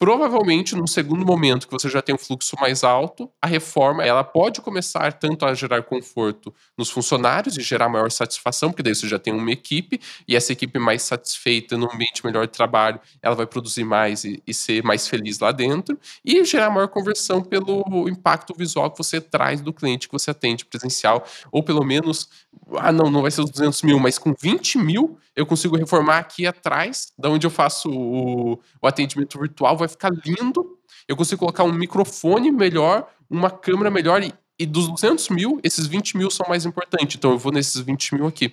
Provavelmente, 0.00 0.74
num 0.74 0.86
segundo 0.86 1.26
momento 1.26 1.66
que 1.66 1.72
você 1.74 1.86
já 1.86 2.00
tem 2.00 2.14
um 2.14 2.18
fluxo 2.18 2.56
mais 2.58 2.82
alto, 2.82 3.30
a 3.38 3.46
reforma 3.46 4.02
ela 4.02 4.24
pode 4.24 4.62
começar 4.62 5.12
tanto 5.12 5.44
a 5.44 5.52
gerar 5.52 5.82
conforto 5.82 6.54
nos 6.74 6.88
funcionários 6.88 7.58
e 7.58 7.60
gerar 7.60 7.86
maior 7.90 8.10
satisfação, 8.10 8.70
porque 8.70 8.82
daí 8.82 8.94
você 8.94 9.06
já 9.06 9.18
tem 9.18 9.34
uma 9.34 9.52
equipe 9.52 10.00
e 10.26 10.34
essa 10.34 10.54
equipe 10.54 10.78
mais 10.78 11.02
satisfeita, 11.02 11.76
num 11.76 11.92
ambiente 11.92 12.24
melhor 12.24 12.46
de 12.46 12.52
trabalho, 12.54 12.98
ela 13.20 13.34
vai 13.34 13.46
produzir 13.46 13.84
mais 13.84 14.24
e, 14.24 14.42
e 14.46 14.54
ser 14.54 14.82
mais 14.82 15.06
feliz 15.06 15.38
lá 15.38 15.52
dentro 15.52 16.00
e 16.24 16.42
gerar 16.46 16.70
maior 16.70 16.88
conversão 16.88 17.42
pelo 17.42 18.08
impacto 18.08 18.54
visual 18.56 18.90
que 18.90 18.96
você 18.96 19.20
traz 19.20 19.60
do 19.60 19.70
cliente 19.70 20.08
que 20.08 20.14
você 20.14 20.30
atende 20.30 20.64
presencial, 20.64 21.26
ou 21.52 21.62
pelo 21.62 21.84
menos, 21.84 22.30
ah, 22.78 22.90
não, 22.90 23.10
não 23.10 23.20
vai 23.20 23.30
ser 23.30 23.42
os 23.42 23.50
200 23.50 23.82
mil, 23.82 23.98
mas 23.98 24.16
com 24.16 24.32
20 24.32 24.78
mil 24.78 25.18
eu 25.36 25.46
consigo 25.46 25.76
reformar 25.76 26.18
aqui 26.18 26.46
atrás, 26.46 27.12
da 27.18 27.28
onde 27.28 27.46
eu 27.46 27.50
faço 27.50 27.90
o, 27.90 28.60
o 28.80 28.86
atendimento 28.86 29.38
virtual, 29.38 29.76
vai 29.76 29.89
ficar 29.90 30.10
lindo. 30.24 30.78
Eu 31.06 31.16
consigo 31.16 31.40
colocar 31.40 31.64
um 31.64 31.72
microfone 31.72 32.50
melhor, 32.50 33.08
uma 33.28 33.50
câmera 33.50 33.90
melhor, 33.90 34.22
e, 34.22 34.32
e 34.58 34.66
dos 34.66 34.88
200 34.88 35.28
mil, 35.30 35.60
esses 35.62 35.86
20 35.86 36.16
mil 36.16 36.30
são 36.30 36.46
mais 36.48 36.64
importantes. 36.64 37.16
Então 37.16 37.32
eu 37.32 37.38
vou 37.38 37.52
nesses 37.52 37.80
20 37.80 38.14
mil 38.14 38.26
aqui. 38.26 38.52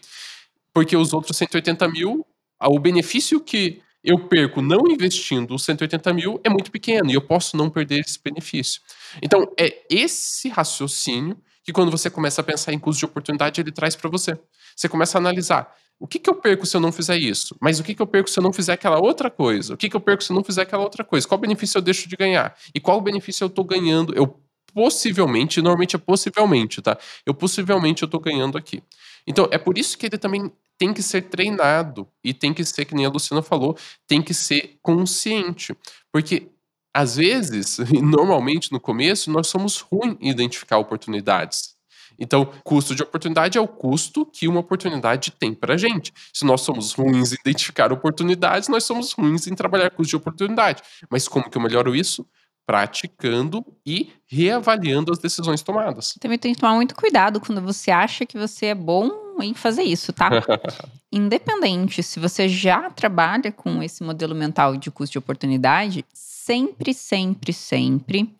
Porque 0.73 0.95
os 0.95 1.13
outros 1.13 1.37
180 1.37 1.87
mil, 1.87 2.25
o 2.61 2.79
benefício 2.79 3.39
que 3.39 3.81
eu 4.03 4.27
perco 4.27 4.61
não 4.61 4.87
investindo 4.87 5.55
os 5.55 5.63
180 5.65 6.13
mil 6.13 6.39
é 6.43 6.49
muito 6.49 6.71
pequeno 6.71 7.09
e 7.09 7.13
eu 7.13 7.21
posso 7.21 7.57
não 7.57 7.69
perder 7.69 7.99
esse 7.99 8.19
benefício. 8.23 8.81
Então, 9.21 9.51
é 9.59 9.83
esse 9.89 10.49
raciocínio 10.49 11.37
que, 11.63 11.73
quando 11.73 11.91
você 11.91 12.09
começa 12.09 12.39
a 12.39 12.43
pensar 12.43 12.71
em 12.71 12.79
custo 12.79 12.99
de 12.99 13.05
oportunidade, 13.05 13.59
ele 13.59 13.71
traz 13.71 13.95
para 13.95 14.09
você. 14.09 14.39
Você 14.75 14.87
começa 14.87 15.17
a 15.17 15.19
analisar 15.19 15.75
o 15.99 16.07
que, 16.07 16.19
que 16.19 16.29
eu 16.29 16.35
perco 16.35 16.65
se 16.65 16.77
eu 16.77 16.81
não 16.81 16.91
fizer 16.91 17.17
isso? 17.17 17.55
Mas 17.59 17.79
o 17.79 17.83
que, 17.83 17.95
que 17.95 18.01
eu 18.01 18.07
perco 18.07 18.29
se 18.29 18.37
eu 18.37 18.43
não 18.43 18.53
fizer 18.53 18.73
aquela 18.73 18.99
outra 18.99 19.31
coisa? 19.31 19.73
O 19.73 19.77
que, 19.77 19.89
que 19.89 19.95
eu 19.95 19.99
perco 19.99 20.23
se 20.23 20.31
eu 20.31 20.35
não 20.35 20.43
fizer 20.43 20.61
aquela 20.61 20.83
outra 20.83 21.03
coisa? 21.03 21.27
Qual 21.27 21.39
benefício 21.39 21.77
eu 21.77 21.81
deixo 21.81 22.07
de 22.07 22.15
ganhar? 22.15 22.55
E 22.73 22.79
qual 22.79 23.01
benefício 23.01 23.43
eu 23.43 23.47
estou 23.47 23.63
ganhando, 23.63 24.13
eu 24.15 24.39
possivelmente, 24.73 25.59
normalmente 25.59 25.95
é 25.95 25.99
possivelmente, 25.99 26.81
tá? 26.83 26.97
Eu 27.25 27.33
possivelmente 27.33 28.03
eu 28.03 28.07
tô 28.07 28.19
ganhando 28.19 28.57
aqui. 28.57 28.83
Então, 29.25 29.47
é 29.51 29.57
por 29.57 29.77
isso 29.77 29.97
que 29.97 30.05
ele 30.05 30.19
também 30.19 30.51
tem 30.77 30.93
que 30.93 31.01
ser 31.01 31.23
treinado 31.23 32.07
e 32.23 32.33
tem 32.33 32.53
que 32.53 32.63
ser, 32.63 32.85
que 32.85 32.93
nem 32.93 33.05
a 33.05 33.09
Luciana 33.09 33.41
falou, 33.41 33.75
tem 34.05 34.21
que 34.21 34.33
ser 34.33 34.77
consciente. 34.83 35.75
Porque 36.11 36.51
às 36.93 37.15
vezes, 37.15 37.79
e 37.93 38.01
normalmente 38.01 38.71
no 38.71 38.79
começo, 38.79 39.31
nós 39.31 39.47
somos 39.47 39.79
ruins 39.79 40.17
em 40.21 40.29
identificar 40.29 40.77
oportunidades. 40.77 41.76
Então, 42.19 42.49
custo 42.63 42.95
de 42.95 43.03
oportunidade 43.03 43.57
é 43.57 43.61
o 43.61 43.67
custo 43.67 44.25
que 44.25 44.47
uma 44.47 44.59
oportunidade 44.59 45.31
tem 45.31 45.53
para 45.53 45.75
a 45.75 45.77
gente. 45.77 46.13
Se 46.33 46.45
nós 46.45 46.61
somos 46.61 46.93
ruins 46.93 47.31
em 47.31 47.37
identificar 47.39 47.91
oportunidades, 47.91 48.67
nós 48.69 48.83
somos 48.83 49.11
ruins 49.11 49.47
em 49.47 49.55
trabalhar 49.55 49.91
custo 49.91 50.11
de 50.11 50.15
oportunidade. 50.15 50.81
Mas 51.09 51.27
como 51.27 51.49
que 51.49 51.57
eu 51.57 51.61
melhoro 51.61 51.95
isso? 51.95 52.25
Praticando 52.65 53.65
e 53.85 54.11
reavaliando 54.25 55.11
as 55.11 55.19
decisões 55.19 55.61
tomadas. 55.61 56.15
Também 56.19 56.37
tem 56.37 56.53
que 56.53 56.59
tomar 56.59 56.75
muito 56.75 56.95
cuidado 56.95 57.39
quando 57.39 57.61
você 57.61 57.91
acha 57.91 58.25
que 58.25 58.37
você 58.37 58.67
é 58.67 58.75
bom 58.75 59.41
em 59.41 59.53
fazer 59.53 59.83
isso, 59.83 60.11
tá? 60.11 60.29
Independente 61.11 62.03
se 62.03 62.19
você 62.19 62.49
já 62.49 62.89
trabalha 62.89 63.51
com 63.51 63.81
esse 63.81 64.03
modelo 64.03 64.35
mental 64.35 64.75
de 64.75 64.91
custo 64.91 65.13
de 65.13 65.17
oportunidade, 65.19 66.03
sempre, 66.13 66.93
sempre, 66.93 67.53
sempre 67.53 68.35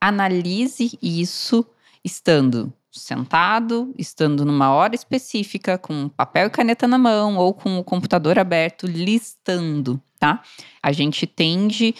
analise 0.00 0.98
isso 1.02 1.64
estando 2.04 2.72
sentado, 2.92 3.94
estando 3.96 4.44
numa 4.44 4.70
hora 4.72 4.94
específica, 4.94 5.78
com 5.78 6.08
papel 6.08 6.46
e 6.46 6.50
caneta 6.50 6.88
na 6.88 6.98
mão 6.98 7.36
ou 7.36 7.54
com 7.54 7.78
o 7.78 7.84
computador 7.84 8.38
aberto, 8.38 8.86
listando, 8.86 10.02
tá? 10.18 10.42
A 10.82 10.92
gente 10.92 11.26
tende 11.26 11.94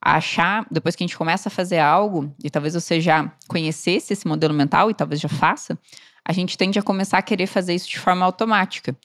a 0.00 0.16
achar, 0.16 0.66
depois 0.70 0.94
que 0.94 1.02
a 1.02 1.06
gente 1.06 1.18
começa 1.18 1.48
a 1.48 1.50
fazer 1.50 1.78
algo, 1.78 2.32
e 2.42 2.48
talvez 2.48 2.74
você 2.74 3.00
já 3.00 3.32
conhecesse 3.48 4.12
esse 4.12 4.26
modelo 4.28 4.54
mental 4.54 4.90
e 4.90 4.94
talvez 4.94 5.20
já 5.20 5.28
faça, 5.28 5.78
a 6.24 6.32
gente 6.32 6.56
tende 6.56 6.78
a 6.78 6.82
começar 6.82 7.18
a 7.18 7.22
querer 7.22 7.46
fazer 7.46 7.74
isso 7.74 7.88
de 7.88 7.98
forma 7.98 8.24
automática. 8.24 8.96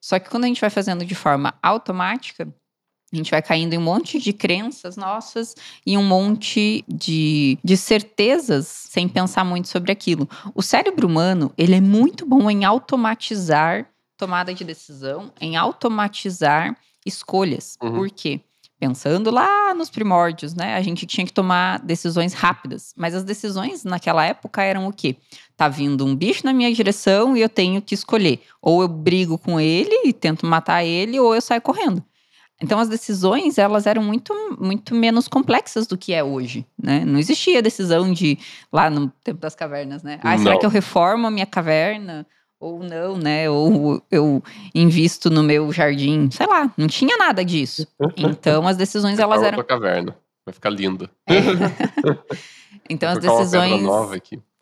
Só 0.00 0.18
que 0.18 0.28
quando 0.28 0.44
a 0.44 0.46
gente 0.48 0.60
vai 0.60 0.68
fazendo 0.68 1.04
de 1.04 1.14
forma 1.14 1.54
automática, 1.62 2.52
a 3.12 3.16
gente 3.16 3.30
vai 3.30 3.42
caindo 3.42 3.74
em 3.74 3.78
um 3.78 3.82
monte 3.82 4.18
de 4.18 4.32
crenças 4.32 4.96
nossas 4.96 5.54
e 5.84 5.98
um 5.98 6.02
monte 6.02 6.82
de, 6.88 7.58
de 7.62 7.76
certezas 7.76 8.66
sem 8.66 9.06
pensar 9.06 9.44
muito 9.44 9.68
sobre 9.68 9.92
aquilo. 9.92 10.28
O 10.54 10.62
cérebro 10.62 11.06
humano, 11.06 11.52
ele 11.58 11.74
é 11.74 11.80
muito 11.80 12.24
bom 12.24 12.50
em 12.50 12.64
automatizar 12.64 13.86
tomada 14.16 14.54
de 14.54 14.64
decisão, 14.64 15.32
em 15.40 15.56
automatizar 15.56 16.76
escolhas. 17.04 17.76
Uhum. 17.82 17.94
Por 17.94 18.10
quê? 18.10 18.40
Pensando 18.78 19.30
lá 19.30 19.74
nos 19.74 19.90
primórdios, 19.90 20.54
né? 20.54 20.74
A 20.74 20.80
gente 20.80 21.06
tinha 21.06 21.26
que 21.26 21.32
tomar 21.32 21.80
decisões 21.80 22.32
rápidas. 22.32 22.94
Mas 22.96 23.14
as 23.14 23.24
decisões 23.24 23.84
naquela 23.84 24.24
época 24.24 24.62
eram 24.62 24.86
o 24.86 24.92
quê? 24.92 25.16
Tá 25.56 25.68
vindo 25.68 26.04
um 26.06 26.16
bicho 26.16 26.44
na 26.44 26.52
minha 26.52 26.72
direção 26.72 27.36
e 27.36 27.40
eu 27.40 27.48
tenho 27.48 27.82
que 27.82 27.94
escolher. 27.94 28.40
Ou 28.60 28.82
eu 28.82 28.88
brigo 28.88 29.36
com 29.38 29.60
ele 29.60 30.08
e 30.08 30.12
tento 30.12 30.46
matar 30.46 30.84
ele, 30.84 31.20
ou 31.20 31.34
eu 31.34 31.40
saio 31.40 31.60
correndo. 31.60 32.02
Então 32.62 32.78
as 32.78 32.88
decisões 32.88 33.58
elas 33.58 33.86
eram 33.86 34.02
muito, 34.02 34.32
muito 34.58 34.94
menos 34.94 35.26
complexas 35.26 35.86
do 35.86 35.98
que 35.98 36.12
é 36.12 36.22
hoje, 36.22 36.64
né? 36.80 37.04
Não 37.04 37.18
existia 37.18 37.60
decisão 37.60 38.12
de 38.12 38.38
lá 38.72 38.88
no 38.88 39.08
tempo 39.24 39.40
das 39.40 39.54
cavernas, 39.54 40.02
né? 40.02 40.20
Ah, 40.22 40.38
será 40.38 40.56
que 40.58 40.64
eu 40.64 40.70
reformo 40.70 41.26
a 41.26 41.30
minha 41.30 41.44
caverna 41.44 42.24
ou 42.60 42.78
não, 42.78 43.16
né? 43.18 43.50
Ou 43.50 44.00
eu 44.10 44.42
invisto 44.72 45.28
no 45.28 45.42
meu 45.42 45.72
jardim, 45.72 46.30
sei 46.30 46.46
lá, 46.46 46.72
não 46.76 46.86
tinha 46.86 47.16
nada 47.16 47.44
disso. 47.44 47.86
Então 48.16 48.66
as 48.66 48.76
decisões 48.76 49.18
elas 49.18 49.42
eram 49.42 49.62
caverna, 49.64 50.16
vai 50.46 50.54
ficar 50.54 50.70
linda. 50.70 51.10
É. 51.26 51.34
então 52.88 53.10
as 53.10 53.18
decisões 53.18 53.82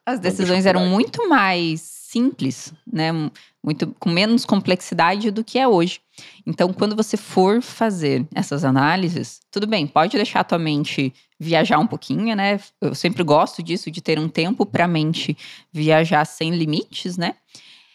As 0.07 0.19
decisões 0.19 0.65
eram 0.65 0.87
muito 0.87 1.29
mais 1.29 1.83
simples, 1.83 2.73
né? 2.91 3.13
Muito 3.62 3.94
com 3.99 4.09
menos 4.09 4.46
complexidade 4.46 5.31
do 5.31 5.44
que 5.44 5.59
é 5.59 5.68
hoje. 5.68 6.01
Então, 6.46 6.73
quando 6.73 6.96
você 6.96 7.16
for 7.16 7.61
fazer 7.61 8.27
essas 8.35 8.64
análises, 8.64 9.40
tudo 9.51 9.66
bem, 9.66 9.87
pode 9.87 10.16
deixar 10.16 10.40
a 10.40 10.44
tua 10.44 10.59
mente 10.59 11.12
viajar 11.38 11.79
um 11.79 11.87
pouquinho, 11.87 12.35
né? 12.35 12.59
Eu 12.81 12.94
sempre 12.94 13.23
gosto 13.23 13.62
disso, 13.62 13.90
de 13.90 14.01
ter 14.01 14.18
um 14.18 14.29
tempo 14.29 14.64
para 14.64 14.85
a 14.85 14.88
mente 14.88 15.37
viajar 15.73 16.25
sem 16.25 16.51
limites, 16.53 17.18
né? 17.18 17.35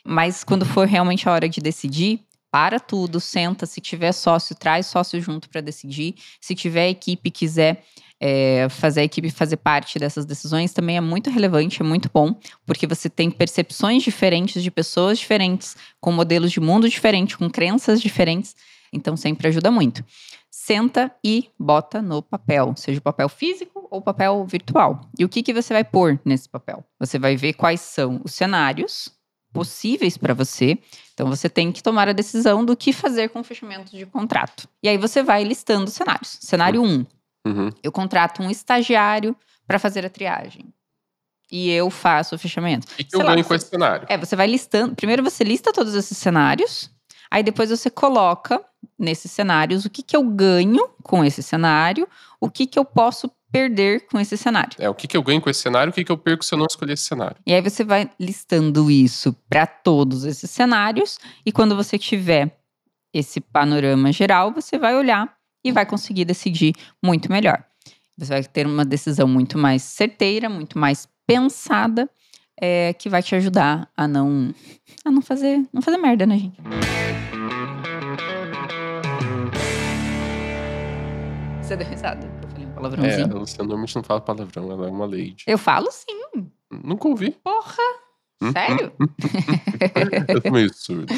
Mas 0.06 0.44
quando 0.44 0.66
for 0.66 0.88
realmente 0.88 1.28
a 1.28 1.32
hora 1.32 1.50
de 1.50 1.60
decidir, 1.60 2.20
para 2.52 2.80
tudo, 2.80 3.20
senta. 3.20 3.66
Se 3.66 3.82
tiver 3.82 4.14
sócio, 4.14 4.56
traz 4.56 4.86
sócio 4.86 5.20
junto 5.20 5.50
para 5.50 5.60
decidir. 5.60 6.16
Se 6.40 6.56
tiver 6.56 6.90
equipe 6.90 7.30
quiser 7.30 7.84
é, 8.28 8.68
fazer 8.70 9.02
a 9.02 9.04
equipe 9.04 9.30
fazer 9.30 9.58
parte 9.58 10.00
dessas 10.00 10.26
decisões 10.26 10.74
também 10.74 10.98
é 10.98 11.02
muito 11.02 11.30
relevante, 11.30 11.84
é 11.84 11.86
muito 11.86 12.10
bom, 12.12 12.36
porque 12.66 12.88
você 12.88 13.08
tem 13.08 13.30
percepções 13.30 14.02
diferentes 14.02 14.64
de 14.64 14.72
pessoas 14.72 15.20
diferentes, 15.20 15.78
com 16.02 16.12
modelos 16.12 16.52
de 16.52 16.60
mundo 16.60 16.90
diferentes, 16.90 17.36
com 17.36 17.48
crenças 17.48 18.02
diferentes, 18.02 18.56
então 18.92 19.16
sempre 19.16 19.48
ajuda 19.48 19.70
muito. 19.70 20.04
Senta 20.50 21.14
e 21.24 21.52
bota 21.60 22.02
no 22.02 22.24
papel, 22.24 22.74
seja 22.76 22.98
o 22.98 23.04
papel 23.04 23.30
físico 23.30 23.88
ou 23.92 24.02
papel 24.02 24.44
virtual. 24.46 25.02
E 25.20 25.24
o 25.24 25.30
que, 25.30 25.44
que 25.44 25.54
você 25.54 25.72
vai 25.72 25.84
pôr 25.84 26.20
nesse 26.26 26.50
papel? 26.50 26.84
Você 27.00 27.20
vai 27.20 27.36
ver 27.36 27.54
quais 27.54 27.82
são 27.82 28.22
os 28.24 28.34
cenários 28.34 29.14
possíveis 29.54 30.18
para 30.18 30.34
você. 30.34 30.80
Então 31.14 31.28
você 31.28 31.48
tem 31.48 31.72
que 31.72 31.84
tomar 31.84 32.10
a 32.10 32.14
decisão 32.14 32.66
do 32.66 32.76
que 32.76 32.92
fazer 32.92 33.30
com 33.30 33.42
o 33.42 33.44
fechamento 33.44 33.96
de 33.96 34.06
contrato. 34.08 34.68
E 34.82 34.90
aí 34.90 34.98
você 34.98 35.22
vai 35.22 35.44
listando 35.44 35.92
cenários. 35.92 36.40
Cenário 36.42 36.82
1, 36.82 36.86
um, 36.86 37.06
Uhum. 37.46 37.70
Eu 37.84 37.92
contrato 37.92 38.42
um 38.42 38.50
estagiário 38.50 39.36
para 39.68 39.80
fazer 39.80 40.06
a 40.06 40.10
triagem. 40.10 40.74
E 41.52 41.70
eu 41.70 41.90
faço 41.90 42.36
o 42.36 42.40
fechamento. 42.40 42.88
E 42.98 43.04
que 43.04 43.16
eu 43.16 43.24
ganho 43.24 43.46
com 43.46 43.54
esse 43.54 43.68
cenário? 43.68 44.08
É, 44.10 44.18
você 44.18 44.36
vai 44.36 44.48
listando. 44.48 44.96
Primeiro 44.96 45.24
você 45.24 45.44
lista 45.44 45.72
todos 45.72 45.94
esses 45.94 46.18
cenários. 46.18 46.90
Aí 47.30 47.44
depois 47.44 47.70
você 47.70 47.90
coloca 47.90 48.64
nesses 48.98 49.32
cenários 49.32 49.86
o 49.86 49.90
que, 49.90 50.02
que 50.02 50.16
eu 50.16 50.24
ganho 50.24 50.90
com 51.04 51.24
esse 51.24 51.44
cenário, 51.44 52.08
o 52.40 52.50
que, 52.50 52.66
que 52.66 52.80
eu 52.80 52.86
posso 52.86 53.30
perder 53.52 54.06
com 54.08 54.20
esse 54.20 54.38
cenário. 54.38 54.76
É, 54.80 54.90
o 54.90 54.94
que, 54.94 55.08
que 55.08 55.16
eu 55.16 55.24
ganho 55.24 55.42
com 55.42 55.50
esse 55.50 55.62
cenário, 55.62 55.92
o 55.92 55.94
que, 55.94 56.04
que 56.04 56.12
eu 56.12 56.18
perco 56.18 56.44
se 56.44 56.54
eu 56.54 56.58
não 56.58 56.66
escolher 56.66 56.94
esse 56.94 57.04
cenário. 57.04 57.38
E 57.46 57.54
aí 57.54 57.62
você 57.62 57.84
vai 57.84 58.10
listando 58.20 58.92
isso 58.92 59.34
para 59.50 59.66
todos 59.66 60.26
esses 60.26 60.50
cenários, 60.52 61.18
e 61.46 61.52
quando 61.52 61.76
você 61.76 61.98
tiver 61.98 62.58
esse 63.14 63.40
panorama 63.40 64.12
geral, 64.12 64.52
você 64.52 64.78
vai 64.78 64.94
olhar 64.94 65.35
e 65.66 65.72
vai 65.72 65.84
conseguir 65.84 66.26
decidir 66.26 66.74
muito 67.04 67.32
melhor. 67.32 67.66
Você 68.16 68.32
vai 68.32 68.44
ter 68.44 68.68
uma 68.68 68.86
decisão 68.86 69.28
muito 69.28 69.58
mais 69.58 69.82
certeira, 69.82 70.48
muito 70.48 70.78
mais 70.78 71.08
pensada, 71.26 72.08
é, 72.56 72.94
que 72.94 73.10
vai 73.10 73.24
te 73.24 73.36
ajudar 73.36 73.90
a 73.98 74.08
não, 74.08 74.54
a 75.04 75.10
não 75.10 75.24
fazer, 75.24 75.68
não 75.74 75.82
fazer 75.82 75.98
merda, 75.98 76.26
né, 76.28 76.38
gente? 76.38 76.62
Você 81.62 81.76
deu 81.76 81.88
risada? 81.88 82.30
Eu 82.44 82.50
falei 82.50 82.68
um 82.68 82.72
palavrãozinho. 82.74 83.26
É, 83.26 83.40
você 83.40 83.58
normalmente 83.58 83.96
não 83.96 84.04
fala 84.04 84.22
palavrão, 84.22 84.72
ela 84.72 84.88
é 84.88 84.92
uma 84.92 85.06
lady. 85.08 85.44
Eu 85.48 85.58
falo 85.58 85.90
sim. 85.92 86.48
Nunca 86.72 87.08
ouvi. 87.08 87.32
Porra! 87.44 87.84
Hum, 88.40 88.52
Sério? 88.52 88.94
Hum, 89.02 89.08
eu 90.30 90.42
tô 90.42 90.52
meio 90.52 90.72
surdo. 90.72 91.12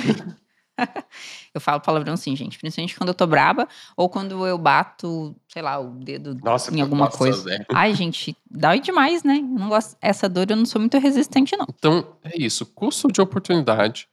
eu 1.54 1.62
falo 1.62 1.82
palavrão 1.82 2.16
sim, 2.16 2.36
gente. 2.36 2.58
Principalmente 2.58 2.96
quando 2.96 3.10
eu 3.10 3.14
tô 3.14 3.28
braba 3.28 3.68
ou 3.96 4.10
quando 4.10 4.46
eu 4.46 4.58
bato, 4.58 5.36
sei 5.48 5.62
lá, 5.62 5.80
o 5.80 5.92
dedo 5.92 6.38
Nossa, 6.44 6.74
em 6.74 6.82
alguma 6.82 7.10
coisa. 7.10 7.44
Né? 7.50 7.66
Ai, 7.74 7.94
gente, 7.94 8.36
dói 8.50 8.80
demais, 8.80 9.24
né? 9.24 9.38
Eu 9.38 9.60
não 9.60 9.70
gosto. 9.70 9.98
Essa 10.02 10.30
dor 10.30 10.48
eu 10.50 10.56
não 10.56 10.66
sou 10.66 10.80
muito 10.80 10.98
resistente, 10.98 11.56
não. 11.58 11.66
Então, 11.70 12.16
é 12.24 12.38
isso. 12.38 12.66
Custo 12.66 13.08
de 13.08 13.22
oportunidade 13.22 14.08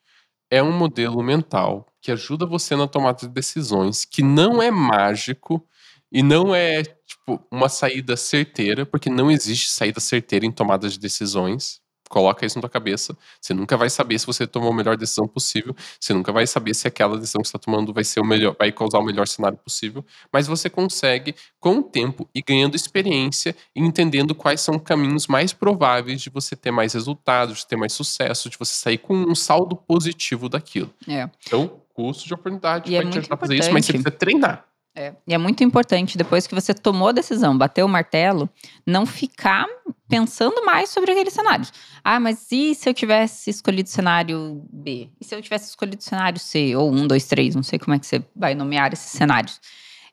é 0.51 0.63
um 0.63 0.73
modelo 0.73 1.23
mental 1.23 1.87
que 2.01 2.13
ajuda 2.13 2.47
você 2.47 2.77
na 2.77 2.87
tomada 2.87 3.21
de 3.21 3.29
decisões, 3.29 4.05
que 4.05 4.23
não 4.23 4.63
é 4.63 4.71
mágico 4.71 5.67
e 6.13 6.23
não 6.23 6.55
é, 6.55 6.83
tipo, 6.83 7.45
uma 7.51 7.69
saída 7.69 8.17
certeira, 8.17 8.87
porque 8.87 9.11
não 9.11 9.31
existe 9.31 9.71
saída 9.71 10.01
certeira 10.01 10.47
em 10.47 10.53
tomada 10.53 10.89
de 10.89 10.99
decisões. 10.99 11.81
Coloca 12.09 12.45
isso 12.45 12.57
na 12.57 12.63
tua 12.63 12.71
cabeça. 12.71 13.17
Você 13.41 13.55
nunca 13.55 13.77
vai 13.77 13.89
saber 13.89 14.19
se 14.19 14.27
você 14.27 14.47
tomou 14.47 14.71
a 14.71 14.75
melhor 14.75 14.97
decisão 14.97 15.27
possível. 15.27 15.75
Você 15.99 16.13
nunca 16.13 16.33
vai 16.33 16.47
saber 16.47 16.75
se 16.75 16.87
aquela 16.87 17.19
decisão 17.19 17.41
que 17.41 17.49
você 17.49 17.57
está 17.57 17.59
tomando 17.59 17.93
vai 17.93 18.05
ser 18.05 18.21
o 18.21 18.25
melhor, 18.25 18.55
vai 18.59 18.71
causar 18.71 18.99
o 18.99 19.03
melhor 19.03 19.27
cenário 19.27 19.59
possível. 19.59 20.05
Mas 20.33 20.47
você 20.47 20.69
consegue, 20.69 21.35
com 21.59 21.79
o 21.79 21.83
tempo, 21.83 22.29
e 22.35 22.43
ganhando 22.43 22.77
experiência 22.77 23.57
e 23.75 23.81
entendendo 23.81 24.35
quais 24.35 24.61
são 24.61 24.79
caminhos 24.79 25.27
mais 25.27 25.53
prováveis 25.53 26.21
de 26.21 26.31
você 26.31 26.55
ter 26.55 26.71
mais 26.71 26.93
resultados, 26.93 27.59
de 27.59 27.67
ter 27.67 27.77
mais 27.77 27.93
sucesso, 27.93 28.51
de 28.51 28.59
você 28.59 28.75
sair 28.75 28.99
com 28.99 29.15
um 29.15 29.35
saldo 29.35 29.75
positivo 29.75 30.49
daquilo. 30.49 30.93
É. 31.09 31.29
Então, 31.47 31.81
custo 31.95 32.27
de 32.27 32.35
oportunidade 32.35 32.93
e 32.93 32.97
vai 32.97 33.07
é 33.07 33.11
te 33.11 33.19
ajudar 33.19 33.35
a 33.35 33.39
fazer 33.39 33.55
isso, 33.55 33.73
mas 33.73 33.87
você 33.87 33.93
precisa 33.93 34.11
treinar. 34.11 34.67
É. 34.97 35.13
E 35.27 35.35
é 35.35 35.39
muito 35.39 35.65
importante, 35.65 36.17
depois 36.17 36.47
que 36.47 36.55
você 36.55 36.73
tomou 36.73 37.09
a 37.09 37.13
decisão, 37.13 37.59
bateu 37.59 37.87
o 37.87 37.89
martelo, 37.89 38.49
não 38.87 39.05
ficar 39.05 39.67
pensando 40.09 40.65
mais 40.65 40.91
sobre 40.91 41.11
aquele 41.11 41.31
cenário. 41.31 41.67
Ah, 42.05 42.21
mas 42.21 42.47
e 42.53 42.75
se 42.75 42.89
eu 42.89 42.95
tivesse 42.95 43.51
escolhido 43.51 43.89
o 43.89 43.93
cenário 43.93 44.65
B? 44.73 45.09
E 45.21 45.25
se 45.25 45.35
eu 45.35 45.43
tivesse 45.43 45.71
escolhido 45.71 45.99
o 45.99 46.05
cenário 46.05 46.39
C? 46.39 46.77
Ou 46.77 46.93
um, 46.93 47.09
dois, 47.09 47.27
três, 47.27 47.57
não 47.57 47.63
sei 47.63 47.79
como 47.79 47.95
é 47.95 47.99
que 47.99 48.07
você 48.07 48.25
vai 48.37 48.55
nomear 48.55 48.93
esses 48.93 49.11
cenários. 49.11 49.61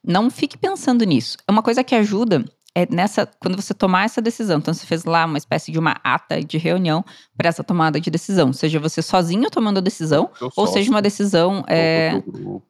Não 0.04 0.32
fique 0.32 0.58
pensando 0.58 1.06
nisso. 1.06 1.38
É 1.48 1.52
uma 1.52 1.62
coisa 1.62 1.84
que 1.84 1.94
ajuda 1.94 2.44
é 2.76 2.88
nessa 2.90 3.30
quando 3.40 3.62
você 3.62 3.74
tomar 3.74 4.06
essa 4.06 4.22
decisão. 4.22 4.60
Então 4.60 4.74
você 4.74 4.86
fez 4.86 5.04
lá 5.04 5.26
uma 5.26 5.38
espécie 5.38 5.72
de 5.72 5.80
uma 5.80 6.00
ata 6.04 6.42
de 6.42 6.58
reunião 6.58 7.04
para 7.38 7.50
essa 7.50 7.64
tomada 7.64 8.00
de 8.00 8.10
decisão, 8.10 8.54
seja 8.54 8.80
você 8.80 9.02
sozinho 9.02 9.50
tomando 9.50 9.80
a 9.80 9.82
decisão 9.82 10.30
ou 10.56 10.68
seja 10.68 10.90
uma 10.90 11.02
decisão 11.02 11.64
é, 11.68 12.22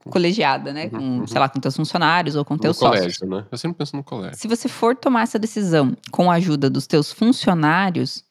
colegiada, 0.10 0.74
né, 0.74 0.90
com, 0.90 0.98
uhum. 0.98 1.28
sei 1.28 1.40
lá, 1.40 1.48
com 1.48 1.60
teus 1.60 1.76
funcionários 1.76 2.36
ou 2.36 2.44
com 2.44 2.58
teus 2.58 2.78
sócios. 2.78 3.18
colégio, 3.18 3.28
né? 3.28 3.48
Eu 3.52 3.58
sempre 3.58 3.78
penso 3.78 3.96
no 3.96 4.04
colégio. 4.04 4.38
Se 4.38 4.48
você 4.48 4.68
for 4.68 4.96
tomar 4.96 5.24
essa 5.24 5.38
decisão 5.38 5.96
com 6.12 6.32
a 6.32 6.36
ajuda 6.36 6.70
dos 6.70 6.88
teus 6.88 7.12
funcionários, 7.12 8.24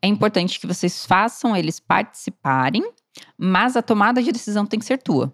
é 0.00 0.08
importante 0.08 0.58
que 0.58 0.66
vocês 0.66 1.04
façam 1.04 1.56
eles 1.56 1.78
participarem, 1.78 2.90
mas 3.36 3.76
a 3.76 3.82
tomada 3.82 4.22
de 4.22 4.32
decisão 4.32 4.64
tem 4.64 4.78
que 4.78 4.86
ser 4.86 4.98
tua 4.98 5.32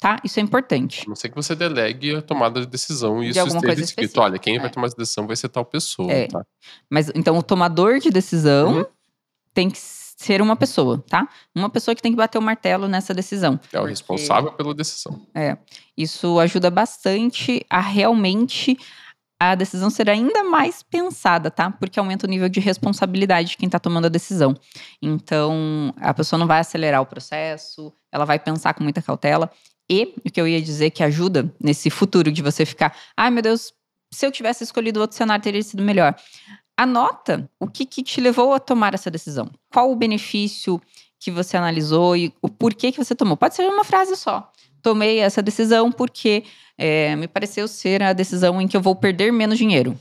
tá? 0.00 0.18
Isso 0.24 0.40
é 0.40 0.42
importante. 0.42 1.02
A 1.06 1.08
não 1.08 1.14
ser 1.14 1.28
que 1.28 1.36
você 1.36 1.54
delegue 1.54 2.16
a 2.16 2.22
tomada 2.22 2.60
de 2.60 2.66
decisão 2.66 3.22
e 3.22 3.30
de 3.30 3.38
isso 3.38 3.56
esteja 3.56 3.84
escrito. 3.84 4.20
Olha, 4.20 4.38
quem 4.38 4.56
é. 4.56 4.58
vai 4.58 4.70
tomar 4.70 4.86
essa 4.86 4.96
decisão 4.96 5.26
vai 5.26 5.36
ser 5.36 5.50
tal 5.50 5.64
pessoa, 5.64 6.10
é. 6.10 6.26
tá? 6.26 6.44
Mas 6.88 7.10
então 7.14 7.36
o 7.36 7.42
tomador 7.42 8.00
de 8.00 8.10
decisão 8.10 8.78
uhum. 8.78 8.86
tem 9.52 9.70
que 9.70 9.78
ser 9.78 10.40
uma 10.40 10.56
pessoa, 10.56 11.04
tá? 11.08 11.28
Uma 11.54 11.68
pessoa 11.68 11.94
que 11.94 12.02
tem 12.02 12.12
que 12.12 12.16
bater 12.16 12.38
o 12.38 12.42
martelo 12.42 12.88
nessa 12.88 13.12
decisão. 13.12 13.60
É 13.72 13.76
o 13.76 13.80
porque... 13.80 13.90
responsável 13.90 14.52
pela 14.52 14.74
decisão. 14.74 15.26
É. 15.34 15.56
Isso 15.96 16.38
ajuda 16.40 16.70
bastante 16.70 17.64
a 17.68 17.80
realmente 17.80 18.78
a 19.40 19.54
decisão 19.54 19.88
ser 19.88 20.10
ainda 20.10 20.44
mais 20.44 20.82
pensada, 20.82 21.50
tá? 21.50 21.70
Porque 21.70 21.98
aumenta 21.98 22.26
o 22.26 22.30
nível 22.30 22.50
de 22.50 22.60
responsabilidade 22.60 23.50
de 23.50 23.56
quem 23.56 23.70
tá 23.70 23.78
tomando 23.78 24.04
a 24.04 24.10
decisão. 24.10 24.54
Então, 25.00 25.94
a 25.96 26.12
pessoa 26.12 26.38
não 26.38 26.46
vai 26.46 26.60
acelerar 26.60 27.00
o 27.00 27.06
processo, 27.06 27.90
ela 28.12 28.26
vai 28.26 28.38
pensar 28.38 28.74
com 28.74 28.82
muita 28.82 29.00
cautela. 29.00 29.50
E 29.90 30.14
o 30.24 30.30
que 30.30 30.40
eu 30.40 30.46
ia 30.46 30.62
dizer 30.62 30.90
que 30.90 31.02
ajuda 31.02 31.52
nesse 31.60 31.90
futuro 31.90 32.30
de 32.30 32.42
você 32.42 32.64
ficar, 32.64 32.96
ai 33.16 33.28
meu 33.30 33.42
Deus, 33.42 33.72
se 34.12 34.24
eu 34.24 34.30
tivesse 34.30 34.62
escolhido 34.62 35.00
outro 35.00 35.16
cenário 35.16 35.42
teria 35.42 35.62
sido 35.62 35.82
melhor. 35.82 36.14
Anota 36.76 37.50
o 37.58 37.66
que, 37.66 37.84
que 37.84 38.02
te 38.02 38.20
levou 38.20 38.54
a 38.54 38.60
tomar 38.60 38.94
essa 38.94 39.10
decisão. 39.10 39.50
Qual 39.68 39.90
o 39.90 39.96
benefício 39.96 40.80
que 41.20 41.30
você 41.30 41.56
analisou 41.56 42.16
e 42.16 42.32
o 42.40 42.48
porquê 42.48 42.90
que 42.90 42.98
você 42.98 43.14
tomou. 43.14 43.36
Pode 43.36 43.54
ser 43.54 43.68
uma 43.68 43.84
frase 43.84 44.16
só. 44.16 44.50
Tomei 44.82 45.18
essa 45.18 45.42
decisão 45.42 45.92
porque 45.92 46.44
é, 46.78 47.14
me 47.14 47.28
pareceu 47.28 47.68
ser 47.68 48.02
a 48.02 48.14
decisão 48.14 48.58
em 48.60 48.66
que 48.66 48.74
eu 48.76 48.80
vou 48.80 48.96
perder 48.96 49.30
menos 49.30 49.58
dinheiro. 49.58 49.98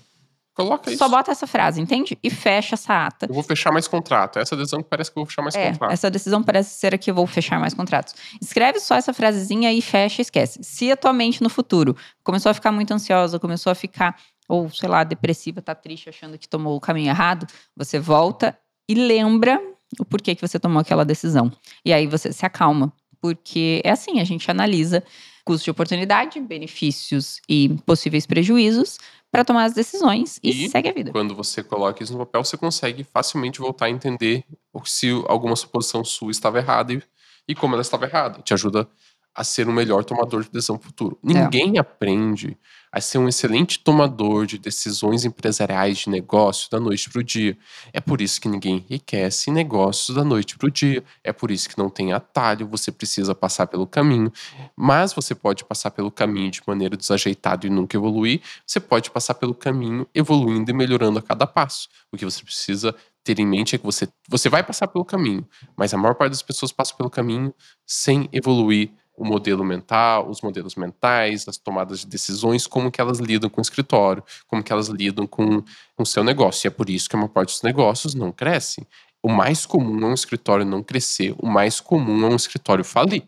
Coloca 0.59 0.89
isso. 0.89 0.97
Só 0.97 1.07
bota 1.07 1.31
essa 1.31 1.47
frase, 1.47 1.79
entende? 1.79 2.17
E 2.21 2.29
fecha 2.29 2.75
essa 2.75 3.05
ata. 3.05 3.27
Eu 3.29 3.33
vou 3.33 3.43
fechar 3.43 3.71
mais 3.71 3.87
contrato. 3.87 4.39
Essa 4.39 4.57
decisão 4.57 4.83
parece 4.83 5.09
que 5.09 5.17
eu 5.17 5.21
vou 5.21 5.25
fechar 5.25 5.41
mais 5.41 5.55
é, 5.55 5.71
contrato. 5.71 5.91
Essa 5.93 6.11
decisão 6.11 6.43
parece 6.43 6.77
ser 6.77 6.97
que 6.97 7.09
eu 7.09 7.15
vou 7.15 7.25
fechar 7.25 7.57
mais 7.57 7.73
contratos. 7.73 8.13
Escreve 8.41 8.81
só 8.81 8.95
essa 8.95 9.13
frasezinha 9.13 9.71
e 9.71 9.81
fecha 9.81 10.19
e 10.19 10.23
esquece. 10.23 10.59
Se 10.61 10.91
a 10.91 10.97
tua 10.97 11.13
mente 11.13 11.41
no 11.41 11.49
futuro 11.49 11.95
começou 12.25 12.49
a 12.49 12.53
ficar 12.53 12.73
muito 12.73 12.93
ansiosa, 12.93 13.39
começou 13.39 13.71
a 13.71 13.75
ficar, 13.75 14.17
ou 14.49 14.69
sei 14.69 14.89
lá, 14.89 15.05
depressiva, 15.05 15.61
tá 15.61 15.73
triste, 15.73 16.09
achando 16.09 16.37
que 16.37 16.45
tomou 16.45 16.75
o 16.75 16.81
caminho 16.81 17.07
errado, 17.07 17.47
você 17.73 17.97
volta 17.97 18.59
e 18.89 18.93
lembra 18.93 19.61
o 19.97 20.03
porquê 20.03 20.35
que 20.35 20.45
você 20.45 20.59
tomou 20.59 20.81
aquela 20.81 21.05
decisão. 21.05 21.49
E 21.85 21.93
aí 21.93 22.05
você 22.05 22.33
se 22.33 22.45
acalma. 22.45 22.91
Porque 23.21 23.81
é 23.85 23.91
assim, 23.91 24.19
a 24.19 24.25
gente 24.25 24.51
analisa 24.51 25.03
custo 25.49 25.63
de 25.63 25.71
oportunidade, 25.71 26.39
benefícios 26.39 27.41
e 27.49 27.69
possíveis 27.83 28.27
prejuízos 28.27 28.99
para 29.31 29.43
tomar 29.43 29.63
as 29.63 29.73
decisões 29.73 30.39
e, 30.43 30.65
e, 30.65 30.69
segue 30.69 30.89
a 30.89 30.93
vida. 30.93 31.11
Quando 31.11 31.33
você 31.33 31.63
coloca 31.63 32.03
isso 32.03 32.13
no 32.13 32.19
papel, 32.19 32.43
você 32.43 32.55
consegue 32.55 33.03
facilmente 33.03 33.59
voltar 33.59 33.87
a 33.87 33.89
entender 33.89 34.45
se 34.85 35.09
alguma 35.27 35.55
suposição 35.55 36.05
sua 36.05 36.29
estava 36.29 36.59
errada 36.59 36.93
e, 36.93 37.01
e 37.47 37.55
como 37.55 37.73
ela 37.73 37.81
estava 37.81 38.05
errada. 38.05 38.43
Te 38.43 38.53
ajuda 38.53 38.87
a 39.33 39.43
ser 39.43 39.67
um 39.67 39.71
melhor 39.73 40.05
tomador 40.05 40.43
de 40.43 40.51
decisão 40.51 40.77
futuro. 40.77 41.17
É. 41.27 41.33
Ninguém 41.33 41.77
é. 41.77 41.79
aprende 41.79 42.55
a 42.91 42.99
ser 42.99 43.17
um 43.19 43.27
excelente 43.27 43.79
tomador 43.79 44.45
de 44.45 44.57
decisões 44.57 45.25
empresariais 45.25 45.99
de 45.99 46.09
negócio 46.09 46.69
da 46.71 46.79
noite 46.79 47.09
para 47.09 47.19
o 47.19 47.23
dia. 47.23 47.57
É 47.93 47.99
por 47.99 48.21
isso 48.21 48.41
que 48.41 48.47
ninguém 48.47 48.85
enriquece 48.89 49.49
em 49.49 49.53
negócios 49.53 50.15
da 50.15 50.23
noite 50.23 50.57
para 50.57 50.67
o 50.67 50.71
dia. 50.71 51.03
É 51.23 51.31
por 51.31 51.51
isso 51.51 51.69
que 51.69 51.77
não 51.77 51.89
tem 51.89 52.13
atalho, 52.13 52.67
você 52.67 52.91
precisa 52.91 53.35
passar 53.35 53.67
pelo 53.67 53.85
caminho. 53.85 54.31
Mas 54.75 55.13
você 55.13 55.35
pode 55.35 55.63
passar 55.63 55.91
pelo 55.91 56.11
caminho 56.11 56.49
de 56.49 56.61
maneira 56.65 56.97
desajeitada 56.97 57.67
e 57.67 57.69
nunca 57.69 57.95
evoluir. 57.95 58.41
Você 58.65 58.79
pode 58.79 59.11
passar 59.11 59.35
pelo 59.35 59.53
caminho 59.53 60.07
evoluindo 60.13 60.71
e 60.71 60.73
melhorando 60.73 61.19
a 61.19 61.21
cada 61.21 61.45
passo. 61.45 61.87
O 62.11 62.17
que 62.17 62.25
você 62.25 62.43
precisa 62.43 62.95
ter 63.23 63.39
em 63.39 63.45
mente 63.45 63.75
é 63.75 63.77
que 63.77 63.85
você, 63.85 64.07
você 64.27 64.49
vai 64.49 64.63
passar 64.63 64.87
pelo 64.87 65.05
caminho, 65.05 65.47
mas 65.77 65.93
a 65.93 65.97
maior 65.97 66.15
parte 66.15 66.31
das 66.31 66.41
pessoas 66.41 66.71
passa 66.71 66.95
pelo 66.95 67.09
caminho 67.09 67.53
sem 67.85 68.29
evoluir 68.31 68.91
o 69.19 69.25
modelo 69.25 69.65
mental, 69.65 70.29
os 70.29 70.41
modelos 70.41 70.75
mentais, 70.75 71.45
as 71.47 71.57
tomadas 71.57 71.99
de 71.99 72.07
decisões, 72.07 72.65
como 72.65 72.89
que 72.89 73.01
elas 73.01 73.19
lidam 73.19 73.49
com 73.49 73.59
o 73.59 73.61
escritório, 73.61 74.23
como 74.47 74.63
que 74.63 74.71
elas 74.71 74.87
lidam 74.87 75.27
com 75.27 75.61
o 75.97 76.05
seu 76.05 76.23
negócio. 76.23 76.65
E 76.65 76.69
é 76.69 76.71
por 76.71 76.89
isso 76.89 77.09
que 77.09 77.17
a 77.17 77.19
maior 77.19 77.27
parte 77.27 77.49
dos 77.49 77.61
negócios 77.61 78.15
não 78.15 78.31
cresce. 78.31 78.87
O 79.21 79.29
mais 79.29 79.65
comum 79.65 80.01
é 80.05 80.05
um 80.05 80.13
escritório 80.13 80.65
não 80.65 80.81
crescer, 80.81 81.35
o 81.37 81.47
mais 81.47 81.81
comum 81.81 82.25
é 82.25 82.29
um 82.29 82.35
escritório 82.35 82.85
falir. 82.85 83.23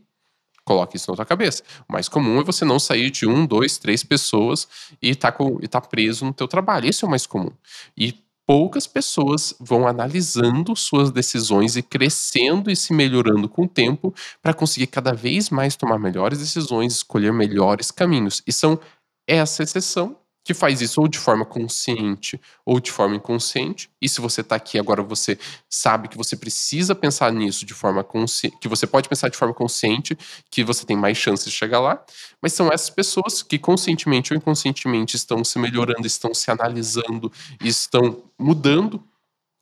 Coloque 0.64 0.96
isso 0.96 1.12
na 1.12 1.16
sua 1.18 1.26
cabeça. 1.26 1.64
O 1.90 1.92
mais 1.92 2.08
comum 2.08 2.40
é 2.40 2.44
você 2.44 2.64
não 2.64 2.80
sair 2.80 3.10
de 3.10 3.28
um, 3.28 3.46
dois, 3.46 3.78
três 3.78 4.04
pessoas 4.04 4.68
e 5.02 5.14
tá, 5.14 5.36
tá 5.70 5.82
preso 5.82 6.24
no 6.24 6.34
teu 6.34 6.48
trabalho. 6.48 6.88
Isso 6.88 7.04
é 7.04 7.08
o 7.08 7.10
mais 7.10 7.26
comum. 7.26 7.52
E 7.98 8.16
poucas 8.48 8.88
pessoas 8.88 9.54
vão 9.60 9.88
analisando 9.88 10.76
suas 10.76 11.12
decisões 11.12 11.76
e 11.76 11.82
crescendo 11.84 12.70
e 12.70 12.76
se 12.76 12.94
melhorando 12.94 13.48
com 13.48 13.64
o 13.64 13.68
tempo 13.68 14.14
para 14.42 14.54
conseguir 14.54 14.88
cada 14.88 15.14
vez 15.14 15.50
mais 15.50 15.76
tomar 15.76 16.00
melhores 16.00 16.40
decisões, 16.40 16.96
escolher 16.96 17.32
melhores 17.32 17.92
caminhos. 17.92 18.42
E 18.46 18.52
são 18.52 18.80
essa 19.28 19.64
exceção 19.64 20.18
que 20.44 20.54
faz 20.54 20.82
isso 20.82 21.00
ou 21.02 21.08
de 21.08 21.20
forma 21.20 21.46
consciente 21.46 22.40
ou 22.66 22.80
de 22.80 22.92
forma 22.92 23.16
inconsciente. 23.16 23.90
E 24.02 24.10
se 24.10 24.20
você 24.20 24.42
está 24.42 24.56
aqui 24.56 24.80
agora, 24.80 25.04
você 25.04 25.38
sabe 25.70 26.08
que 26.08 26.18
você 26.18 26.36
precisa 26.36 26.96
pensar 26.96 27.32
nisso 27.32 27.66
de 27.66 27.74
forma 27.74 28.04
consciente, 28.04 28.58
que 28.60 28.68
você 28.68 28.88
pode 28.88 29.08
pensar 29.08 29.30
de 29.30 29.38
forma 29.38 29.54
consciente, 29.54 30.18
que 30.50 30.64
você 30.64 30.86
tem 30.86 30.98
mais 30.98 31.18
chances 31.18 31.46
de 31.46 31.52
chegar 31.52 31.80
lá. 31.80 32.04
Mas 32.42 32.54
são 32.54 32.72
essas 32.72 32.90
pessoas 32.90 33.44
que 33.44 33.60
conscientemente 33.60 34.34
ou 34.34 34.38
inconscientemente 34.38 35.16
estão 35.16 35.44
se 35.44 35.60
melhorando, 35.60 36.08
estão 36.08 36.34
se 36.34 36.50
analisando, 36.50 37.32
estão 37.64 38.24
mudando, 38.40 39.04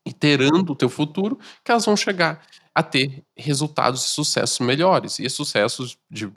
iterando 0.06 0.72
o 0.74 0.76
teu 0.76 0.90
futuro, 0.90 1.38
que 1.64 1.72
elas 1.72 1.86
vão 1.86 1.98
chegar 1.98 2.42
a 2.74 2.82
ter 2.82 3.24
resultados 3.36 4.06
e 4.06 4.08
sucessos 4.08 4.60
melhores. 4.60 5.20
E 5.20 5.30
sucessos 5.30 5.98
de 6.10 6.32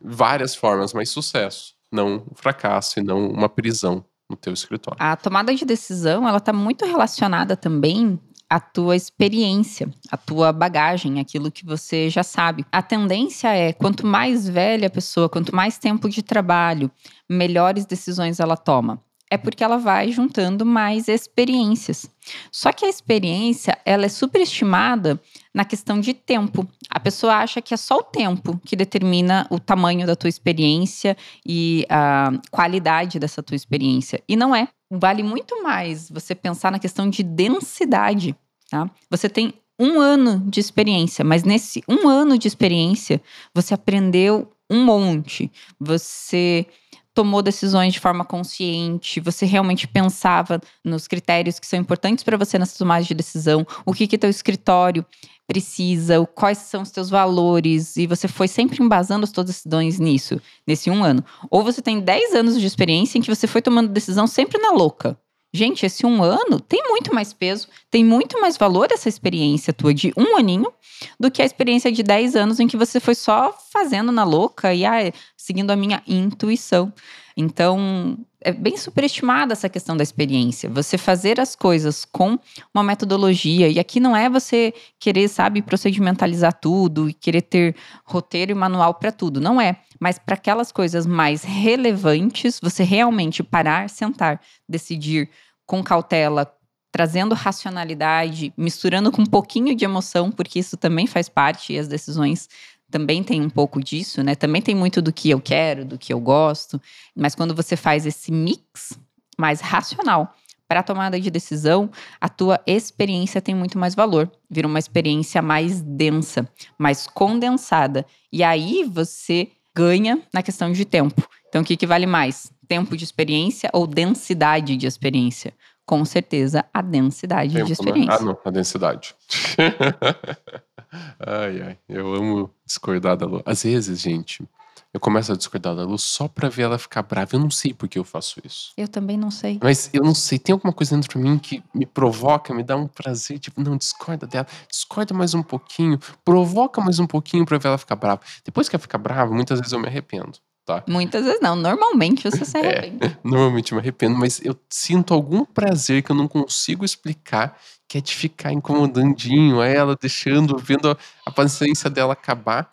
várias 0.00 0.54
formas, 0.54 0.92
mas 0.92 1.10
sucesso 1.10 1.73
não 1.94 2.24
um 2.30 2.34
fracasso 2.34 2.98
e 2.98 3.02
não 3.02 3.28
uma 3.28 3.48
prisão 3.48 4.04
no 4.28 4.36
teu 4.36 4.52
escritório. 4.52 4.98
A 5.00 5.16
tomada 5.16 5.54
de 5.54 5.64
decisão, 5.64 6.26
ela 6.26 6.38
está 6.38 6.52
muito 6.52 6.84
relacionada 6.84 7.56
também 7.56 8.18
à 8.48 8.60
tua 8.60 8.96
experiência, 8.96 9.88
à 10.10 10.16
tua 10.16 10.52
bagagem, 10.52 11.20
aquilo 11.20 11.50
que 11.50 11.64
você 11.64 12.10
já 12.10 12.22
sabe. 12.22 12.64
A 12.70 12.82
tendência 12.82 13.48
é, 13.48 13.72
quanto 13.72 14.06
mais 14.06 14.48
velha 14.48 14.88
a 14.88 14.90
pessoa, 14.90 15.28
quanto 15.28 15.54
mais 15.54 15.78
tempo 15.78 16.08
de 16.08 16.22
trabalho, 16.22 16.90
melhores 17.28 17.86
decisões 17.86 18.40
ela 18.40 18.56
toma 18.56 19.00
é 19.30 19.36
porque 19.36 19.64
ela 19.64 19.78
vai 19.78 20.12
juntando 20.12 20.64
mais 20.64 21.08
experiências. 21.08 22.08
Só 22.52 22.72
que 22.72 22.84
a 22.84 22.88
experiência, 22.88 23.76
ela 23.84 24.06
é 24.06 24.08
superestimada 24.08 25.20
na 25.54 25.64
questão 25.64 26.00
de 26.00 26.12
tempo. 26.12 26.68
A 26.90 26.98
pessoa 26.98 27.36
acha 27.36 27.62
que 27.62 27.72
é 27.72 27.76
só 27.76 27.98
o 27.98 28.02
tempo 28.02 28.60
que 28.64 28.74
determina 28.74 29.46
o 29.48 29.60
tamanho 29.60 30.06
da 30.06 30.16
tua 30.16 30.28
experiência 30.28 31.16
e 31.46 31.86
a 31.88 32.32
qualidade 32.50 33.20
dessa 33.20 33.42
tua 33.42 33.54
experiência. 33.54 34.20
E 34.28 34.34
não 34.34 34.54
é. 34.54 34.68
Vale 34.90 35.22
muito 35.22 35.62
mais 35.62 36.10
você 36.10 36.34
pensar 36.34 36.72
na 36.72 36.78
questão 36.78 37.08
de 37.08 37.22
densidade. 37.22 38.34
Tá? 38.68 38.90
Você 39.08 39.28
tem 39.28 39.54
um 39.78 40.00
ano 40.00 40.42
de 40.50 40.60
experiência, 40.60 41.24
mas 41.24 41.44
nesse 41.44 41.82
um 41.88 42.08
ano 42.08 42.36
de 42.38 42.48
experiência, 42.48 43.20
você 43.54 43.74
aprendeu 43.74 44.50
um 44.70 44.84
monte. 44.84 45.50
Você 45.80 46.66
tomou 47.14 47.40
decisões 47.40 47.92
de 47.92 48.00
forma 48.00 48.24
consciente, 48.24 49.20
você 49.20 49.46
realmente 49.46 49.86
pensava 49.86 50.60
nos 50.84 51.06
critérios 51.06 51.60
que 51.60 51.66
são 51.66 51.78
importantes 51.78 52.24
para 52.24 52.36
você 52.36 52.58
nessa 52.58 52.76
tomada 52.76 53.04
de 53.04 53.14
decisão, 53.14 53.64
o 53.86 53.92
que 53.92 54.08
que 54.08 54.18
teu 54.18 54.28
escritório 54.28 55.06
precisa, 55.46 56.26
quais 56.34 56.58
são 56.58 56.82
os 56.82 56.90
teus 56.90 57.10
valores, 57.10 57.96
e 57.96 58.06
você 58.06 58.26
foi 58.26 58.48
sempre 58.48 58.82
embasando 58.82 59.24
as 59.24 59.30
suas 59.30 59.46
decisões 59.46 59.98
nisso, 59.98 60.40
nesse 60.66 60.90
um 60.90 61.04
ano. 61.04 61.24
Ou 61.50 61.62
você 61.62 61.82
tem 61.82 62.00
10 62.00 62.34
anos 62.34 62.58
de 62.58 62.66
experiência 62.66 63.18
em 63.18 63.20
que 63.20 63.34
você 63.34 63.46
foi 63.46 63.60
tomando 63.60 63.88
decisão 63.88 64.26
sempre 64.26 64.58
na 64.58 64.70
louca. 64.70 65.18
Gente, 65.52 65.86
esse 65.86 66.04
um 66.04 66.20
ano 66.20 66.58
tem 66.58 66.82
muito 66.88 67.14
mais 67.14 67.32
peso, 67.32 67.68
tem 67.88 68.04
muito 68.04 68.40
mais 68.40 68.56
valor 68.56 68.88
essa 68.90 69.08
experiência 69.08 69.72
tua 69.72 69.94
de 69.94 70.12
um 70.16 70.36
aninho 70.36 70.72
do 71.20 71.30
que 71.30 71.40
a 71.40 71.44
experiência 71.44 71.92
de 71.92 72.02
10 72.02 72.34
anos 72.34 72.58
em 72.58 72.66
que 72.66 72.76
você 72.76 72.98
foi 72.98 73.14
só 73.14 73.56
fazendo 73.72 74.10
na 74.10 74.24
louca 74.24 74.74
e 74.74 74.84
ah, 74.84 75.12
seguindo 75.36 75.70
a 75.70 75.76
minha 75.76 76.02
intuição. 76.08 76.92
Então, 77.36 78.18
é 78.44 78.52
bem 78.52 78.76
superestimada 78.76 79.54
essa 79.54 79.68
questão 79.68 79.96
da 79.96 80.02
experiência. 80.02 80.68
Você 80.68 80.98
fazer 80.98 81.40
as 81.40 81.56
coisas 81.56 82.04
com 82.04 82.38
uma 82.72 82.84
metodologia, 82.84 83.68
e 83.68 83.78
aqui 83.80 83.98
não 83.98 84.14
é 84.14 84.28
você 84.28 84.72
querer, 85.00 85.28
sabe, 85.28 85.62
procedimentalizar 85.62 86.52
tudo 86.52 87.08
e 87.08 87.14
querer 87.14 87.42
ter 87.42 87.74
roteiro 88.04 88.52
e 88.52 88.54
manual 88.54 88.94
para 88.94 89.10
tudo, 89.10 89.40
não 89.40 89.60
é. 89.60 89.78
Mas 89.98 90.18
para 90.18 90.34
aquelas 90.34 90.70
coisas 90.70 91.06
mais 91.06 91.42
relevantes, 91.42 92.60
você 92.62 92.84
realmente 92.84 93.42
parar, 93.42 93.88
sentar, 93.88 94.40
decidir 94.68 95.30
com 95.66 95.82
cautela, 95.82 96.46
trazendo 96.92 97.34
racionalidade, 97.34 98.52
misturando 98.56 99.10
com 99.10 99.22
um 99.22 99.26
pouquinho 99.26 99.74
de 99.74 99.84
emoção, 99.84 100.30
porque 100.30 100.60
isso 100.60 100.76
também 100.76 101.08
faz 101.08 101.28
parte 101.28 101.72
e 101.72 101.78
as 101.78 101.88
decisões 101.88 102.48
também 102.94 103.24
tem 103.24 103.42
um 103.42 103.50
pouco 103.50 103.82
disso, 103.82 104.22
né? 104.22 104.36
Também 104.36 104.62
tem 104.62 104.72
muito 104.72 105.02
do 105.02 105.12
que 105.12 105.28
eu 105.28 105.40
quero, 105.40 105.84
do 105.84 105.98
que 105.98 106.12
eu 106.12 106.20
gosto, 106.20 106.80
mas 107.12 107.34
quando 107.34 107.52
você 107.52 107.74
faz 107.74 108.06
esse 108.06 108.30
mix 108.30 108.96
mais 109.36 109.60
racional 109.60 110.32
para 110.68 110.78
a 110.78 110.82
tomada 110.84 111.20
de 111.20 111.28
decisão, 111.28 111.90
a 112.20 112.28
tua 112.28 112.60
experiência 112.64 113.42
tem 113.42 113.52
muito 113.52 113.76
mais 113.80 113.96
valor, 113.96 114.30
vira 114.48 114.68
uma 114.68 114.78
experiência 114.78 115.42
mais 115.42 115.82
densa, 115.82 116.48
mais 116.78 117.08
condensada. 117.08 118.06
E 118.32 118.44
aí 118.44 118.84
você 118.84 119.48
ganha 119.74 120.22
na 120.32 120.40
questão 120.40 120.70
de 120.70 120.84
tempo. 120.84 121.20
Então, 121.48 121.62
o 121.62 121.64
que, 121.64 121.76
que 121.76 121.88
vale 121.88 122.06
mais? 122.06 122.52
Tempo 122.68 122.96
de 122.96 123.02
experiência 123.02 123.68
ou 123.72 123.88
densidade 123.88 124.76
de 124.76 124.86
experiência? 124.86 125.52
Com 125.84 126.04
certeza, 126.04 126.64
a 126.72 126.80
densidade 126.80 127.54
Tempo, 127.54 127.64
de 127.64 127.70
né? 127.70 127.72
experiência. 127.72 128.14
Ah, 128.14 128.22
não, 128.22 128.38
a 128.44 128.50
densidade. 128.50 129.16
ai, 131.18 131.62
ai, 131.62 131.78
eu 131.88 132.14
amo 132.14 132.50
discordar 132.64 133.16
da 133.16 133.26
Lu. 133.26 133.42
Às 133.44 133.62
vezes, 133.62 134.00
gente, 134.00 134.46
eu 134.94 135.00
começo 135.00 135.32
a 135.32 135.36
discordar 135.36 135.74
da 135.74 135.82
Lu 135.82 135.98
só 135.98 136.28
pra 136.28 136.48
ver 136.48 136.62
ela 136.62 136.78
ficar 136.78 137.02
brava. 137.02 137.34
Eu 137.34 137.40
não 137.40 137.50
sei 137.50 137.74
por 137.74 137.88
que 137.88 137.98
eu 137.98 138.04
faço 138.04 138.40
isso. 138.44 138.72
Eu 138.76 138.86
também 138.86 139.16
não 139.16 139.30
sei. 139.30 139.58
Mas 139.60 139.90
eu 139.92 140.02
não 140.04 140.14
sei, 140.14 140.38
tem 140.38 140.52
alguma 140.52 140.72
coisa 140.72 140.94
dentro 140.94 141.18
de 141.18 141.24
mim 141.24 141.36
que 141.36 141.62
me 141.74 141.84
provoca, 141.84 142.54
me 142.54 142.62
dá 142.62 142.76
um 142.76 142.86
prazer, 142.86 143.40
tipo, 143.40 143.60
não, 143.60 143.76
discorda 143.76 144.24
dela, 144.24 144.46
discorda 144.70 145.12
mais 145.12 145.34
um 145.34 145.42
pouquinho, 145.42 145.98
provoca 146.24 146.80
mais 146.80 147.00
um 147.00 147.06
pouquinho 147.06 147.44
pra 147.44 147.58
ver 147.58 147.68
ela 147.68 147.78
ficar 147.78 147.96
brava. 147.96 148.20
Depois 148.44 148.68
que 148.68 148.76
ela 148.76 148.80
fica 148.80 148.96
brava, 148.96 149.34
muitas 149.34 149.58
vezes 149.58 149.72
eu 149.72 149.80
me 149.80 149.88
arrependo, 149.88 150.38
tá? 150.64 150.82
Muitas 150.88 151.24
vezes 151.24 151.40
não. 151.40 151.54
Normalmente 151.56 152.30
você 152.30 152.44
se 152.44 152.56
É. 152.58 152.60
arrepende. 152.60 153.18
Normalmente 153.24 153.72
eu 153.72 153.76
me 153.76 153.82
arrependo, 153.82 154.16
mas 154.18 154.40
eu 154.44 154.56
sinto 154.68 155.12
algum 155.14 155.44
prazer 155.44 156.02
que 156.02 156.10
eu 156.10 156.16
não 156.16 156.26
consigo 156.28 156.84
explicar, 156.84 157.58
que 157.88 157.98
é 157.98 158.00
de 158.00 158.14
ficar 158.14 158.52
incomodandinho 158.52 159.60
a 159.60 159.66
ela, 159.66 159.96
deixando, 160.00 160.56
vendo 160.58 160.90
a, 160.90 160.96
a 161.26 161.30
paciência 161.30 161.88
dela 161.90 162.12
acabar. 162.12 162.70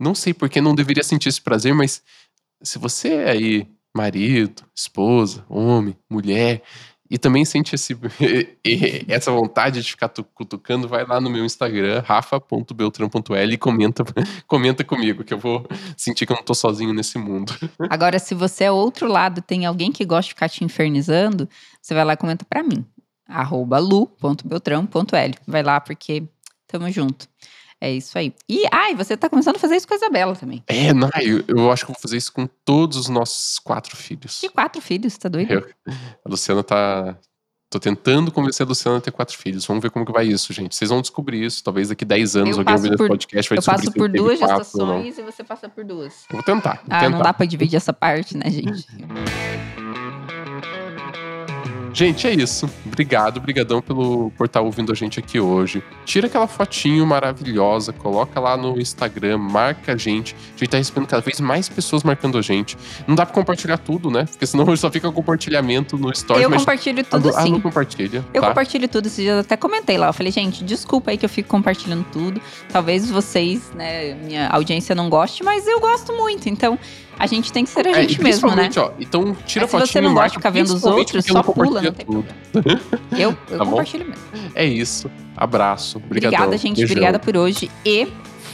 Não 0.00 0.14
sei 0.14 0.34
por 0.34 0.48
que 0.48 0.60
não 0.60 0.74
deveria 0.74 1.04
sentir 1.04 1.28
esse 1.28 1.40
prazer, 1.40 1.74
mas 1.74 2.02
se 2.62 2.78
você 2.78 3.14
é 3.14 3.30
aí, 3.30 3.68
marido, 3.96 4.62
esposa, 4.74 5.44
homem, 5.48 5.96
mulher, 6.10 6.62
e 7.14 7.18
também 7.18 7.44
sente 7.44 7.76
esse, 7.76 7.96
essa 9.06 9.30
vontade 9.30 9.80
de 9.80 9.88
ficar 9.88 10.08
tu- 10.08 10.24
cutucando, 10.34 10.88
vai 10.88 11.06
lá 11.06 11.20
no 11.20 11.30
meu 11.30 11.44
Instagram, 11.44 12.02
rafa.beltran.l 12.04 13.54
e 13.54 13.56
comenta, 13.56 14.04
comenta 14.48 14.82
comigo, 14.82 15.22
que 15.22 15.32
eu 15.32 15.38
vou 15.38 15.64
sentir 15.96 16.26
que 16.26 16.32
eu 16.32 16.36
não 16.36 16.42
tô 16.42 16.54
sozinho 16.54 16.92
nesse 16.92 17.16
mundo. 17.16 17.54
Agora, 17.88 18.18
se 18.18 18.34
você 18.34 18.64
é 18.64 18.72
outro 18.72 19.06
lado, 19.06 19.40
tem 19.40 19.64
alguém 19.64 19.92
que 19.92 20.04
gosta 20.04 20.24
de 20.24 20.30
ficar 20.30 20.48
te 20.48 20.64
infernizando, 20.64 21.48
você 21.80 21.94
vai 21.94 22.04
lá 22.04 22.14
e 22.14 22.16
comenta 22.16 22.44
pra 22.44 22.64
mim. 22.64 22.84
Arroba 23.28 23.78
lu.beltrão.l. 23.78 25.34
Vai 25.46 25.62
lá 25.62 25.80
porque 25.80 26.24
tamo 26.66 26.90
junto. 26.90 27.28
É 27.84 27.92
isso 27.92 28.16
aí. 28.16 28.32
E, 28.48 28.64
ai, 28.72 28.94
você 28.94 29.14
tá 29.14 29.28
começando 29.28 29.56
a 29.56 29.58
fazer 29.58 29.76
isso 29.76 29.86
com 29.86 29.92
a 29.92 29.96
Isabela 29.98 30.34
também. 30.34 30.62
É, 30.66 30.92
não, 30.94 31.10
eu, 31.20 31.44
eu 31.46 31.70
acho 31.70 31.84
que 31.84 31.90
eu 31.90 31.94
vou 31.94 32.00
fazer 32.00 32.16
isso 32.16 32.32
com 32.32 32.46
todos 32.64 32.96
os 32.96 33.08
nossos 33.10 33.58
quatro 33.58 33.94
filhos. 33.94 34.42
E 34.42 34.48
quatro 34.48 34.80
filhos, 34.80 35.18
tá 35.18 35.28
doido? 35.28 35.52
Eu- 35.52 35.68
a 36.24 36.28
Luciana 36.28 36.62
tá. 36.64 37.14
Tô 37.70 37.78
tentando 37.80 38.30
convencer 38.32 38.64
a 38.64 38.68
Luciana 38.68 38.98
a 38.98 39.00
ter 39.02 39.10
quatro 39.10 39.36
filhos. 39.36 39.66
Vamos 39.66 39.82
ver 39.82 39.90
como 39.90 40.06
que 40.06 40.12
vai 40.12 40.26
isso, 40.26 40.50
gente. 40.52 40.74
Vocês 40.74 40.88
vão 40.88 41.00
descobrir 41.02 41.44
isso. 41.44 41.62
Talvez 41.62 41.88
daqui 41.88 42.04
10 42.06 42.36
anos 42.36 42.50
Eu 42.56 42.60
alguém 42.60 42.64
passo 42.72 42.84
ouvir 42.84 42.94
esse 42.94 43.08
podcast 43.08 43.48
vai 43.50 43.58
Eu 43.58 43.60
descobrir 43.60 43.76
passo 43.82 43.92
se 43.92 43.98
por 43.98 44.08
duas 44.10 44.38
gestações 44.38 45.18
e 45.18 45.22
você 45.22 45.44
passa 45.44 45.68
por 45.68 45.84
duas. 45.84 46.24
Eu 46.30 46.36
vou 46.36 46.42
tentar. 46.42 46.76
Vou 46.76 46.84
Ah, 46.88 47.00
tentar. 47.00 47.10
não 47.10 47.18
dá 47.20 47.34
pra 47.34 47.44
dividir 47.44 47.76
essa 47.76 47.92
parte, 47.92 48.34
né, 48.36 48.48
gente? 48.48 48.86
Gente, 51.94 52.26
é 52.26 52.34
isso. 52.34 52.68
Obrigado, 52.84 53.40
brigadão 53.40 53.80
pelo, 53.80 54.32
por 54.36 54.46
estar 54.46 54.60
ouvindo 54.60 54.90
a 54.90 54.96
gente 54.96 55.20
aqui 55.20 55.38
hoje. 55.38 55.80
Tira 56.04 56.26
aquela 56.26 56.48
fotinho 56.48 57.06
maravilhosa, 57.06 57.92
coloca 57.92 58.40
lá 58.40 58.56
no 58.56 58.80
Instagram, 58.80 59.38
marca 59.38 59.92
a 59.92 59.96
gente. 59.96 60.34
A 60.34 60.58
gente 60.58 60.68
tá 60.70 60.76
recebendo 60.76 61.06
cada 61.06 61.22
vez 61.22 61.38
mais 61.40 61.68
pessoas 61.68 62.02
marcando 62.02 62.36
a 62.36 62.42
gente. 62.42 62.76
Não 63.06 63.14
dá 63.14 63.24
pra 63.24 63.32
compartilhar 63.32 63.78
tudo, 63.78 64.10
né? 64.10 64.24
Porque 64.24 64.44
senão 64.44 64.64
só 64.76 64.90
fica 64.90 65.10
compartilhamento 65.12 65.96
no 65.96 66.12
Stories. 66.12 66.42
eu 66.42 66.50
compartilho 66.50 67.00
a 67.00 67.04
tudo 67.04 67.28
a 67.28 67.42
sim. 67.42 67.52
Lu 67.52 67.60
compartilha, 67.60 68.24
Eu 68.34 68.42
tá? 68.42 68.48
compartilho 68.48 68.88
tudo, 68.88 69.06
esses 69.06 69.22
dias 69.22 69.34
eu 69.34 69.40
até 69.42 69.56
comentei 69.56 69.96
lá. 69.96 70.08
Eu 70.08 70.12
falei, 70.12 70.32
gente, 70.32 70.64
desculpa 70.64 71.12
aí 71.12 71.16
que 71.16 71.24
eu 71.24 71.28
fico 71.28 71.48
compartilhando 71.48 72.04
tudo. 72.12 72.40
Talvez 72.72 73.08
vocês, 73.08 73.70
né, 73.72 74.14
minha 74.14 74.48
audiência 74.48 74.96
não 74.96 75.08
goste, 75.08 75.44
mas 75.44 75.64
eu 75.68 75.78
gosto 75.78 76.12
muito. 76.12 76.48
Então, 76.48 76.76
a 77.18 77.26
gente 77.26 77.52
tem 77.52 77.64
que 77.64 77.70
ser 77.70 77.86
a 77.86 77.90
É, 77.90 78.02
gente 78.02 78.22
mesmo, 78.22 78.50
né? 78.54 78.68
ó, 78.76 78.90
então 78.98 79.36
tira 79.46 79.66
se 79.66 79.70
fotinho 79.72 79.86
você 79.86 80.00
não 80.00 80.14
gosta 80.14 80.30
de 80.30 80.34
ficar 80.36 80.50
vendo 80.50 80.74
os 80.74 80.84
outros, 80.84 81.24
só 81.24 81.42
pula, 81.42 81.80
não 81.82 81.92
tem 81.92 82.06
tudo. 82.06 82.26
Eu, 83.12 83.30
eu 83.30 83.32
Tá 83.58 83.64
bom? 83.64 83.70
compartilho 83.70 84.06
mesmo. 84.06 84.50
É 84.54 84.64
isso. 84.64 85.10
Abraço. 85.36 85.98
Obrigadão. 85.98 86.36
Obrigada, 86.38 86.58
gente. 86.58 86.76
Beijão. 86.78 86.92
Obrigada 86.92 87.18
por 87.18 87.36
hoje. 87.36 87.70
E 87.84 88.06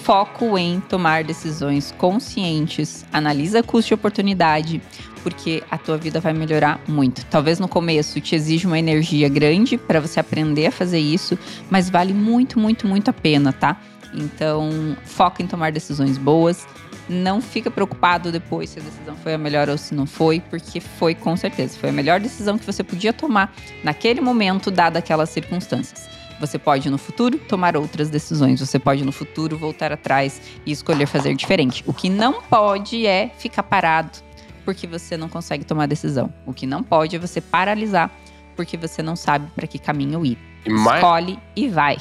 foco 0.03 0.57
em 0.57 0.81
tomar 0.81 1.25
decisões 1.25 1.93
conscientes. 1.99 3.05
Analisa 3.13 3.63
custo 3.63 3.93
e 3.93 3.95
oportunidade, 3.95 4.81
porque 5.23 5.63
a 5.71 5.77
tua 5.77 5.97
vida 5.99 6.21
vai 6.21 6.33
melhorar 6.33 6.81
muito. 6.89 7.25
Talvez 7.27 7.59
no 7.59 7.69
começo 7.69 8.19
te 8.21 8.35
exija 8.35 8.67
uma 8.67 8.79
energia 8.79 9.29
grande 9.29 9.77
para 9.77 10.01
você 10.01 10.19
aprender 10.19 10.67
a 10.67 10.71
fazer 10.73 10.99
isso, 10.99 11.39
mas 11.69 11.91
vale 11.91 12.15
muito, 12.15 12.59
muito, 12.59 12.87
muito 12.87 13.11
a 13.11 13.13
pena, 13.13 13.53
tá? 13.53 13.77
Então, 14.15 14.97
foca 15.05 15.43
em 15.43 15.47
tomar 15.47 15.71
decisões 15.71 16.17
boas. 16.19 16.67
Não 17.11 17.41
fica 17.41 17.71
preocupado 17.73 18.31
depois 18.31 18.71
se 18.71 18.79
a 18.79 18.83
decisão 18.83 19.17
foi 19.17 19.35
a 19.35 19.39
melhor 19.39 19.69
ou 19.69 19.77
se 19.77 19.93
não 19.93 20.07
foi, 20.07 20.39
porque 20.39 20.79
foi 20.79 21.13
com 21.13 21.37
certeza. 21.37 21.77
Foi 21.77 21.89
a 21.89 21.93
melhor 21.93 22.21
decisão 22.21 22.57
que 22.57 22.65
você 22.65 22.85
podia 22.85 23.13
tomar 23.13 23.53
naquele 23.83 24.21
momento, 24.21 24.71
dada 24.71 25.01
aquelas 25.01 25.29
circunstâncias. 25.31 26.09
Você 26.39 26.57
pode 26.57 26.89
no 26.89 26.97
futuro 26.97 27.37
tomar 27.37 27.77
outras 27.77 28.09
decisões, 28.09 28.61
você 28.61 28.79
pode 28.79 29.05
no 29.05 29.11
futuro 29.11 29.59
voltar 29.59 29.93
atrás 29.93 30.41
e 30.65 30.71
escolher 30.71 31.07
fazer 31.07 31.35
diferente. 31.35 31.83
O 31.85 31.93
que 31.93 32.09
não 32.09 32.41
pode 32.43 33.05
é 33.07 33.29
ficar 33.37 33.65
parado 33.65 34.19
porque 34.65 34.87
você 34.87 35.17
não 35.17 35.29
consegue 35.29 35.65
tomar 35.65 35.87
decisão. 35.87 36.33
O 36.47 36.55
que 36.55 36.65
não 36.65 36.83
pode 36.83 37.17
é 37.17 37.19
você 37.19 37.41
paralisar 37.41 38.09
porque 38.55 38.77
você 38.77 39.03
não 39.03 39.17
sabe 39.17 39.51
para 39.55 39.67
que 39.67 39.79
caminho 39.81 40.25
ir. 40.25 40.39
E 40.65 40.71
mais, 40.71 40.99
Escolhe 40.99 41.39
e 41.57 41.69
vai. 41.69 41.97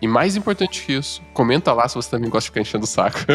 e 0.00 0.08
mais 0.08 0.36
importante 0.36 0.82
que 0.84 0.92
isso, 0.92 1.20
comenta 1.32 1.72
lá 1.72 1.88
se 1.88 1.96
você 1.96 2.10
também 2.10 2.30
gosta 2.30 2.42
de 2.42 2.50
ficar 2.50 2.60
enchendo 2.60 2.84
o 2.84 2.86
saco. 2.86 3.18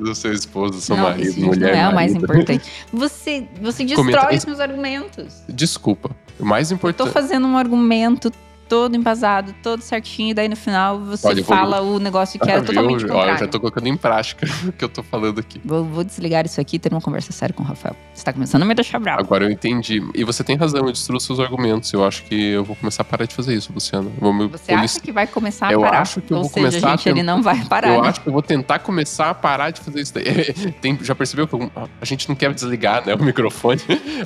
do 0.00 0.14
seu 0.14 0.32
esposo, 0.32 0.74
do 0.74 0.80
seu 0.80 0.96
não, 0.96 1.04
marido, 1.04 1.28
isso 1.28 1.40
mulher. 1.40 1.74
não 1.74 1.80
é 1.82 1.88
o 1.88 1.94
mais 1.94 2.14
importante. 2.14 2.70
Você, 2.92 3.46
você 3.60 3.84
destrói 3.84 4.06
Comenta. 4.12 4.36
os 4.36 4.44
meus 4.46 4.60
argumentos. 4.60 5.42
Desculpa. 5.48 6.10
O 6.38 6.44
mais 6.44 6.70
Eu 6.70 6.76
tô 6.76 6.78
importante. 6.78 7.12
fazendo 7.12 7.46
um 7.46 7.56
argumento 7.56 8.32
todo 8.70 8.94
embasado, 8.96 9.52
todo 9.62 9.82
certinho, 9.82 10.30
e 10.30 10.34
daí 10.34 10.48
no 10.48 10.54
final 10.56 10.98
você 11.00 11.26
Olha, 11.26 11.40
eu 11.40 11.44
vou- 11.44 11.56
fala 11.56 11.82
o 11.82 11.98
negócio 11.98 12.38
que 12.40 12.48
era 12.48 12.60
Ah, 12.60 12.62
viu? 12.64 12.72
totalmente 12.74 13.04
Ó, 13.04 13.08
eu 13.08 13.12
contrário. 13.14 13.38
já 13.40 13.46
tô 13.48 13.58
colocando 13.60 13.86
em 13.88 13.96
prática 13.96 14.46
o 14.64 14.72
que 14.72 14.84
eu 14.84 14.88
tô 14.88 15.02
falando 15.02 15.40
aqui. 15.40 15.60
Vou, 15.64 15.84
vou 15.84 16.04
desligar 16.04 16.46
isso 16.46 16.60
aqui 16.60 16.76
e 16.76 16.78
ter 16.78 16.92
uma 16.92 17.00
conversa 17.00 17.32
séria 17.32 17.52
com 17.52 17.62
o 17.62 17.66
Rafael. 17.66 17.96
Você 18.14 18.24
tá 18.24 18.32
começando 18.32 18.62
a 18.62 18.64
me 18.64 18.74
deixar 18.74 18.98
bravo. 19.00 19.20
Agora 19.20 19.44
eu 19.44 19.50
entendi. 19.50 20.00
E 20.14 20.22
você 20.24 20.44
tem 20.44 20.56
razão, 20.56 20.86
eu 20.86 20.92
destruo 20.92 21.18
seus 21.18 21.40
argumentos. 21.40 21.92
Eu 21.92 22.04
acho 22.06 22.22
que 22.22 22.34
eu 22.52 22.62
vou 22.64 22.76
começar 22.76 23.02
a 23.02 23.04
parar 23.04 23.26
de 23.26 23.34
fazer 23.34 23.54
isso, 23.54 23.72
Luciano. 23.72 24.10
Eu 24.16 24.20
vou 24.20 24.32
me 24.32 24.46
Você 24.46 24.72
acha 24.72 25.00
que 25.00 25.10
vai 25.10 25.26
começar 25.26 25.66
a 25.68 25.72
Eu 25.72 25.80
parar? 25.80 26.00
acho 26.02 26.20
que 26.20 26.32
eu 26.32 26.36
Ou 26.36 26.44
vou 26.44 26.52
seja, 26.52 26.66
começar 26.68 26.86
a 26.88 26.90
gente, 26.96 27.08
ele 27.08 27.20
tentar- 27.20 27.32
não 27.34 27.42
vai 27.42 27.64
parar. 27.64 27.88
Eu 27.88 28.02
né? 28.02 28.08
acho 28.08 28.20
que 28.20 28.28
eu 28.28 28.32
vou 28.32 28.42
tentar 28.42 28.78
começar 28.78 29.30
a 29.30 29.34
parar 29.34 29.70
de 29.70 29.80
fazer 29.80 30.00
isso 30.00 30.14
daí. 30.14 30.24
Tem- 30.80 30.98
já 31.02 31.14
percebeu 31.14 31.48
que 31.48 31.56
a 32.00 32.04
gente 32.04 32.28
não 32.28 32.36
quer 32.36 32.54
desligar 32.54 33.04
né, 33.04 33.14
o 33.14 33.22
microfone? 33.22 33.80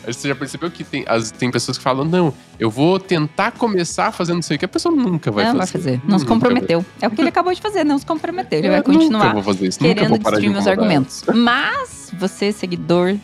Você 0.06 0.28
já 0.28 0.34
percebeu 0.34 0.70
que 0.70 0.84
tem, 0.84 1.04
as, 1.08 1.30
tem 1.30 1.50
pessoas 1.50 1.78
que 1.78 1.82
falam, 1.82 2.04
não, 2.04 2.34
eu 2.58 2.70
vou 2.70 2.98
tentar 3.00 3.52
começar 3.52 4.10
fazendo 4.34 4.42
isso 4.42 4.52
aí, 4.52 4.58
que 4.58 4.64
a 4.64 4.68
pessoa 4.68 4.94
nunca 4.94 5.30
vai 5.30 5.44
não 5.44 5.56
fazer. 5.56 5.72
vai 5.72 5.82
fazer. 5.82 6.00
Não 6.04 6.18
se 6.18 6.24
Nunca 6.24 6.34
comprometeu. 6.34 6.84
É 7.00 7.06
o 7.06 7.10
que 7.10 7.20
ele 7.20 7.28
acabou 7.28 7.54
de 7.54 7.60
fazer, 7.60 7.84
não 7.84 7.98
se 7.98 8.06
comprometeu. 8.06 8.58
Ele 8.58 8.68
vai. 8.68 8.82
vai 8.82 8.86
Eu 8.86 8.92
Nunca 8.92 8.98
continuar 8.98 9.34
vou 9.34 9.42
fazer 9.42 9.66
isso, 9.66 9.82
nunca 9.82 9.94
querendo 9.94 10.10
vou 10.10 10.18
parar 10.20 10.36
de 10.36 10.42
destruir 10.42 10.52
meus 10.52 10.66
argumentos. 10.66 11.24
Mas 11.34 12.12
você, 12.18 12.52
seguidor, 12.52 13.16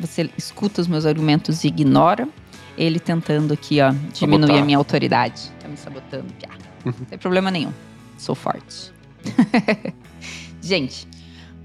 você 0.00 0.30
escuta 0.36 0.80
os 0.80 0.88
meus 0.88 1.06
argumentos 1.06 1.64
e 1.64 1.68
ignora 1.68 2.28
ele 2.76 2.98
tentando 2.98 3.52
aqui, 3.54 3.80
ó, 3.80 3.92
diminuir 4.12 4.40
Sabotar. 4.48 4.62
a 4.62 4.64
minha 4.64 4.78
autoridade. 4.78 5.52
Tá 5.60 5.68
me 5.68 5.76
sabotando, 5.76 6.26
piá. 6.40 6.50
Não 6.84 6.92
tem 6.92 7.18
problema 7.18 7.50
nenhum. 7.50 7.72
Sou 8.18 8.34
forte. 8.34 8.92
gente, 10.60 11.06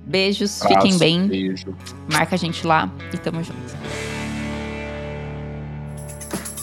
beijos, 0.05 0.61
fiquem 0.67 0.97
bem. 0.97 1.27
Beijo. 1.27 1.75
Marca 2.11 2.35
a 2.35 2.37
gente 2.37 2.65
lá 2.65 2.91
e 3.13 3.17
tamo 3.17 3.43
junto. 3.43 4.18